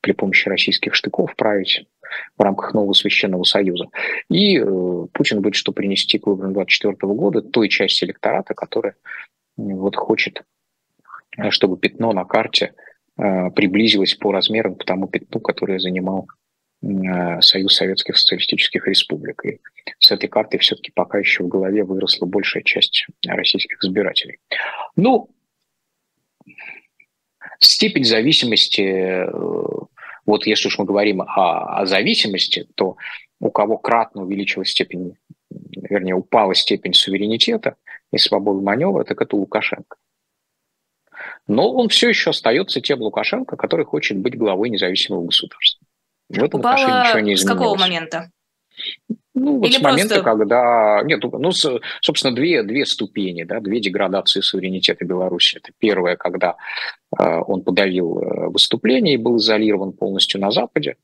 при 0.00 0.12
помощи 0.12 0.48
российских 0.48 0.94
штыков 0.94 1.34
править 1.36 1.86
в 2.36 2.42
рамках 2.42 2.74
нового 2.74 2.92
священного 2.92 3.44
союза. 3.44 3.88
И 4.30 4.58
э, 4.58 5.06
Путин 5.12 5.42
будет 5.42 5.54
что 5.54 5.72
принести 5.72 6.18
к 6.18 6.26
выборам 6.26 6.54
2024 6.54 7.12
года 7.14 7.42
той 7.42 7.68
части 7.68 8.04
электората, 8.04 8.54
которая 8.54 8.96
вот 9.56 9.96
хочет, 9.96 10.42
чтобы 11.50 11.76
пятно 11.76 12.12
на 12.12 12.24
карте 12.24 12.74
приблизилось 13.16 14.14
по 14.14 14.32
размерам 14.32 14.74
к 14.74 14.84
тому 14.84 15.06
пятну, 15.06 15.38
которое 15.38 15.78
занимал 15.78 16.26
Союз 17.40 17.76
Советских 17.76 18.16
Социалистических 18.16 18.86
Республик. 18.86 19.44
И 19.44 19.60
с 19.98 20.10
этой 20.10 20.28
картой 20.28 20.60
все-таки 20.60 20.92
пока 20.94 21.18
еще 21.18 21.44
в 21.44 21.48
голове 21.48 21.84
выросла 21.84 22.26
большая 22.26 22.62
часть 22.62 23.06
российских 23.26 23.82
избирателей. 23.82 24.38
Ну, 24.96 25.30
степень 27.58 28.04
зависимости, 28.04 28.82
э, 28.82 29.30
вот 30.26 30.46
если 30.46 30.68
уж 30.68 30.78
мы 30.78 30.84
говорим 30.84 31.22
о, 31.22 31.80
о 31.80 31.86
зависимости, 31.86 32.66
то 32.74 32.96
у 33.40 33.50
кого 33.50 33.78
кратно 33.78 34.22
увеличилась 34.22 34.70
степень, 34.70 35.16
вернее, 35.50 36.14
упала 36.14 36.54
степень 36.54 36.94
суверенитета 36.94 37.76
и 38.12 38.18
свободы 38.18 38.62
маневра, 38.62 39.04
так 39.04 39.20
это 39.20 39.36
Лукашенко. 39.36 39.96
Но 41.46 41.72
он 41.72 41.88
все 41.88 42.08
еще 42.08 42.30
остается 42.30 42.80
тем 42.80 43.00
Лукашенко, 43.00 43.56
который 43.56 43.84
хочет 43.84 44.18
быть 44.18 44.36
главой 44.36 44.70
независимого 44.70 45.26
государства. 45.26 45.83
В 46.28 46.42
этом 46.42 46.60
Упала 46.60 47.04
ничего 47.04 47.20
не 47.20 47.34
изменилось. 47.34 47.42
с 47.42 47.46
какого 47.46 47.76
момента? 47.76 48.30
Ну, 49.34 49.58
вот 49.58 49.66
Или 49.66 49.78
с 49.78 49.82
момента, 49.82 50.22
просто... 50.22 50.30
когда... 50.30 51.02
Нет, 51.04 51.20
ну, 51.22 51.50
собственно, 51.52 52.34
две, 52.34 52.62
две 52.62 52.86
ступени, 52.86 53.42
да, 53.42 53.60
две 53.60 53.80
деградации 53.80 54.40
суверенитета 54.40 55.04
Беларуси. 55.04 55.56
Это 55.56 55.72
первое, 55.78 56.16
когда 56.16 56.56
э, 57.18 57.40
он 57.46 57.62
подавил 57.62 58.18
э, 58.18 58.48
выступление 58.48 59.14
и 59.14 59.18
был 59.18 59.38
изолирован 59.38 59.92
полностью 59.92 60.40
на 60.40 60.52
Западе, 60.52 60.96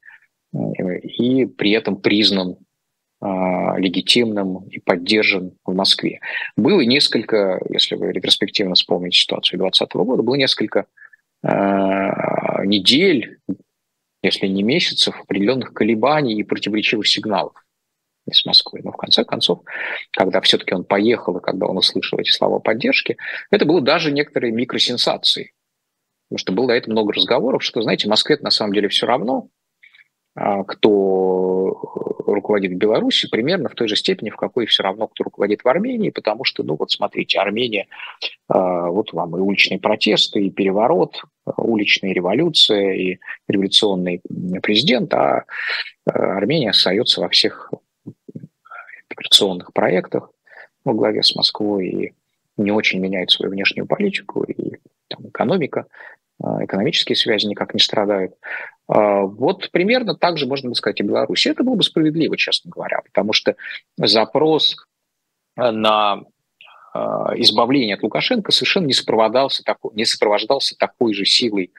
э, 0.55 0.59
и 1.01 1.47
при 1.47 1.73
этом 1.73 1.97
признан 2.01 2.57
э, 3.21 3.27
легитимным 3.79 4.69
и 4.69 4.79
поддержан 4.79 5.53
в 5.65 5.75
Москве. 5.75 6.21
Было 6.57 6.83
несколько, 6.83 7.61
если 7.69 7.97
вы 7.97 8.13
ретроспективно 8.13 8.75
вспомните 8.75 9.19
ситуацию 9.19 9.59
2020 9.59 9.95
года, 10.07 10.23
было 10.23 10.37
несколько 10.37 10.87
э, 11.43 11.49
недель, 12.65 13.39
если 14.23 14.47
не 14.47 14.63
месяцев, 14.63 15.19
определенных 15.21 15.73
колебаний 15.73 16.35
и 16.35 16.43
противоречивых 16.43 17.07
сигналов 17.07 17.55
из 18.27 18.45
Москвы. 18.45 18.81
Но 18.85 18.93
в 18.93 18.97
конце 18.97 19.25
концов, 19.25 19.63
когда 20.13 20.41
все-таки 20.41 20.75
он 20.75 20.85
поехал, 20.85 21.39
и 21.39 21.43
когда 21.43 21.67
он 21.67 21.79
услышал 21.79 22.19
эти 22.19 22.31
слова 22.31 22.59
поддержки, 22.59 23.17
это 23.51 23.65
было 23.65 23.81
даже 23.81 24.13
некоторые 24.13 24.53
микросенсации. 24.53 25.53
Потому 26.29 26.39
что 26.39 26.53
было 26.53 26.67
до 26.69 26.75
этого 26.75 26.93
много 26.93 27.13
разговоров, 27.13 27.65
что, 27.65 27.83
знаете, 27.83 28.09
Москве 28.09 28.39
на 28.41 28.51
самом 28.51 28.73
деле 28.73 28.89
все 28.89 29.07
равно, 29.07 29.49
а, 30.37 30.63
кто 30.65 32.20
руководит 32.35 32.73
в 32.73 32.77
Беларуси, 32.77 33.29
примерно 33.29 33.69
в 33.69 33.75
той 33.75 33.89
же 33.89 33.97
степени, 33.97 34.31
в 34.31 34.37
какой 34.37 34.67
все 34.67 34.83
равно, 34.83 35.07
кто 35.09 35.25
руководит 35.25 35.63
в 35.63 35.69
Армении, 35.69 36.11
потому 36.11 36.45
что, 36.45 36.63
ну 36.63 36.77
вот 36.77 36.91
смотрите, 36.91 37.39
Армения, 37.39 37.87
а, 38.49 38.89
вот 38.89 39.13
вам 39.13 39.37
и 39.37 39.41
уличные 39.41 39.79
протесты, 39.79 40.47
и 40.47 40.51
переворот, 40.51 41.23
уличная 41.57 42.13
революция, 42.13 42.95
и 42.95 43.19
революционный 43.49 44.21
президент, 44.63 45.13
а 45.15 45.45
Армения 46.07 46.71
остается 46.71 47.21
во 47.21 47.29
всех 47.29 47.73
интеграционных 49.09 49.73
проектах 49.73 50.31
во 50.85 50.95
главе 50.95 51.23
с 51.23 51.35
Москвой 51.35 51.89
и 51.89 52.13
не 52.57 52.73
очень 52.73 53.01
меняет 53.01 53.31
свою 53.31 53.53
внешнюю 53.53 53.87
политику, 53.87 54.45
и 54.45 54.77
там, 55.09 55.29
экономика 55.29 55.87
а, 56.43 56.65
экономические 56.65 57.17
связи 57.17 57.47
никак 57.47 57.75
не 57.75 57.81
страдают. 57.81 58.35
А, 58.91 59.21
вот 59.21 59.71
примерно 59.71 60.17
так 60.17 60.37
же 60.37 60.47
можно 60.47 60.69
бы 60.69 60.75
сказать 60.75 61.01
и 61.01 61.05
Беларуси. 61.05 61.49
Это 61.49 61.63
было 61.63 61.77
бы 61.77 61.83
справедливо, 61.85 62.37
честно 62.37 62.71
говоря, 62.71 63.01
потому 63.05 63.33
что 63.33 63.55
запрос 63.97 64.77
на 65.57 66.23
а, 66.93 67.33
избавление 67.37 67.95
от 67.95 68.03
Лукашенко 68.03 68.51
совершенно 68.51 68.87
не 68.87 68.93
сопровождался 68.93 69.63
такой, 69.63 69.93
не 69.95 70.05
сопровождался 70.05 70.77
такой 70.77 71.15
же 71.15 71.25
силой 71.25 71.73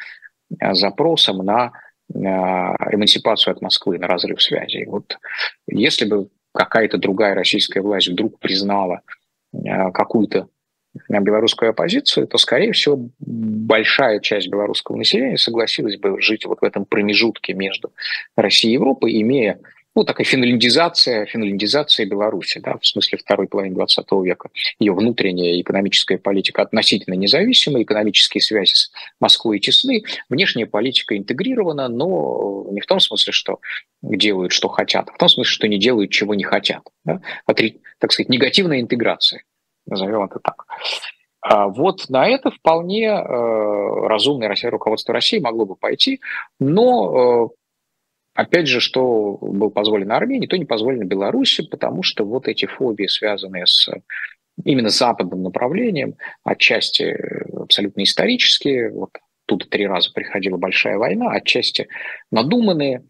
запросом 0.59 1.37
на 1.37 1.71
эмансипацию 2.13 3.53
от 3.53 3.61
Москвы, 3.61 3.97
на 3.97 4.07
разрыв 4.07 4.41
связи. 4.41 4.83
Вот 4.85 5.17
если 5.65 6.03
бы 6.05 6.27
какая-то 6.53 6.97
другая 6.97 7.35
российская 7.35 7.81
власть 7.81 8.09
вдруг 8.09 8.37
признала 8.37 8.99
какую-то 9.53 10.49
белорусскую 11.09 11.69
оппозицию, 11.69 12.27
то, 12.27 12.37
скорее 12.37 12.73
всего, 12.73 13.09
большая 13.19 14.19
часть 14.19 14.49
белорусского 14.49 14.97
населения 14.97 15.37
согласилась 15.37 15.97
бы 15.97 16.21
жить 16.21 16.45
вот 16.45 16.59
в 16.61 16.63
этом 16.63 16.85
промежутке 16.85 17.53
между 17.53 17.91
Россией 18.35 18.73
и 18.73 18.75
Европой, 18.75 19.21
имея 19.21 19.59
ну, 19.93 20.05
такая 20.05 20.25
финляндизация, 20.25 21.25
финляндизация 21.25 22.05
Беларуси, 22.05 22.59
да, 22.59 22.77
в 22.77 22.85
смысле 22.85 23.17
второй 23.17 23.47
половины 23.47 23.75
20 23.75 24.05
века. 24.23 24.49
Ее 24.79 24.93
внутренняя 24.93 25.59
экономическая 25.59 26.17
политика 26.17 26.61
относительно 26.61 27.15
независима, 27.15 27.81
экономические 27.81 28.41
связи 28.41 28.73
с 28.73 28.91
Москвой 29.19 29.59
тесны, 29.59 30.03
внешняя 30.29 30.65
политика 30.65 31.17
интегрирована, 31.17 31.89
но 31.89 32.67
не 32.71 32.79
в 32.79 32.85
том 32.85 33.01
смысле, 33.01 33.33
что 33.33 33.59
делают, 34.01 34.53
что 34.53 34.69
хотят, 34.69 35.09
а 35.09 35.13
в 35.13 35.17
том 35.17 35.27
смысле, 35.27 35.51
что 35.51 35.67
не 35.67 35.77
делают, 35.77 36.11
чего 36.11 36.35
не 36.35 36.43
хотят. 36.43 36.83
Да? 37.03 37.21
Так 37.99 38.11
сказать, 38.13 38.29
негативная 38.29 38.79
интеграция 38.79 39.43
назовем 39.85 40.23
это 40.23 40.39
так. 40.39 40.65
А 41.41 41.67
вот 41.67 42.07
на 42.09 42.27
это 42.27 42.51
вполне 42.51 43.07
э, 43.07 44.07
разумное 44.07 44.55
руководство 44.69 45.13
России 45.13 45.39
могло 45.39 45.65
бы 45.65 45.75
пойти, 45.75 46.21
но 46.59 47.49
э, 48.35 48.39
опять 48.41 48.67
же, 48.67 48.79
что 48.79 49.37
было 49.41 49.69
позволено 49.69 50.17
Армении, 50.17 50.45
то 50.45 50.57
не 50.57 50.65
позволено 50.65 51.03
Беларуси, 51.03 51.67
потому 51.67 52.03
что 52.03 52.25
вот 52.25 52.47
эти 52.47 52.67
фобии, 52.67 53.07
связанные 53.07 53.65
с 53.65 53.89
именно 54.63 54.89
западным 54.89 55.41
направлением, 55.41 56.15
отчасти 56.43 57.17
абсолютно 57.55 58.03
исторические, 58.03 58.91
вот 58.91 59.09
тут 59.47 59.67
три 59.69 59.87
раза 59.87 60.11
приходила 60.13 60.57
большая 60.57 60.99
война, 60.99 61.31
отчасти 61.31 61.87
надуманные, 62.31 63.03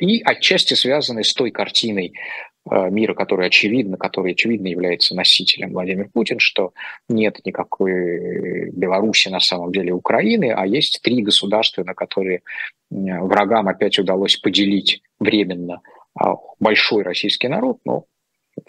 и 0.00 0.20
отчасти 0.22 0.74
связанные 0.74 1.24
с 1.24 1.34
той 1.34 1.50
картиной 1.50 2.14
Э, 2.14 2.51
мира, 2.70 3.14
который 3.14 3.48
очевидно, 3.48 3.96
который 3.96 4.32
очевидно 4.32 4.68
является 4.68 5.16
носителем 5.16 5.72
Владимир 5.72 6.08
Путин, 6.12 6.38
что 6.38 6.72
нет 7.08 7.40
никакой 7.44 8.70
Беларуси 8.70 9.28
на 9.28 9.40
самом 9.40 9.72
деле 9.72 9.92
Украины, 9.92 10.52
а 10.52 10.66
есть 10.66 11.00
три 11.02 11.22
государства, 11.22 11.82
на 11.82 11.94
которые 11.94 12.42
врагам 12.90 13.68
опять 13.68 13.98
удалось 13.98 14.36
поделить 14.36 15.02
временно 15.18 15.80
а, 16.14 16.36
большой 16.60 17.02
российский 17.02 17.48
народ, 17.48 17.78
но 17.84 18.04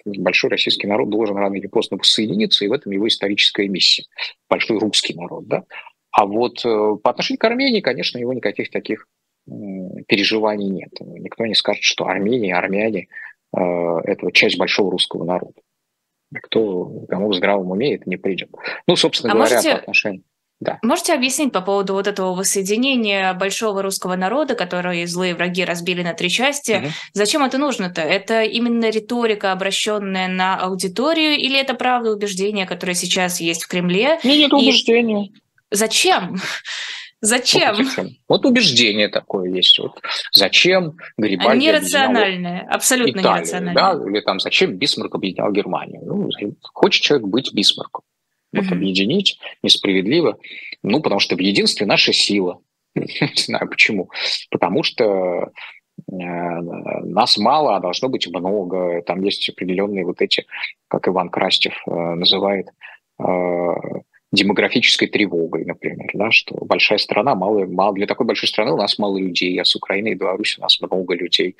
большой 0.06 0.50
российский 0.50 0.88
народ 0.88 1.10
должен 1.10 1.38
рано 1.38 1.56
или 1.56 1.68
поздно 1.68 1.98
воссоединиться, 1.98 2.66
и 2.66 2.70
в 2.70 2.74
этом 2.74 2.92
его 2.94 3.08
историческая 3.08 3.68
миссия. 3.68 4.06
Большой 4.50 4.80
русский 4.80 5.14
народ, 5.14 5.48
да. 5.48 5.64
А 6.12 6.26
вот 6.26 6.64
э, 6.64 6.96
по 7.04 7.10
отношению 7.10 7.40
к 7.40 7.44
Армении, 7.44 7.82
конечно, 7.82 8.18
его 8.18 8.34
никаких 8.34 8.70
таких 8.70 9.08
переживаний 10.08 10.70
нет. 10.70 10.92
Никто 11.02 11.46
не 11.46 11.56
скажет, 11.56 11.84
что 11.84 12.08
Армения, 12.08 12.56
армяне 12.56 13.08
Э, 13.08 13.33
этого 13.54 14.32
часть 14.32 14.58
большого 14.58 14.92
русского 14.92 15.24
народа. 15.24 15.62
Кто, 16.42 17.06
кому 17.10 17.30
в 17.30 17.36
здравом 17.36 17.70
уме 17.72 17.96
это 17.96 18.10
не 18.10 18.18
придет. 18.18 18.50
Ну, 18.88 18.96
собственно 18.96 19.34
а 19.34 19.36
говоря, 19.36 19.56
можете... 19.56 19.72
по 19.76 19.80
отношению... 19.82 20.24
Да. 20.60 20.80
Можете 20.82 21.14
объяснить 21.14 21.52
по 21.52 21.62
поводу 21.62 21.94
вот 21.94 22.08
этого 22.08 22.34
воссоединения 22.34 23.34
большого 23.34 23.82
русского 23.82 24.16
народа, 24.16 24.56
который 24.56 25.06
злые 25.06 25.36
враги 25.36 25.66
разбили 25.66 26.04
на 26.04 26.14
три 26.14 26.30
части? 26.30 26.84
Угу. 26.84 26.88
Зачем 27.14 27.44
это 27.44 27.58
нужно-то? 27.58 28.02
Это 28.02 28.44
именно 28.44 28.90
риторика, 28.90 29.52
обращенная 29.52 30.30
на 30.30 30.58
аудиторию, 30.58 31.34
или 31.34 31.60
это 31.60 31.74
правда 31.74 32.12
убеждение, 32.12 32.66
которое 32.66 32.94
сейчас 32.94 33.42
есть 33.42 33.64
в 33.64 33.68
Кремле? 33.68 34.20
Нет, 34.24 34.52
нет 34.52 34.54
убеждения. 34.54 35.32
Зачем? 35.70 36.38
Зачем? 37.24 37.74
Вот, 37.78 37.86
зачем? 37.86 38.10
вот 38.28 38.46
убеждение 38.46 39.08
такое 39.08 39.50
есть. 39.50 39.80
Вот 39.80 39.98
зачем 40.34 40.98
Гарибальди 41.16 41.68
Нерациональное, 41.68 42.68
абсолютно 42.70 43.22
Италию, 43.22 43.38
нерациональное. 43.38 43.74
Да? 43.74 44.10
Или 44.10 44.20
там 44.20 44.42
зачем 44.42 44.76
Бисмарк 44.76 45.16
объединял 45.16 45.50
Германию? 45.54 46.02
Ну, 46.04 46.30
хочет 46.74 47.02
человек 47.02 47.26
быть 47.28 47.54
Бисмарком. 47.54 48.04
Вот 48.52 48.66
угу. 48.66 48.76
объединить 48.76 49.40
несправедливо. 49.64 50.38
Ну, 50.84 51.02
потому 51.02 51.22
что 51.22 51.38
в 51.38 51.40
единстве 51.40 51.88
наша 51.88 52.12
сила. 52.12 52.60
Не 52.96 53.32
знаю 53.38 53.70
почему. 53.70 54.10
Потому 54.52 54.84
что 54.84 55.04
э, 55.06 55.50
нас 56.12 57.38
мало, 57.38 57.78
а 57.78 57.80
должно 57.80 58.10
быть 58.10 58.28
много. 58.28 59.02
Там 59.04 59.24
есть 59.24 59.48
определенные 59.48 60.04
вот 60.04 60.22
эти, 60.22 60.46
как 60.90 61.08
Иван 61.08 61.30
Крастев 61.30 61.74
э, 61.88 61.90
называет, 61.90 62.68
э, 63.18 63.24
демографической 64.34 65.08
тревогой, 65.08 65.64
например, 65.64 66.10
да, 66.14 66.32
что 66.32 66.56
большая 66.66 66.98
страна, 66.98 67.36
мало, 67.36 67.66
мало, 67.66 67.94
для 67.94 68.08
такой 68.08 68.26
большой 68.26 68.50
страны 68.50 68.74
у 68.74 68.78
нас 68.78 68.98
мало 68.98 69.18
людей, 69.18 69.60
а 69.62 69.64
с 69.64 69.76
Украиной 69.76 70.12
и 70.12 70.16
Беларусью 70.16 70.60
у 70.60 70.64
нас 70.64 70.82
много 70.82 71.14
людей, 71.16 71.56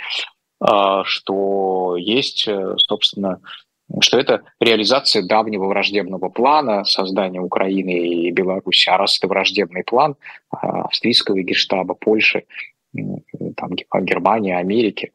а, 0.60 1.04
что 1.06 1.96
есть, 1.98 2.48
э, 2.48 2.74
собственно, 2.78 3.40
что 4.00 4.18
это 4.18 4.42
реализация 4.60 5.24
давнего 5.24 5.66
враждебного 5.66 6.30
плана 6.30 6.84
создания 6.84 7.42
Украины 7.42 7.92
и 7.92 8.32
Беларуси. 8.32 8.90
А 8.90 8.98
раз 8.98 9.20
это 9.20 9.28
враждебный 9.28 9.84
план 9.84 10.16
а, 10.50 10.86
австрийского 10.86 11.42
гештаба, 11.42 11.94
Польши, 11.94 12.46
там, 13.56 14.04
Германии, 14.04 14.54
Америки, 14.54 15.12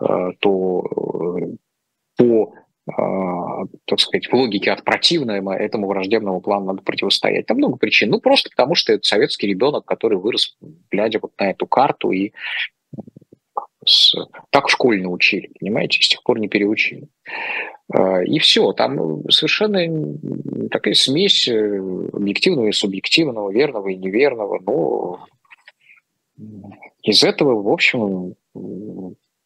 э, 0.00 0.30
то 0.40 1.38
э, 1.38 1.56
по 2.18 2.54
так 2.86 4.00
сказать, 4.00 4.26
в 4.26 4.32
логике 4.32 4.72
от 4.72 4.82
противного 4.82 5.52
этому 5.52 5.86
враждебному 5.86 6.40
плану 6.40 6.66
надо 6.66 6.82
противостоять. 6.82 7.46
Там 7.46 7.58
много 7.58 7.76
причин. 7.76 8.10
Ну, 8.10 8.20
просто 8.20 8.50
потому 8.50 8.74
что 8.74 8.92
это 8.92 9.04
советский 9.04 9.46
ребенок, 9.46 9.84
который 9.84 10.18
вырос, 10.18 10.56
глядя 10.90 11.20
вот 11.22 11.32
на 11.38 11.50
эту 11.50 11.66
карту, 11.66 12.10
и 12.10 12.32
с... 13.84 14.14
так 14.50 14.66
в 14.66 14.70
школе 14.70 15.02
научили, 15.02 15.50
понимаете, 15.58 16.02
с 16.02 16.08
тех 16.08 16.22
пор 16.22 16.38
не 16.38 16.48
переучили. 16.48 17.08
А, 17.92 18.22
и 18.22 18.38
все, 18.38 18.72
там 18.72 19.28
совершенно 19.30 20.18
такая 20.70 20.94
смесь 20.94 21.48
э, 21.48 21.78
объективного 22.12 22.66
и 22.66 22.72
субъективного, 22.72 23.50
верного 23.50 23.88
и 23.88 23.96
неверного, 23.96 24.60
но 24.60 25.26
из 27.02 27.22
этого, 27.22 27.60
в 27.62 27.68
общем, 27.68 28.34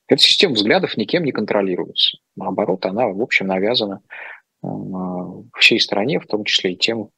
эта 0.08 0.22
система 0.22 0.54
взглядов 0.54 0.96
никем 0.96 1.24
не 1.24 1.32
контролируется. 1.32 2.18
Наоборот, 2.36 2.86
она, 2.86 3.08
в 3.08 3.20
общем, 3.20 3.48
навязана 3.48 4.02
э, 4.62 4.66
всей 5.58 5.80
стране, 5.80 6.20
в 6.20 6.26
том 6.26 6.44
числе 6.44 6.72
и 6.72 6.76
тем, 6.76 7.10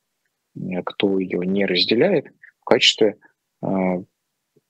э, 0.57 0.83
кто 0.85 1.19
ее 1.19 1.41
не 1.47 1.67
разделяет, 1.67 2.27
в 2.61 2.65
качестве, 2.65 3.19
э, 3.63 3.67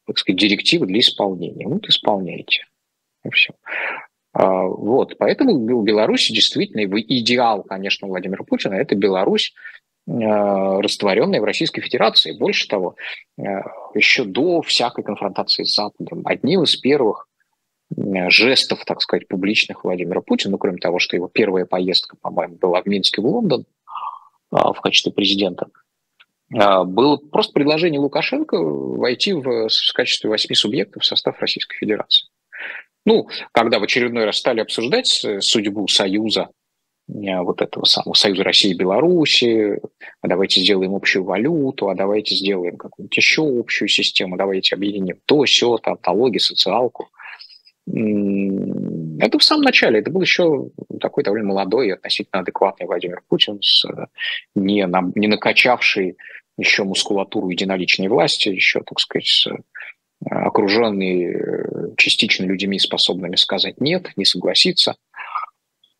так 0.06 0.18
сказать, 0.18 0.40
директивы 0.40 0.86
для 0.86 0.98
исполнения. 0.98 1.68
Вот 1.68 1.86
исполняйте. 1.86 2.64
И 3.24 3.30
все. 3.30 3.54
А, 4.32 4.62
вот, 4.62 5.16
поэтому 5.18 5.52
у 5.52 5.82
Беларуси 5.82 6.32
действительно 6.32 6.84
идеал, 7.00 7.62
конечно, 7.62 8.08
Владимира 8.08 8.44
Путина– 8.44 8.74
это 8.74 8.94
Беларусь, 8.94 9.54
растворенная 10.06 11.40
в 11.42 11.44
Российской 11.44 11.82
Федерации. 11.82 12.32
Больше 12.32 12.66
того, 12.66 12.96
еще 13.94 14.24
до 14.24 14.62
всякой 14.62 15.04
конфронтации 15.04 15.64
с 15.64 15.74
Западом, 15.74 16.22
одним 16.24 16.62
из 16.62 16.76
первых 16.76 17.27
жестов, 18.28 18.84
так 18.84 19.00
сказать, 19.00 19.28
публичных 19.28 19.84
Владимира 19.84 20.20
Путина, 20.20 20.52
ну, 20.52 20.58
кроме 20.58 20.78
того, 20.78 20.98
что 20.98 21.16
его 21.16 21.28
первая 21.28 21.64
поездка, 21.64 22.16
по-моему, 22.20 22.56
была 22.56 22.82
в 22.82 22.86
Минске 22.86 23.22
в 23.22 23.26
Лондон 23.26 23.64
а, 24.50 24.72
в 24.72 24.80
качестве 24.80 25.12
президента, 25.12 25.68
а, 26.54 26.84
было 26.84 27.16
просто 27.16 27.52
предложение 27.52 28.00
Лукашенко 28.00 28.58
войти 28.58 29.32
в, 29.32 29.68
в 29.68 29.92
качестве 29.94 30.30
восьми 30.30 30.54
субъектов 30.54 31.02
в 31.02 31.06
состав 31.06 31.40
Российской 31.40 31.76
Федерации. 31.76 32.28
Ну, 33.04 33.28
когда 33.52 33.78
в 33.78 33.82
очередной 33.84 34.26
раз 34.26 34.36
стали 34.36 34.60
обсуждать 34.60 35.24
судьбу 35.40 35.88
Союза, 35.88 36.50
э, 37.08 37.40
вот 37.40 37.62
этого 37.62 37.84
самого 37.84 38.12
Союза 38.12 38.44
России 38.44 38.72
и 38.72 38.76
Беларуси, 38.76 39.80
а 40.20 40.28
давайте 40.28 40.60
сделаем 40.60 40.94
общую 40.94 41.24
валюту, 41.24 41.88
а 41.88 41.94
давайте 41.94 42.34
сделаем 42.34 42.76
какую-нибудь 42.76 43.16
еще 43.16 43.42
общую 43.60 43.88
систему, 43.88 44.36
давайте 44.36 44.74
объединим 44.74 45.18
то, 45.24 45.44
все, 45.44 45.78
там, 45.78 45.98
налоги, 46.04 46.36
социалку. 46.36 47.08
Это 47.90 49.38
в 49.38 49.42
самом 49.42 49.62
начале. 49.62 50.00
Это 50.00 50.10
был 50.10 50.20
еще 50.20 50.68
такой 51.00 51.24
довольно 51.24 51.48
молодой 51.48 51.92
относительно 51.92 52.40
адекватный 52.40 52.86
Владимир 52.86 53.22
Путин, 53.28 53.60
с, 53.62 53.84
э, 53.84 54.06
не, 54.54 54.86
на, 54.86 55.10
не 55.14 55.26
накачавший 55.26 56.16
еще 56.58 56.84
мускулатуру 56.84 57.48
единоличной 57.48 58.08
власти, 58.08 58.48
еще, 58.48 58.82
так 58.82 59.00
сказать, 59.00 59.46
э, 59.46 60.28
окруженный 60.28 61.34
э, 61.34 61.94
частично 61.96 62.44
людьми, 62.44 62.78
способными 62.78 63.36
сказать 63.36 63.80
«нет», 63.80 64.10
не 64.16 64.24
согласиться. 64.24 64.96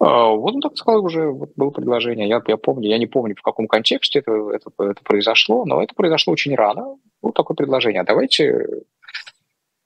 А, 0.01 0.29
вот 0.29 0.55
он 0.57 0.61
так 0.61 0.77
сказал 0.77 1.05
уже, 1.05 1.33
было 1.33 1.71
предложение. 1.71 2.29
Я, 2.29 2.43
я 2.47 2.57
помню, 2.57 2.89
я 2.89 2.99
не 2.99 3.07
помню, 3.07 3.35
в 3.35 3.43
каком 3.43 3.67
контексте 3.67 4.19
это, 4.19 4.33
это, 4.51 4.71
это 4.79 5.03
произошло, 5.03 5.65
но 5.65 5.83
это 5.83 5.95
произошло 5.95 6.33
очень 6.33 6.55
рано. 6.55 6.97
Вот 7.23 7.35
такое 7.35 7.57
предложение. 7.57 8.03
А 8.03 8.05
давайте 8.05 8.67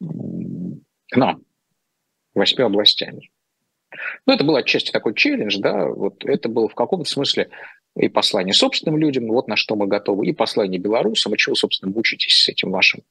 к 0.00 1.16
нам 1.16 1.42
восьми 2.34 2.64
областями. 2.64 3.30
Ну, 4.26 4.32
это 4.32 4.44
был 4.44 4.56
отчасти 4.56 4.90
такой 4.90 5.14
челлендж, 5.14 5.58
да, 5.58 5.86
вот 5.86 6.24
это 6.24 6.48
было 6.48 6.68
в 6.68 6.74
каком-то 6.74 7.08
смысле 7.08 7.50
и 7.96 8.08
послание 8.08 8.54
собственным 8.54 8.98
людям, 8.98 9.26
вот 9.28 9.48
на 9.48 9.56
что 9.56 9.76
мы 9.76 9.86
готовы, 9.86 10.26
и 10.26 10.32
послание 10.32 10.80
белорусам, 10.80 11.34
и 11.34 11.38
чего, 11.38 11.54
собственно, 11.54 11.92
мучитесь 11.92 12.44
с 12.44 12.48
этим 12.48 12.70
вашим 12.70 13.02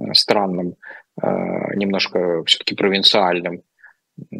э, 0.00 0.14
странным, 0.14 0.76
э, 1.20 1.26
немножко 1.74 2.42
все-таки 2.44 2.74
провинциальным 2.74 3.62
э, 4.30 4.36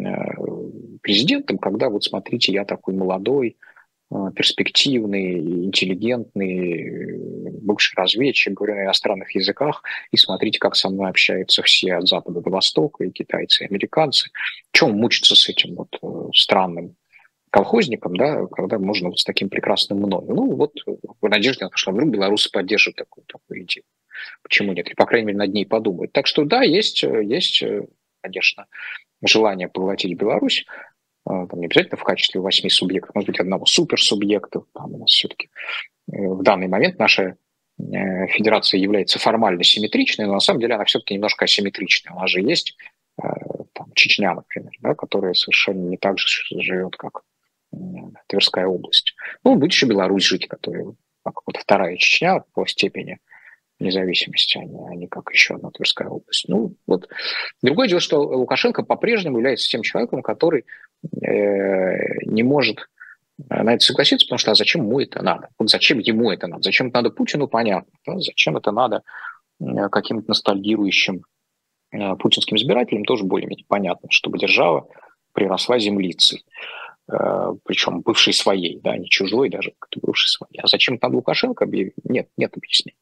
президентом, 1.03 1.59
когда 1.59 1.91
вот 1.91 2.05
смотрите, 2.05 2.53
я 2.53 2.64
такой 2.64 2.95
молодой, 2.95 3.59
перспективный, 4.35 5.39
интеллигентный, 5.67 7.19
бывший 7.61 7.97
разведчик, 7.97 8.55
говорю 8.55 8.75
на 8.75 8.85
иностранных 8.85 9.35
языках, 9.35 9.83
и 10.11 10.17
смотрите, 10.17 10.59
как 10.59 10.75
со 10.75 10.91
мной 10.91 11.11
общаются 11.11 11.63
все 11.63 11.95
от 11.95 12.09
запада 12.09 12.41
до 12.41 12.51
востока, 12.51 13.05
и 13.05 13.11
китайцы, 13.11 13.65
и 13.65 13.67
американцы. 13.67 14.31
Чем 14.73 14.93
мучиться 14.93 15.35
с 15.35 15.49
этим 15.49 15.77
вот 15.77 15.97
э, 16.03 16.31
странным 16.35 16.97
колхозником, 17.51 18.17
да, 18.17 18.47
когда 18.47 18.79
можно 18.79 19.11
вот 19.11 19.19
с 19.19 19.25
таким 19.25 19.49
прекрасным 19.49 19.99
мной. 19.99 20.25
Ну, 20.27 20.57
вот 20.57 20.73
в 21.21 21.29
надежде 21.29 21.65
на 21.65 21.71
то, 21.71 21.77
что 21.77 21.93
вдруг 21.93 22.09
белорусы 22.11 22.51
поддержат 22.51 22.97
такую, 22.97 23.25
такую 23.27 23.63
идею. 23.63 23.85
Почему 24.43 24.73
нет? 24.73 24.91
И, 24.91 24.95
по 24.95 25.07
крайней 25.07 25.27
мере, 25.27 25.39
над 25.39 25.53
ней 25.53 25.67
подумают. 25.67 26.13
Так 26.13 26.27
что 26.27 26.45
да, 26.45 26.63
есть, 26.63 27.03
есть 27.03 27.63
конечно, 28.23 28.67
желание 29.23 29.69
поглотить 29.69 30.19
Беларусь, 30.19 30.65
там 31.25 31.61
не 31.61 31.66
обязательно 31.66 31.97
в 31.97 32.05
качестве 32.05 32.41
восьми 32.41 32.70
субъектов, 32.70 33.14
может 33.14 33.29
быть, 33.29 33.41
одного 33.41 33.64
суперсубъекта. 33.66 34.62
Там 34.75 34.95
у 34.95 34.99
нас 34.99 35.11
все-таки 35.11 35.51
э, 36.12 36.16
в 36.16 36.43
данный 36.43 36.68
момент 36.68 36.99
наша 36.99 37.37
э, 37.79 38.27
федерация 38.29 38.81
является 38.81 39.18
формально 39.18 39.62
симметричной, 39.62 40.27
но 40.27 40.35
на 40.35 40.41
самом 40.41 40.61
деле 40.61 40.75
она 40.75 40.85
все-таки 40.85 41.14
немножко 41.14 41.45
асимметричная. 41.45 42.14
У 42.14 42.20
нас 42.20 42.31
же 42.31 42.41
есть 42.41 42.77
э, 43.23 43.29
там, 43.73 43.93
Чечня, 43.95 44.35
например, 44.35 44.73
да, 44.81 44.95
которая 44.95 45.35
совершенно 45.35 45.89
не 45.89 45.97
так 45.97 46.18
же 46.18 46.29
живет, 46.61 46.97
как 46.97 47.23
Тверская 48.27 48.66
область. 48.66 49.14
Ну, 49.45 49.55
будет 49.55 49.73
еще 49.73 49.87
Беларусь 49.87 50.25
жить, 50.25 50.47
которая 50.47 50.95
как 51.25 51.41
вот 51.47 51.57
вторая 51.57 51.97
Чечня 51.97 52.45
по 52.53 52.66
степени 52.66 53.18
независимости, 53.79 54.59
а 54.59 54.64
не, 54.64 54.87
а 54.89 54.95
не 54.95 55.07
как 55.09 55.31
еще 55.33 55.55
одна 55.55 55.70
Тверская 55.70 56.09
область. 56.09 56.47
Ну, 56.49 56.77
вот. 56.87 57.09
Другое 57.62 57.89
дело, 57.89 58.01
что 58.01 58.20
Лукашенко 58.20 58.83
по-прежнему 58.83 59.39
является 59.39 59.68
тем 59.68 59.83
человеком, 59.83 60.23
который 60.23 60.66
э, 61.23 62.25
не 62.25 62.43
может 62.43 62.89
на 63.49 63.75
это 63.75 63.85
согласиться, 63.85 64.27
потому 64.27 64.39
что 64.39 64.51
а 64.53 64.55
зачем 64.55 64.83
ему 64.83 65.01
это 65.01 65.23
надо? 65.23 65.49
Вот 65.59 65.71
зачем 65.71 65.99
ему 65.99 66.31
это 66.31 66.47
надо? 66.47 66.63
Зачем 66.63 66.89
это 66.89 66.99
надо 66.99 67.11
Путину, 67.11 67.49
понятно. 67.49 67.93
Зачем 68.21 68.57
это 68.57 68.73
надо 68.73 69.03
э, 69.61 69.89
каким-то 69.91 70.29
ностальгирующим 70.29 71.25
э, 71.93 72.17
путинским 72.17 72.57
избирателям, 72.57 73.05
тоже 73.05 73.25
более-менее 73.25 73.65
понятно, 73.69 74.09
чтобы 74.11 74.39
держава 74.39 74.89
приросла 75.33 75.79
землицей. 75.79 76.45
Э, 77.11 77.53
причем 77.65 78.01
бывшей 78.01 78.33
своей, 78.33 78.81
да, 78.81 78.97
не 78.97 79.09
чужой 79.09 79.49
даже, 79.49 79.73
как 79.79 80.03
бывшей 80.03 80.29
своей. 80.29 80.61
А 80.61 80.67
зачем 80.67 80.99
там 80.99 81.15
Лукашенко? 81.15 81.67
Нет, 82.05 82.29
нет 82.37 82.57
объяснений. 82.57 82.97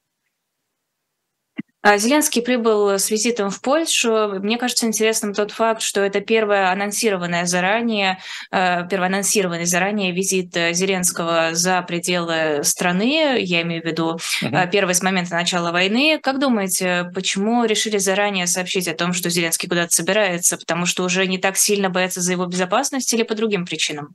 А 1.83 1.97
Зеленский 1.97 2.43
прибыл 2.43 2.91
с 2.91 3.11
визитом 3.11 3.49
в 3.49 3.63
Польшу. 3.63 4.39
Мне 4.41 4.59
кажется 4.59 4.87
интересным 4.87 5.33
тот 5.33 5.51
факт, 5.51 5.81
что 5.81 6.03
это 6.03 6.21
первое 6.21 6.71
анонсированное 6.71 7.47
заранее, 7.47 8.19
э, 8.51 8.87
первый 8.89 9.07
анонсированный 9.07 9.65
заранее 9.65 10.13
визит 10.13 10.53
Зеленского 10.53 11.55
за 11.55 11.81
пределы 11.81 12.65
страны, 12.65 13.39
я 13.41 13.63
имею 13.63 13.83
в 13.83 13.87
виду 13.87 14.19
uh-huh. 14.43 14.71
первый 14.71 14.95
с 14.95 15.03
момента 15.03 15.35
начала 15.35 15.73
войны. 15.73 16.19
Как 16.23 16.39
думаете, 16.39 17.11
почему 17.15 17.65
решили 17.65 17.97
заранее 17.97 18.47
сообщить 18.47 18.87
о 18.87 18.95
том, 18.95 19.15
что 19.15 19.31
Зеленский 19.31 19.69
куда-то 19.69 19.93
собирается? 19.93 20.59
Потому 20.59 20.85
что 20.85 21.03
уже 21.03 21.27
не 21.27 21.39
так 21.39 21.57
сильно 21.57 21.89
боятся 21.89 22.21
за 22.21 22.33
его 22.33 22.45
безопасность 22.45 23.11
или 23.15 23.23
по 23.23 23.35
другим 23.35 23.65
причинам? 23.65 24.15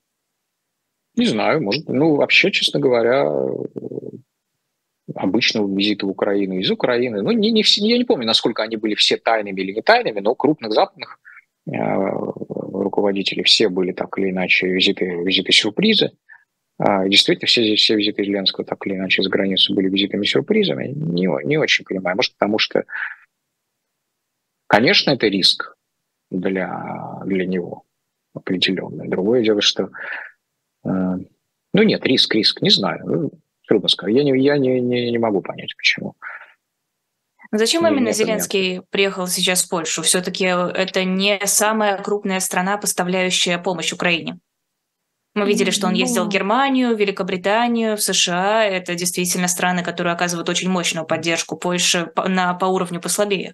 Не 1.16 1.26
знаю, 1.26 1.63
может, 1.63 1.88
ну, 1.88 2.16
вообще, 2.16 2.51
честно 2.51 2.80
говоря, 2.80 3.26
обычного 5.14 5.74
визита 5.74 6.06
в 6.06 6.10
Украину, 6.10 6.58
из 6.58 6.72
Украины. 6.72 7.22
Ну, 7.22 7.32
не, 7.32 7.51
не 7.51 7.64
все, 7.64 7.86
я 7.86 7.97
не 7.97 8.06
помню, 8.06 8.26
насколько 8.26 8.64
они 8.64 8.78
были 8.78 8.95
все 8.95 9.18
тайными 9.18 9.62
или 9.62 9.74
не 9.74 9.82
тайными, 9.82 10.20
но 10.20 10.34
крупных 10.36 10.74
западных 10.74 11.20
э, 11.68 11.72
руководителей 11.72 13.43
все 13.43 13.70
были 13.70 13.91
так 13.91 14.18
или 14.18 14.32
иначе 14.32 14.68
визиты, 14.68 15.06
визиты 15.06 15.51
сюрпризы. 15.51 16.12
А, 16.78 17.08
действительно, 17.08 17.47
все, 17.47 17.76
все 17.76 17.95
визиты 17.95 18.24
Зеленского 18.24 18.66
так 18.66 18.86
или 18.86 18.95
иначе 18.95 19.22
за 19.22 19.30
границу 19.30 19.74
были 19.74 19.89
визитами-сюрпризами. 19.89 20.88
Не, 20.88 21.30
не 21.45 21.58
очень 21.58 21.86
понимаю. 21.86 22.16
Может, 22.18 22.34
потому 22.34 22.60
что, 22.60 22.84
конечно, 24.68 25.12
это 25.12 25.28
риск 25.28 25.76
для, 26.32 27.22
для 27.26 27.45
него 27.45 27.84
определенный. 28.34 29.08
Другое 29.08 29.43
дело, 29.43 29.62
что... 29.62 29.89
Э, 30.84 30.89
ну 31.74 31.84
нет, 31.84 32.06
риск, 32.06 32.34
риск, 32.36 32.62
не 32.62 32.72
знаю. 32.72 33.32
Трудно 33.68 33.89
сказать. 33.89 34.16
Я 34.16 34.24
не, 34.24 34.39
я 34.41 34.57
не, 34.57 34.80
не, 34.80 35.11
не 35.11 35.18
могу 35.18 35.41
понять, 35.41 35.76
почему. 35.76 36.16
Зачем 37.51 37.88
именно 37.88 38.11
Зеленский 38.11 38.76
нет. 38.76 38.89
приехал 38.89 39.28
сейчас 39.28 39.63
в 39.63 39.70
Польшу? 39.70 40.01
Все-таки 40.01 40.45
это 40.45 41.03
не 41.03 41.39
самая 41.45 42.01
крупная 42.01 42.39
страна, 42.39 42.78
поставляющая 42.78 43.57
помощь 43.57 43.93
Украине. 43.93 44.39
Мы 45.36 45.45
видели, 45.45 45.70
что 45.70 45.88
он 45.88 45.93
ездил 45.93 46.26
в. 46.26 46.30
Германию, 46.30 46.95
Великобританию, 46.95 47.97
в 47.97 48.01
США. 48.01 48.63
Это 48.63 48.95
действительно 48.95 49.49
страны, 49.49 49.84
которые 49.84 50.13
оказывают 50.13 50.47
очень 50.47 50.70
мощную 50.70 51.05
поддержку. 51.05 51.57
Польше 51.57 52.11
на, 52.16 52.53
по 52.53 52.66
уровню 52.66 53.01
послабее. 53.01 53.53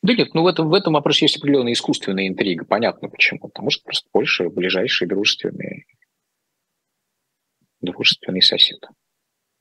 Да 0.00 0.14
нет, 0.14 0.34
ну 0.34 0.42
в 0.42 0.46
этом, 0.46 0.68
в 0.68 0.74
этом 0.74 0.94
вопросе 0.94 1.26
есть 1.26 1.36
определенная 1.36 1.74
искусственная 1.74 2.28
интрига. 2.28 2.64
Понятно 2.64 3.08
почему. 3.08 3.40
Потому 3.40 3.70
что 3.70 3.84
просто 3.84 4.08
Польша 4.10 4.48
ближайший 4.48 5.06
дружественный, 5.06 5.86
дружественный 7.82 8.42
сосед. 8.42 8.82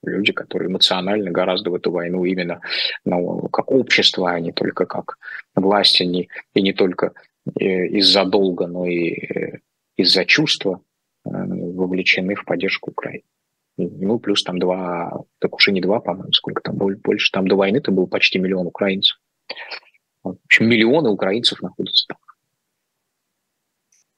Люди, 0.03 0.31
которые 0.33 0.69
эмоционально 0.69 1.31
гораздо 1.31 1.69
в 1.69 1.75
эту 1.75 1.91
войну 1.91 2.25
именно 2.25 2.61
ну, 3.05 3.47
как 3.49 3.71
общество, 3.71 4.31
а 4.31 4.39
не 4.39 4.51
только 4.51 4.85
как 4.85 5.17
власть, 5.55 6.01
и 6.01 6.07
не, 6.07 6.29
и 6.53 6.61
не 6.61 6.73
только 6.73 7.13
э, 7.59 7.87
из-за 7.87 8.25
долга, 8.25 8.67
но 8.67 8.85
и 8.85 9.11
э, 9.11 9.59
из-за 9.97 10.25
чувства 10.25 10.81
э, 11.25 11.29
вовлечены 11.29 12.35
в 12.35 12.45
поддержку 12.45 12.91
Украины. 12.91 13.23
Ну, 13.77 14.19
плюс 14.19 14.43
там 14.43 14.59
два, 14.59 15.23
так 15.39 15.55
уж 15.55 15.67
и 15.67 15.71
не 15.71 15.81
два, 15.81 15.99
по-моему, 15.99 16.31
сколько 16.33 16.61
там 16.61 16.75
больше. 16.77 17.31
Там 17.31 17.47
до 17.47 17.55
войны-то 17.55 17.91
был 17.91 18.07
почти 18.07 18.39
миллион 18.39 18.67
украинцев. 18.67 19.17
В 20.23 20.37
общем, 20.45 20.67
миллионы 20.67 21.09
украинцев 21.09 21.61
находятся 21.61 22.07
там. 22.07 22.17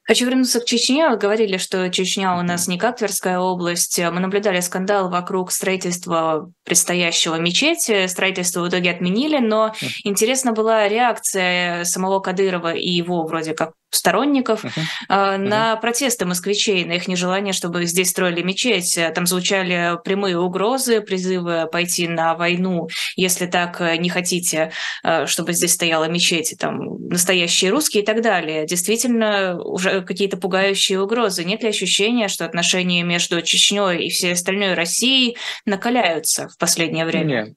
Хочу 0.06 0.26
вернуться 0.26 0.60
к 0.60 0.66
Чечне. 0.66 1.08
Вы 1.08 1.16
говорили, 1.16 1.56
что 1.56 1.88
Чечня 1.88 2.36
у 2.36 2.42
нас 2.42 2.68
не 2.68 2.78
как 2.78 2.98
Тверская 2.98 3.38
область. 3.38 3.98
Мы 3.98 4.20
наблюдали 4.20 4.60
скандал 4.60 5.08
вокруг 5.08 5.50
строительства 5.50 6.52
предстоящего 6.64 7.36
мечети. 7.36 8.06
Строительство 8.06 8.60
в 8.60 8.68
итоге 8.68 8.90
отменили, 8.90 9.38
но 9.38 9.74
интересна 10.04 10.52
была 10.52 10.88
реакция 10.88 11.84
самого 11.84 12.20
Кадырова 12.20 12.74
и 12.74 12.90
его 12.90 13.24
вроде 13.24 13.54
как 13.54 13.72
сторонников 13.94 14.64
uh-huh. 14.64 14.70
Uh-huh. 15.08 15.36
на 15.36 15.76
протесты 15.76 16.24
москвичей, 16.24 16.84
на 16.84 16.92
их 16.92 17.08
нежелание, 17.08 17.52
чтобы 17.52 17.84
здесь 17.86 18.10
строили 18.10 18.42
мечеть. 18.42 18.98
Там 19.14 19.26
звучали 19.26 19.98
прямые 20.04 20.38
угрозы, 20.38 21.00
призывы 21.00 21.66
пойти 21.70 22.08
на 22.08 22.34
войну, 22.34 22.88
если 23.16 23.46
так 23.46 23.80
э, 23.80 23.96
не 23.96 24.08
хотите, 24.08 24.72
э, 25.02 25.26
чтобы 25.26 25.52
здесь 25.52 25.72
стояла 25.72 26.04
мечеть, 26.04 26.54
там 26.58 27.08
настоящие 27.08 27.70
русские 27.70 28.02
и 28.02 28.06
так 28.06 28.22
далее. 28.22 28.66
Действительно, 28.66 29.58
уже 29.60 30.02
какие-то 30.02 30.36
пугающие 30.36 31.00
угрозы. 31.00 31.44
Нет 31.44 31.62
ли 31.62 31.68
ощущения, 31.68 32.28
что 32.28 32.44
отношения 32.44 33.02
между 33.02 33.40
Чечней 33.42 34.06
и 34.06 34.10
всей 34.10 34.32
остальной 34.32 34.74
Россией 34.74 35.36
накаляются 35.66 36.48
в 36.48 36.58
последнее 36.58 37.04
время? 37.04 37.44
Нет. 37.44 37.54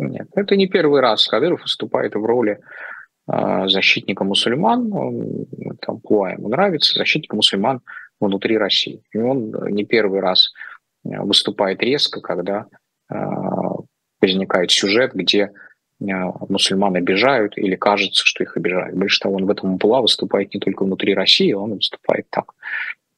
Нет, 0.00 0.28
это 0.36 0.54
не 0.54 0.68
первый 0.68 1.00
раз 1.00 1.26
Кадыров 1.26 1.62
выступает 1.62 2.14
в 2.14 2.24
роли 2.24 2.60
защитника 3.28 4.24
мусульман, 4.24 4.92
он, 4.92 5.46
там 5.80 6.00
Пуа 6.00 6.32
ему 6.32 6.48
нравится, 6.48 6.98
защитника 6.98 7.36
мусульман 7.36 7.80
внутри 8.20 8.56
России. 8.56 9.02
И 9.12 9.18
он 9.18 9.50
не 9.70 9.84
первый 9.84 10.20
раз 10.20 10.52
а, 11.04 11.22
выступает 11.22 11.82
резко, 11.82 12.20
когда 12.20 12.66
а, 13.10 13.74
возникает 14.20 14.70
сюжет, 14.70 15.12
где 15.14 15.52
мусульман 16.00 16.94
обижают 16.94 17.58
или 17.58 17.74
кажется, 17.74 18.24
что 18.24 18.44
их 18.44 18.56
обижают. 18.56 18.96
Больше 18.96 19.18
того, 19.18 19.34
он 19.34 19.46
в 19.46 19.50
этом 19.50 19.78
Пуа 19.78 20.00
выступает 20.00 20.54
не 20.54 20.60
только 20.60 20.84
внутри 20.84 21.12
России, 21.12 21.52
он 21.52 21.74
выступает 21.74 22.26
так 22.30 22.54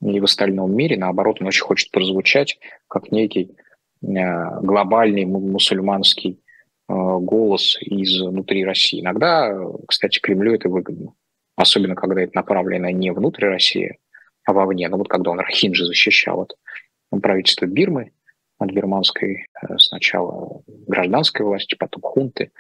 и 0.03 0.19
в 0.19 0.25
остальном 0.25 0.75
мире. 0.75 0.97
Наоборот, 0.97 1.39
он 1.41 1.49
очень 1.49 1.63
хочет 1.63 1.91
прозвучать 1.91 2.59
как 2.89 3.13
некий 3.13 3.55
глобальный 4.01 5.27
мусульманский 5.27 6.41
Э, 6.41 6.50
голос 6.91 7.79
из 7.81 8.21
внутри 8.21 8.65
России. 8.65 9.01
Иногда, 9.01 9.55
кстати, 9.87 10.21
Кремлю 10.21 10.55
это 10.55 10.69
выгодно. 10.69 11.15
Особенно, 11.57 11.95
когда 11.95 12.23
это 12.23 12.33
направлено 12.35 12.91
не 12.91 13.13
внутрь 13.13 13.47
России, 13.47 13.99
а 14.45 14.53
вовне. 14.53 14.89
Ну 14.89 14.97
вот 14.97 15.09
когда 15.09 15.31
он 15.31 15.41
Рахинджи 15.41 15.85
защищал 15.85 16.41
от 16.41 17.23
правительства 17.23 17.67
Бирмы, 17.67 18.13
от 18.59 18.71
бирманской 18.71 19.47
э, 19.63 19.79
сначала 19.79 20.63
гражданской 20.87 21.45
власти, 21.45 21.75
потом 21.75 22.03
хунты. 22.03 22.53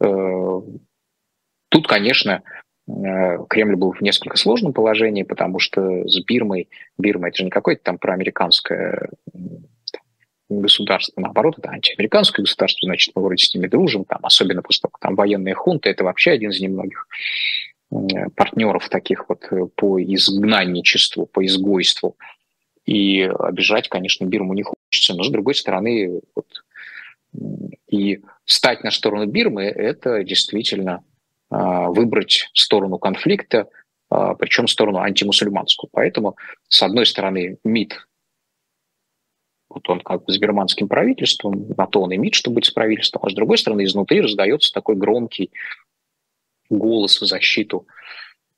Э, 0.00 0.60
тут, 1.68 1.86
конечно, 1.86 2.42
Кремль 2.86 3.76
был 3.76 3.92
в 3.92 4.02
несколько 4.02 4.36
сложном 4.36 4.74
положении, 4.74 5.22
потому 5.22 5.58
что 5.58 6.06
с 6.06 6.22
Бирмой, 6.24 6.68
Бирма 6.98 7.28
это 7.28 7.38
же 7.38 7.44
не 7.44 7.50
какое-то 7.50 7.82
там 7.82 7.98
проамериканское 7.98 9.08
государство, 10.60 11.20
наоборот, 11.20 11.58
это 11.58 11.70
антиамериканское 11.70 12.44
государство, 12.44 12.86
значит, 12.86 13.14
мы 13.14 13.22
вроде 13.22 13.44
с 13.44 13.54
ними 13.54 13.66
дружим, 13.66 14.04
там, 14.04 14.20
особенно 14.22 14.62
после 14.62 14.82
того, 14.82 14.94
там 15.00 15.14
военные 15.14 15.54
хунты, 15.54 15.90
это 15.90 16.04
вообще 16.04 16.32
один 16.32 16.50
из 16.50 16.60
немногих 16.60 17.06
партнеров 18.36 18.88
таких 18.88 19.28
вот 19.28 19.46
э, 19.50 19.66
по 19.76 20.02
изгнанничеству, 20.02 21.26
по 21.26 21.44
изгойству. 21.44 22.16
И 22.86 23.22
обижать, 23.22 23.88
конечно, 23.88 24.24
Бирму 24.24 24.52
не 24.54 24.62
хочется, 24.62 25.14
но 25.14 25.22
с 25.22 25.30
другой 25.30 25.54
стороны, 25.54 26.20
вот, 26.34 26.46
и 27.88 28.20
стать 28.44 28.84
на 28.84 28.90
сторону 28.90 29.26
Бирмы– 29.26 29.62
это 29.64 30.22
действительно 30.22 31.02
а, 31.50 31.88
выбрать 31.88 32.50
сторону 32.52 32.98
конфликта, 32.98 33.68
а, 34.10 34.34
причем 34.34 34.68
сторону 34.68 34.98
антимусульманскую. 34.98 35.88
Поэтому, 35.92 36.36
с 36.68 36.82
одной 36.82 37.06
стороны, 37.06 37.58
МИД 37.64 38.06
вот 39.74 39.88
он 39.88 40.00
как 40.00 40.24
бы 40.24 40.32
с 40.32 40.38
бирманским 40.38 40.88
правительством, 40.88 41.68
на 41.76 41.86
то 41.86 42.02
он 42.02 42.14
имеет, 42.14 42.34
чтобы 42.34 42.56
быть 42.56 42.66
с 42.66 42.70
правительством, 42.70 43.22
а 43.24 43.30
с 43.30 43.34
другой 43.34 43.58
стороны 43.58 43.84
изнутри 43.84 44.20
раздается 44.20 44.72
такой 44.72 44.96
громкий 44.96 45.50
голос 46.70 47.20
в 47.20 47.26
защиту 47.26 47.86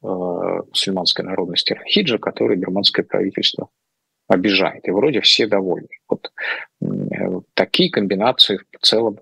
э, 0.03 0.07
мусульманской 0.07 1.25
народности 1.25 1.73
Рахиджа, 1.73 2.19
который 2.19 2.57
бирманское 2.57 3.05
правительство 3.05 3.69
обижает. 4.29 4.87
И 4.89 4.91
вроде 4.91 5.21
все 5.21 5.47
довольны. 5.47 5.89
Вот 6.09 6.31
э, 6.81 6.87
такие 7.55 7.91
комбинации 7.91 8.61
в 8.79 8.87
целом, 8.87 9.21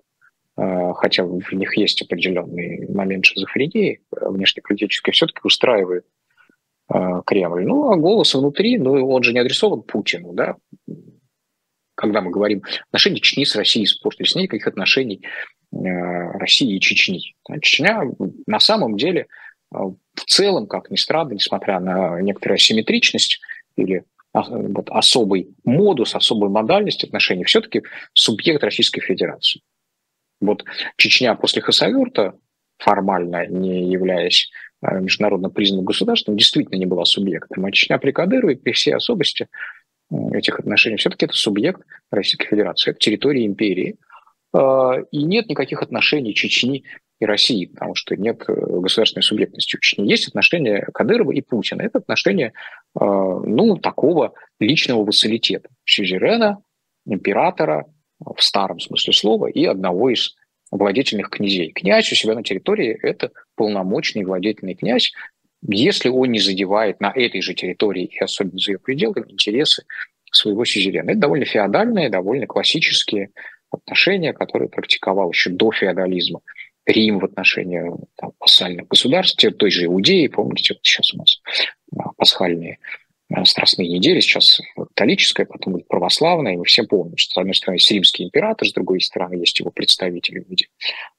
э, 0.57 0.93
хотя 0.95 1.23
в 1.23 1.51
них 1.53 1.77
есть 1.77 2.01
определенный 2.01 2.87
момент 2.91 3.25
шизофрении 3.25 4.01
внешнеполитической, 4.11 5.11
все-таки 5.11 5.39
устраивает 5.43 6.05
э, 6.93 7.21
Кремль. 7.25 7.65
Ну, 7.65 7.91
а 7.91 7.95
голос 7.97 8.33
внутри, 8.33 8.77
ну, 8.77 9.09
он 9.09 9.23
же 9.23 9.33
не 9.33 9.39
адресован 9.39 9.83
Путину, 9.83 10.33
да, 10.33 10.57
когда 11.95 12.21
мы 12.21 12.31
говорим 12.31 12.63
отношения 12.89 13.19
Чечни 13.19 13.45
с 13.45 13.55
Россией 13.55 13.85
испортились, 13.85 14.35
нет 14.35 14.43
никаких 14.43 14.67
отношений 14.67 15.21
э, 15.71 15.77
России 15.77 16.75
и 16.75 16.79
Чечни. 16.79 17.35
Чечня 17.61 18.01
на 18.45 18.59
самом 18.59 18.97
деле 18.97 19.21
э, 19.21 19.77
в 19.77 20.25
целом, 20.27 20.67
как 20.67 20.91
ни 20.91 20.97
странно, 20.97 21.33
несмотря 21.33 21.79
на 21.79 22.21
некоторую 22.21 22.55
асимметричность 22.55 23.39
или 23.75 24.03
а, 24.33 24.43
вот, 24.49 24.89
особый 24.89 25.55
модус, 25.63 26.13
особую 26.13 26.51
модальность 26.51 27.05
отношений, 27.05 27.45
все-таки 27.45 27.83
субъект 28.13 28.63
Российской 28.63 29.01
Федерации. 29.01 29.61
Вот 30.41 30.65
Чечня 30.97 31.35
после 31.35 31.61
Хасавюрта, 31.61 32.37
формально 32.77 33.47
не 33.47 33.89
являясь 33.89 34.51
э, 34.81 34.99
международно 34.99 35.49
признанным 35.49 35.85
государством, 35.85 36.35
действительно 36.35 36.75
не 36.77 36.85
была 36.85 37.05
субъектом. 37.05 37.65
А 37.65 37.71
Чечня 37.71 37.97
при 37.97 38.11
Кадырове, 38.11 38.57
при 38.57 38.73
всей 38.73 38.93
особости, 38.93 39.47
этих 40.11 40.59
отношений, 40.59 40.97
все-таки 40.97 41.25
это 41.25 41.35
субъект 41.35 41.81
Российской 42.11 42.47
Федерации, 42.47 42.91
это 42.91 42.99
территория 42.99 43.45
империи, 43.45 43.97
а, 44.53 44.99
и 45.11 45.23
нет 45.23 45.49
никаких 45.49 45.81
отношений 45.81 46.33
Чечни 46.33 46.83
и 47.19 47.25
России, 47.25 47.65
потому 47.65 47.95
что 47.95 48.15
нет 48.15 48.43
э, 48.47 48.53
государственной 48.53 49.23
субъектности 49.23 49.75
у 49.75 49.79
Чечни. 49.79 50.07
Есть 50.07 50.27
отношения 50.27 50.87
Кадырова 50.93 51.31
и 51.31 51.41
Путина. 51.41 51.81
Это 51.81 51.99
отношения, 51.99 52.53
а, 52.93 53.05
ну, 53.05 53.77
такого 53.77 54.33
личного 54.59 55.03
вассалитета. 55.03 55.69
Сюзерена, 55.85 56.61
императора, 57.05 57.85
в 58.19 58.41
старом 58.41 58.79
смысле 58.79 59.13
слова, 59.13 59.47
и 59.47 59.65
одного 59.65 60.09
из 60.09 60.35
владетельных 60.71 61.29
князей. 61.29 61.71
Князь 61.71 62.11
у 62.11 62.15
себя 62.15 62.33
на 62.35 62.43
территории– 62.43 62.97
это 63.01 63.31
полномочный 63.55 64.23
владетельный 64.23 64.75
князь, 64.75 65.13
если 65.67 66.09
он 66.09 66.31
не 66.31 66.39
задевает 66.39 66.99
на 66.99 67.11
этой 67.13 67.41
же 67.41 67.53
территории 67.53 68.05
и 68.05 68.19
особенно 68.19 68.59
за 68.59 68.73
ее 68.73 68.79
пределами 68.79 69.31
интересы 69.31 69.83
своего 70.31 70.65
сюзерена. 70.65 71.11
Это 71.11 71.19
довольно 71.19 71.45
феодальные, 71.45 72.09
довольно 72.09 72.45
классические 72.45 73.29
отношения, 73.71 74.33
которые 74.33 74.69
практиковал 74.69 75.31
еще 75.31 75.49
до 75.49 75.71
феодализма 75.71 76.41
Рим 76.85 77.19
в 77.19 77.25
отношении 77.25 77.83
там, 78.15 78.31
пассальных 78.37 78.87
государств, 78.87 79.43
той 79.57 79.71
же 79.71 79.85
Иудеи, 79.85 80.27
помните, 80.27 80.75
вот 80.75 80.81
сейчас 80.83 81.13
у 81.13 81.17
нас 81.17 81.41
а, 81.97 82.11
пасхальные 82.15 82.77
а, 83.33 83.43
страстные 83.43 83.89
недели, 83.89 84.19
сейчас 84.19 84.61
католическая, 84.75 85.47
потом 85.47 85.73
будет 85.73 85.87
православная, 85.87 86.53
и 86.53 86.57
мы 86.57 86.65
все 86.65 86.83
помним, 86.83 87.17
что 87.17 87.33
с 87.33 87.37
одной 87.37 87.55
стороны 87.55 87.77
есть 87.77 87.89
римский 87.89 88.23
император, 88.23 88.67
с 88.67 88.73
другой 88.73 89.01
стороны 89.01 89.35
есть 89.35 89.59
его 89.59 89.71
представители 89.71 90.39
в 90.39 90.49
виде 90.49 90.67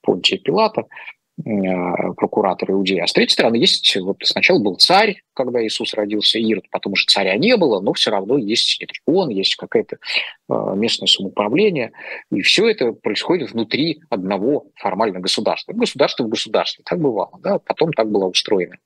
Понтия 0.02 0.38
Пилата, 0.38 0.84
прокуратор 1.42 2.70
Иудеи. 2.70 2.98
А 2.98 3.06
с 3.06 3.12
третьей 3.12 3.34
стороны, 3.34 3.56
есть, 3.56 3.94
вот 3.96 4.16
сначала 4.22 4.58
был 4.58 4.76
царь, 4.76 5.22
когда 5.34 5.64
Иисус 5.64 5.92
родился, 5.92 6.38
Ирод, 6.38 6.64
потом 6.70 6.94
уже 6.94 7.04
царя 7.06 7.36
не 7.36 7.56
было, 7.56 7.80
но 7.80 7.92
все 7.92 8.10
равно 8.10 8.38
есть 8.38 8.82
он, 9.04 9.28
есть 9.28 9.56
какое-то 9.56 9.96
э, 9.96 10.54
местное 10.76 11.06
самоуправление, 11.06 11.92
и 12.32 12.40
все 12.40 12.68
это 12.68 12.92
происходит 12.92 13.52
внутри 13.52 14.00
одного 14.08 14.66
формального 14.76 15.20
государства. 15.20 15.74
Государство 15.74 16.24
в 16.24 16.28
государстве, 16.28 16.84
так 16.86 16.98
бывало, 17.00 17.38
да, 17.42 17.58
потом 17.58 17.92
так 17.92 18.10
была 18.10 18.26
устроена 18.26 18.76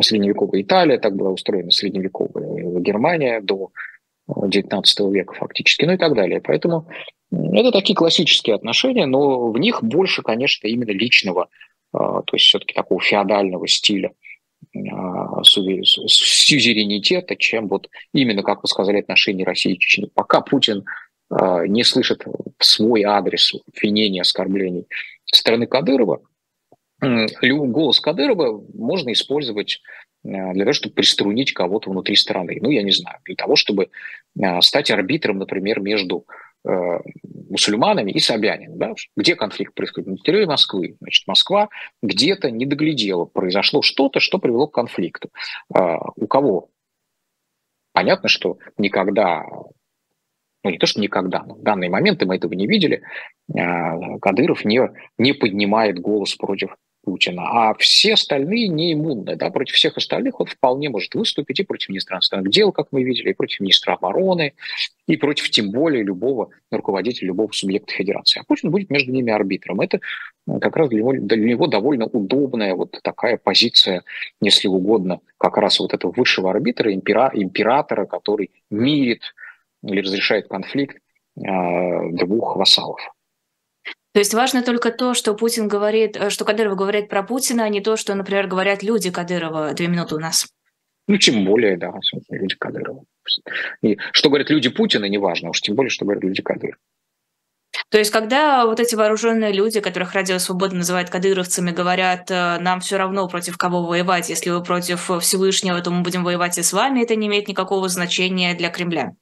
средневековая 0.00 0.62
Италия, 0.62 0.98
так 0.98 1.14
была 1.14 1.30
устроена 1.30 1.70
средневековая 1.70 2.80
Германия 2.80 3.40
до 3.40 3.70
XIX 4.28 4.82
века 5.12 5.34
фактически, 5.34 5.84
ну 5.84 5.92
и 5.92 5.96
так 5.96 6.14
далее. 6.14 6.40
Поэтому 6.40 6.88
это 7.30 7.70
такие 7.72 7.94
классические 7.94 8.56
отношения, 8.56 9.06
но 9.06 9.50
в 9.50 9.58
них 9.58 9.82
больше, 9.82 10.22
конечно, 10.22 10.66
именно 10.66 10.90
личного 10.90 11.44
а, 11.44 11.48
то 11.94 12.24
есть 12.32 12.46
все-таки 12.46 12.74
такого 12.74 13.00
феодального 13.00 13.68
стиля 13.68 14.12
а, 14.74 15.42
сюзеренитета, 15.44 17.36
чем 17.36 17.68
вот 17.68 17.88
именно, 18.12 18.42
как 18.42 18.62
вы 18.62 18.68
сказали, 18.68 18.98
отношения 19.00 19.44
России 19.44 19.74
и 19.74 19.78
Чечни. 19.78 20.10
Пока 20.12 20.40
Путин 20.40 20.84
а, 21.30 21.66
не 21.66 21.84
слышит 21.84 22.24
свой 22.58 23.02
адрес 23.02 23.54
обвинений, 23.68 24.20
оскорблений 24.20 24.86
стороны 25.26 25.66
Кадырова, 25.66 26.20
голос 27.00 28.00
Кадырова 28.00 28.64
можно 28.74 29.12
использовать 29.12 29.80
для 30.22 30.64
того, 30.64 30.72
чтобы 30.72 30.94
приструнить 30.94 31.52
кого-то 31.52 31.90
внутри 31.90 32.16
страны. 32.16 32.58
Ну, 32.62 32.70
я 32.70 32.82
не 32.82 32.92
знаю, 32.92 33.18
для 33.26 33.34
того, 33.36 33.56
чтобы 33.56 33.90
стать 34.60 34.90
арбитром, 34.90 35.38
например, 35.38 35.80
между 35.80 36.24
мусульманами 36.64 38.10
и 38.10 38.20
собянами. 38.20 38.76
Да? 38.76 38.94
Где 39.16 39.36
конфликт 39.36 39.74
происходит? 39.74 40.08
На 40.08 40.16
территории 40.16 40.46
Москвы. 40.46 40.96
Значит, 41.00 41.26
Москва 41.26 41.68
где-то 42.02 42.50
не 42.50 42.66
доглядела. 42.66 43.26
Произошло 43.26 43.82
что-то, 43.82 44.20
что 44.20 44.38
привело 44.38 44.66
к 44.66 44.74
конфликту. 44.74 45.30
А, 45.74 45.98
у 46.16 46.26
кого? 46.26 46.70
Понятно, 47.92 48.28
что 48.28 48.58
никогда 48.78 49.44
ну 50.64 50.70
не 50.70 50.78
то, 50.78 50.86
что 50.86 51.00
никогда, 51.00 51.42
но 51.44 51.56
в 51.56 51.62
данный 51.62 51.90
момент 51.90 52.24
мы 52.24 52.36
этого 52.36 52.54
не 52.54 52.66
видели, 52.66 53.02
а, 53.54 54.18
Кадыров 54.18 54.64
не, 54.64 54.80
не 55.18 55.34
поднимает 55.34 55.98
голос 55.98 56.34
против 56.34 56.74
Путина, 57.04 57.42
а 57.42 57.74
все 57.74 58.14
остальные 58.14 58.68
не 58.68 58.94
иммунны. 58.94 59.36
Да? 59.36 59.50
Против 59.50 59.74
всех 59.74 59.96
остальных 59.96 60.40
он 60.40 60.46
вполне 60.46 60.88
может 60.88 61.14
выступить 61.14 61.60
и 61.60 61.64
против 61.64 61.90
министра 61.90 62.16
иностранных 62.16 62.50
дел, 62.50 62.72
как 62.72 62.88
мы 62.90 63.04
видели, 63.04 63.30
и 63.30 63.34
против 63.34 63.60
министра 63.60 63.94
обороны, 63.94 64.54
и 65.06 65.16
против 65.16 65.50
тем 65.50 65.70
более 65.70 66.02
любого 66.02 66.50
руководителя 66.70 67.28
любого 67.28 67.52
субъекта 67.52 67.92
федерации. 67.92 68.40
А 68.40 68.44
Путин 68.44 68.70
будет 68.70 68.90
между 68.90 69.12
ними 69.12 69.32
арбитром. 69.32 69.80
Это 69.80 70.00
как 70.60 70.76
раз 70.76 70.88
для 70.88 70.98
него, 70.98 71.12
для 71.12 71.36
него 71.36 71.66
довольно 71.66 72.06
удобная 72.06 72.74
вот 72.74 72.98
такая 73.02 73.36
позиция, 73.36 74.02
если 74.40 74.68
угодно, 74.68 75.20
как 75.38 75.56
раз 75.56 75.80
вот 75.80 75.94
этого 75.94 76.12
высшего 76.12 76.50
арбитра, 76.50 76.92
импера, 76.92 77.30
императора, 77.34 78.06
который 78.06 78.50
мирит 78.70 79.22
или 79.82 80.00
разрешает 80.00 80.48
конфликт 80.48 80.96
э, 81.36 82.10
двух 82.12 82.56
вассалов. 82.56 83.13
То 84.14 84.20
есть 84.20 84.32
важно 84.32 84.62
только 84.62 84.92
то, 84.92 85.12
что 85.12 85.34
Путин 85.34 85.66
говорит, 85.66 86.16
э, 86.16 86.30
что 86.30 86.44
Кадыров 86.44 86.76
говорит 86.76 87.08
про 87.08 87.24
Путина, 87.24 87.64
а 87.64 87.68
не 87.68 87.80
то, 87.80 87.96
что, 87.96 88.14
например, 88.14 88.46
говорят 88.46 88.84
люди 88.84 89.10
Кадырова. 89.10 89.74
Две 89.74 89.88
минуты 89.88 90.14
у 90.14 90.20
нас. 90.20 90.46
Ну, 91.08 91.18
тем 91.18 91.44
более, 91.44 91.76
да, 91.76 91.92
люди 92.30 92.54
Кадырова. 92.54 93.04
И 93.82 93.98
что 94.12 94.28
говорят 94.28 94.50
люди 94.50 94.70
Путина, 94.70 95.06
неважно, 95.06 95.50
уж 95.50 95.60
тем 95.60 95.74
более, 95.74 95.90
что 95.90 96.04
говорят 96.04 96.22
люди 96.22 96.42
Кадырова. 96.42 96.78
То 97.90 97.98
есть, 97.98 98.12
когда 98.12 98.66
вот 98.66 98.78
эти 98.78 98.94
вооруженные 98.94 99.52
люди, 99.52 99.80
которых 99.80 100.12
Радио 100.12 100.38
Свобода 100.38 100.76
называет 100.76 101.10
кадыровцами, 101.10 101.72
говорят, 101.72 102.30
э, 102.30 102.58
нам 102.60 102.78
все 102.78 102.98
равно 102.98 103.26
против 103.26 103.58
кого 103.58 103.84
воевать, 103.84 104.28
если 104.28 104.50
вы 104.50 104.62
против 104.62 105.10
Всевышнего, 105.22 105.80
то 105.80 105.90
мы 105.90 106.02
будем 106.02 106.22
воевать 106.22 106.56
и 106.56 106.62
с 106.62 106.72
вами, 106.72 107.02
это 107.02 107.16
не 107.16 107.26
имеет 107.26 107.48
никакого 107.48 107.88
значения 107.88 108.54
для 108.54 108.70
Кремля. 108.70 109.16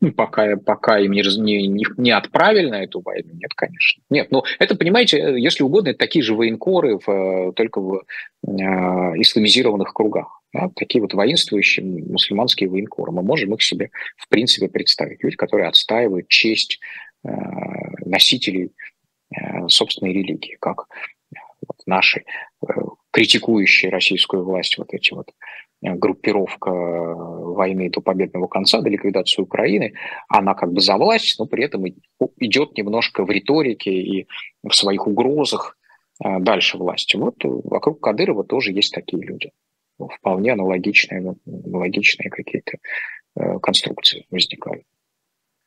Ну, 0.00 0.12
пока, 0.12 0.56
пока 0.56 0.98
им 0.98 1.12
не, 1.12 1.22
не, 1.66 1.86
не 1.96 2.10
отправили 2.10 2.68
на 2.68 2.82
эту 2.82 3.00
войну, 3.00 3.30
нет, 3.34 3.52
конечно. 3.54 4.02
Нет, 4.10 4.30
ну 4.30 4.44
это, 4.58 4.76
понимаете, 4.76 5.34
если 5.38 5.62
угодно, 5.62 5.90
это 5.90 5.98
такие 5.98 6.22
же 6.22 6.34
военкоры, 6.34 6.98
в, 6.98 7.52
только 7.52 7.80
в 7.80 8.02
э, 8.46 8.50
исламизированных 8.50 9.92
кругах. 9.92 10.40
Да? 10.52 10.70
Такие 10.74 11.02
вот 11.02 11.14
воинствующие 11.14 11.84
мусульманские 11.86 12.68
военкоры. 12.68 13.12
Мы 13.12 13.22
можем 13.22 13.54
их 13.54 13.62
себе, 13.62 13.90
в 14.16 14.28
принципе, 14.28 14.68
представить. 14.68 15.22
Люди, 15.22 15.36
которые 15.36 15.68
отстаивают 15.68 16.28
честь 16.28 16.80
э, 17.24 17.30
носителей 18.04 18.72
э, 19.34 19.68
собственной 19.68 20.12
религии, 20.12 20.56
как 20.60 20.86
вот 21.66 21.76
наши 21.86 22.24
э, 22.62 22.72
критикующие 23.10 23.90
российскую 23.90 24.44
власть 24.44 24.78
вот 24.78 24.92
эти 24.92 25.12
вот 25.12 25.30
Э, 25.30 25.65
группировка 25.82 26.70
э, 26.70 27.14
войны 27.14 27.90
до 27.90 28.00
победного 28.00 28.46
конца, 28.46 28.80
до 28.80 28.88
ликвидации 28.88 29.42
Украины, 29.42 29.94
она 30.28 30.54
как 30.54 30.72
бы 30.72 30.80
за 30.80 30.96
власть, 30.96 31.38
но 31.38 31.46
при 31.46 31.64
этом 31.64 31.84
идет 32.38 32.76
немножко 32.76 33.24
в 33.24 33.30
риторике 33.30 33.90
и 33.90 34.26
в 34.62 34.74
своих 34.74 35.06
угрозах 35.06 35.76
э, 36.24 36.38
дальше 36.40 36.78
власти. 36.78 37.16
Вот 37.16 37.36
вокруг 37.42 38.00
Кадырова 38.00 38.44
тоже 38.44 38.72
есть 38.72 38.94
такие 38.94 39.22
люди. 39.22 39.50
Вполне 39.98 40.52
аналогичные, 40.52 41.36
аналогичные 41.46 42.28
какие-то 42.28 42.78
конструкции 43.62 44.26
возникают. 44.30 44.84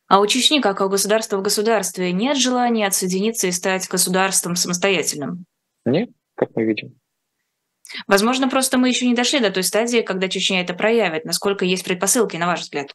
А 0.07 0.19
у 0.19 0.27
Чечни, 0.27 0.59
как 0.59 0.81
у 0.81 0.89
государства 0.89 1.37
в 1.37 1.43
государстве, 1.43 2.11
нет 2.11 2.37
желания 2.37 2.87
отсоединиться 2.87 3.47
и 3.47 3.51
стать 3.51 3.87
государством 3.87 4.55
самостоятельным? 4.55 5.45
Нет, 5.85 6.09
как 6.35 6.55
мы 6.55 6.63
видим. 6.63 6.98
Возможно, 8.07 8.49
просто 8.49 8.77
мы 8.77 8.89
еще 8.89 9.07
не 9.07 9.15
дошли 9.15 9.39
до 9.39 9.51
той 9.51 9.63
стадии, 9.63 10.01
когда 10.01 10.27
Чечня 10.27 10.61
это 10.61 10.73
проявит. 10.73 11.25
Насколько 11.25 11.65
есть 11.65 11.83
предпосылки, 11.83 12.37
на 12.37 12.47
ваш 12.47 12.61
взгляд? 12.61 12.93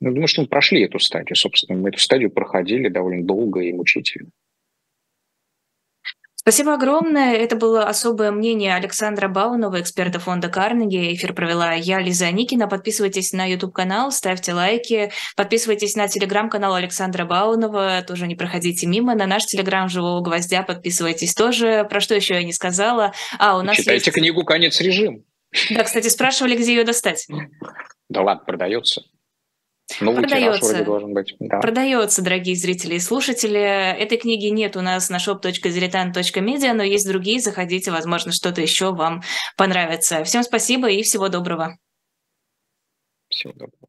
Ну, 0.00 0.10
думаю, 0.10 0.28
что 0.28 0.42
мы 0.42 0.48
прошли 0.48 0.82
эту 0.82 0.98
стадию, 0.98 1.36
собственно. 1.36 1.78
Мы 1.78 1.90
эту 1.90 1.98
стадию 1.98 2.30
проходили 2.30 2.88
довольно 2.88 3.24
долго 3.24 3.60
и 3.60 3.72
мучительно. 3.72 4.30
Спасибо 6.40 6.72
огромное. 6.72 7.34
Это 7.34 7.54
было 7.54 7.84
особое 7.84 8.32
мнение 8.32 8.74
Александра 8.74 9.28
Баунова, 9.28 9.78
эксперта 9.78 10.18
фонда 10.18 10.48
Карнеги. 10.48 11.12
Эфир 11.14 11.34
провела 11.34 11.74
я, 11.74 12.00
Лиза 12.00 12.30
Никина. 12.30 12.66
Подписывайтесь 12.66 13.34
на 13.34 13.44
YouTube-канал, 13.44 14.10
ставьте 14.10 14.54
лайки. 14.54 15.12
Подписывайтесь 15.36 15.96
на 15.96 16.08
телеграм-канал 16.08 16.74
Александра 16.74 17.26
Баунова. 17.26 18.02
Тоже 18.08 18.26
не 18.26 18.36
проходите 18.36 18.86
мимо. 18.86 19.14
На 19.14 19.26
наш 19.26 19.44
телеграм 19.44 19.90
«Живого 19.90 20.22
гвоздя» 20.22 20.62
подписывайтесь 20.62 21.34
тоже. 21.34 21.86
Про 21.90 22.00
что 22.00 22.14
еще 22.14 22.32
я 22.32 22.42
не 22.42 22.54
сказала? 22.54 23.12
А, 23.38 23.58
у 23.58 23.62
нас 23.62 23.76
Читайте 23.76 24.06
есть... 24.06 24.18
книгу 24.18 24.42
«Конец 24.42 24.80
режим». 24.80 25.26
Да, 25.68 25.84
кстати, 25.84 26.08
спрашивали, 26.08 26.56
где 26.56 26.74
ее 26.74 26.84
достать. 26.84 27.26
Да 28.08 28.22
ладно, 28.22 28.44
продается. 28.46 29.02
Новый 30.00 30.22
продается. 30.22 30.84
должен 30.84 31.12
быть. 31.12 31.34
Да. 31.40 31.58
Продается, 31.58 32.22
дорогие 32.22 32.54
зрители 32.54 32.94
и 32.94 33.00
слушатели. 33.00 33.60
Этой 33.60 34.18
книги 34.18 34.46
нет 34.46 34.76
у 34.76 34.80
нас 34.82 35.10
на 35.10 35.16
shop.diletant.media, 35.16 36.72
но 36.72 36.82
есть 36.82 37.08
другие. 37.08 37.40
Заходите, 37.40 37.90
возможно, 37.90 38.32
что-то 38.32 38.60
еще 38.60 38.92
вам 38.92 39.22
понравится. 39.56 40.22
Всем 40.24 40.42
спасибо 40.42 40.88
и 40.88 41.02
всего 41.02 41.28
доброго. 41.28 41.76
Всего 43.28 43.52
доброго. 43.52 43.79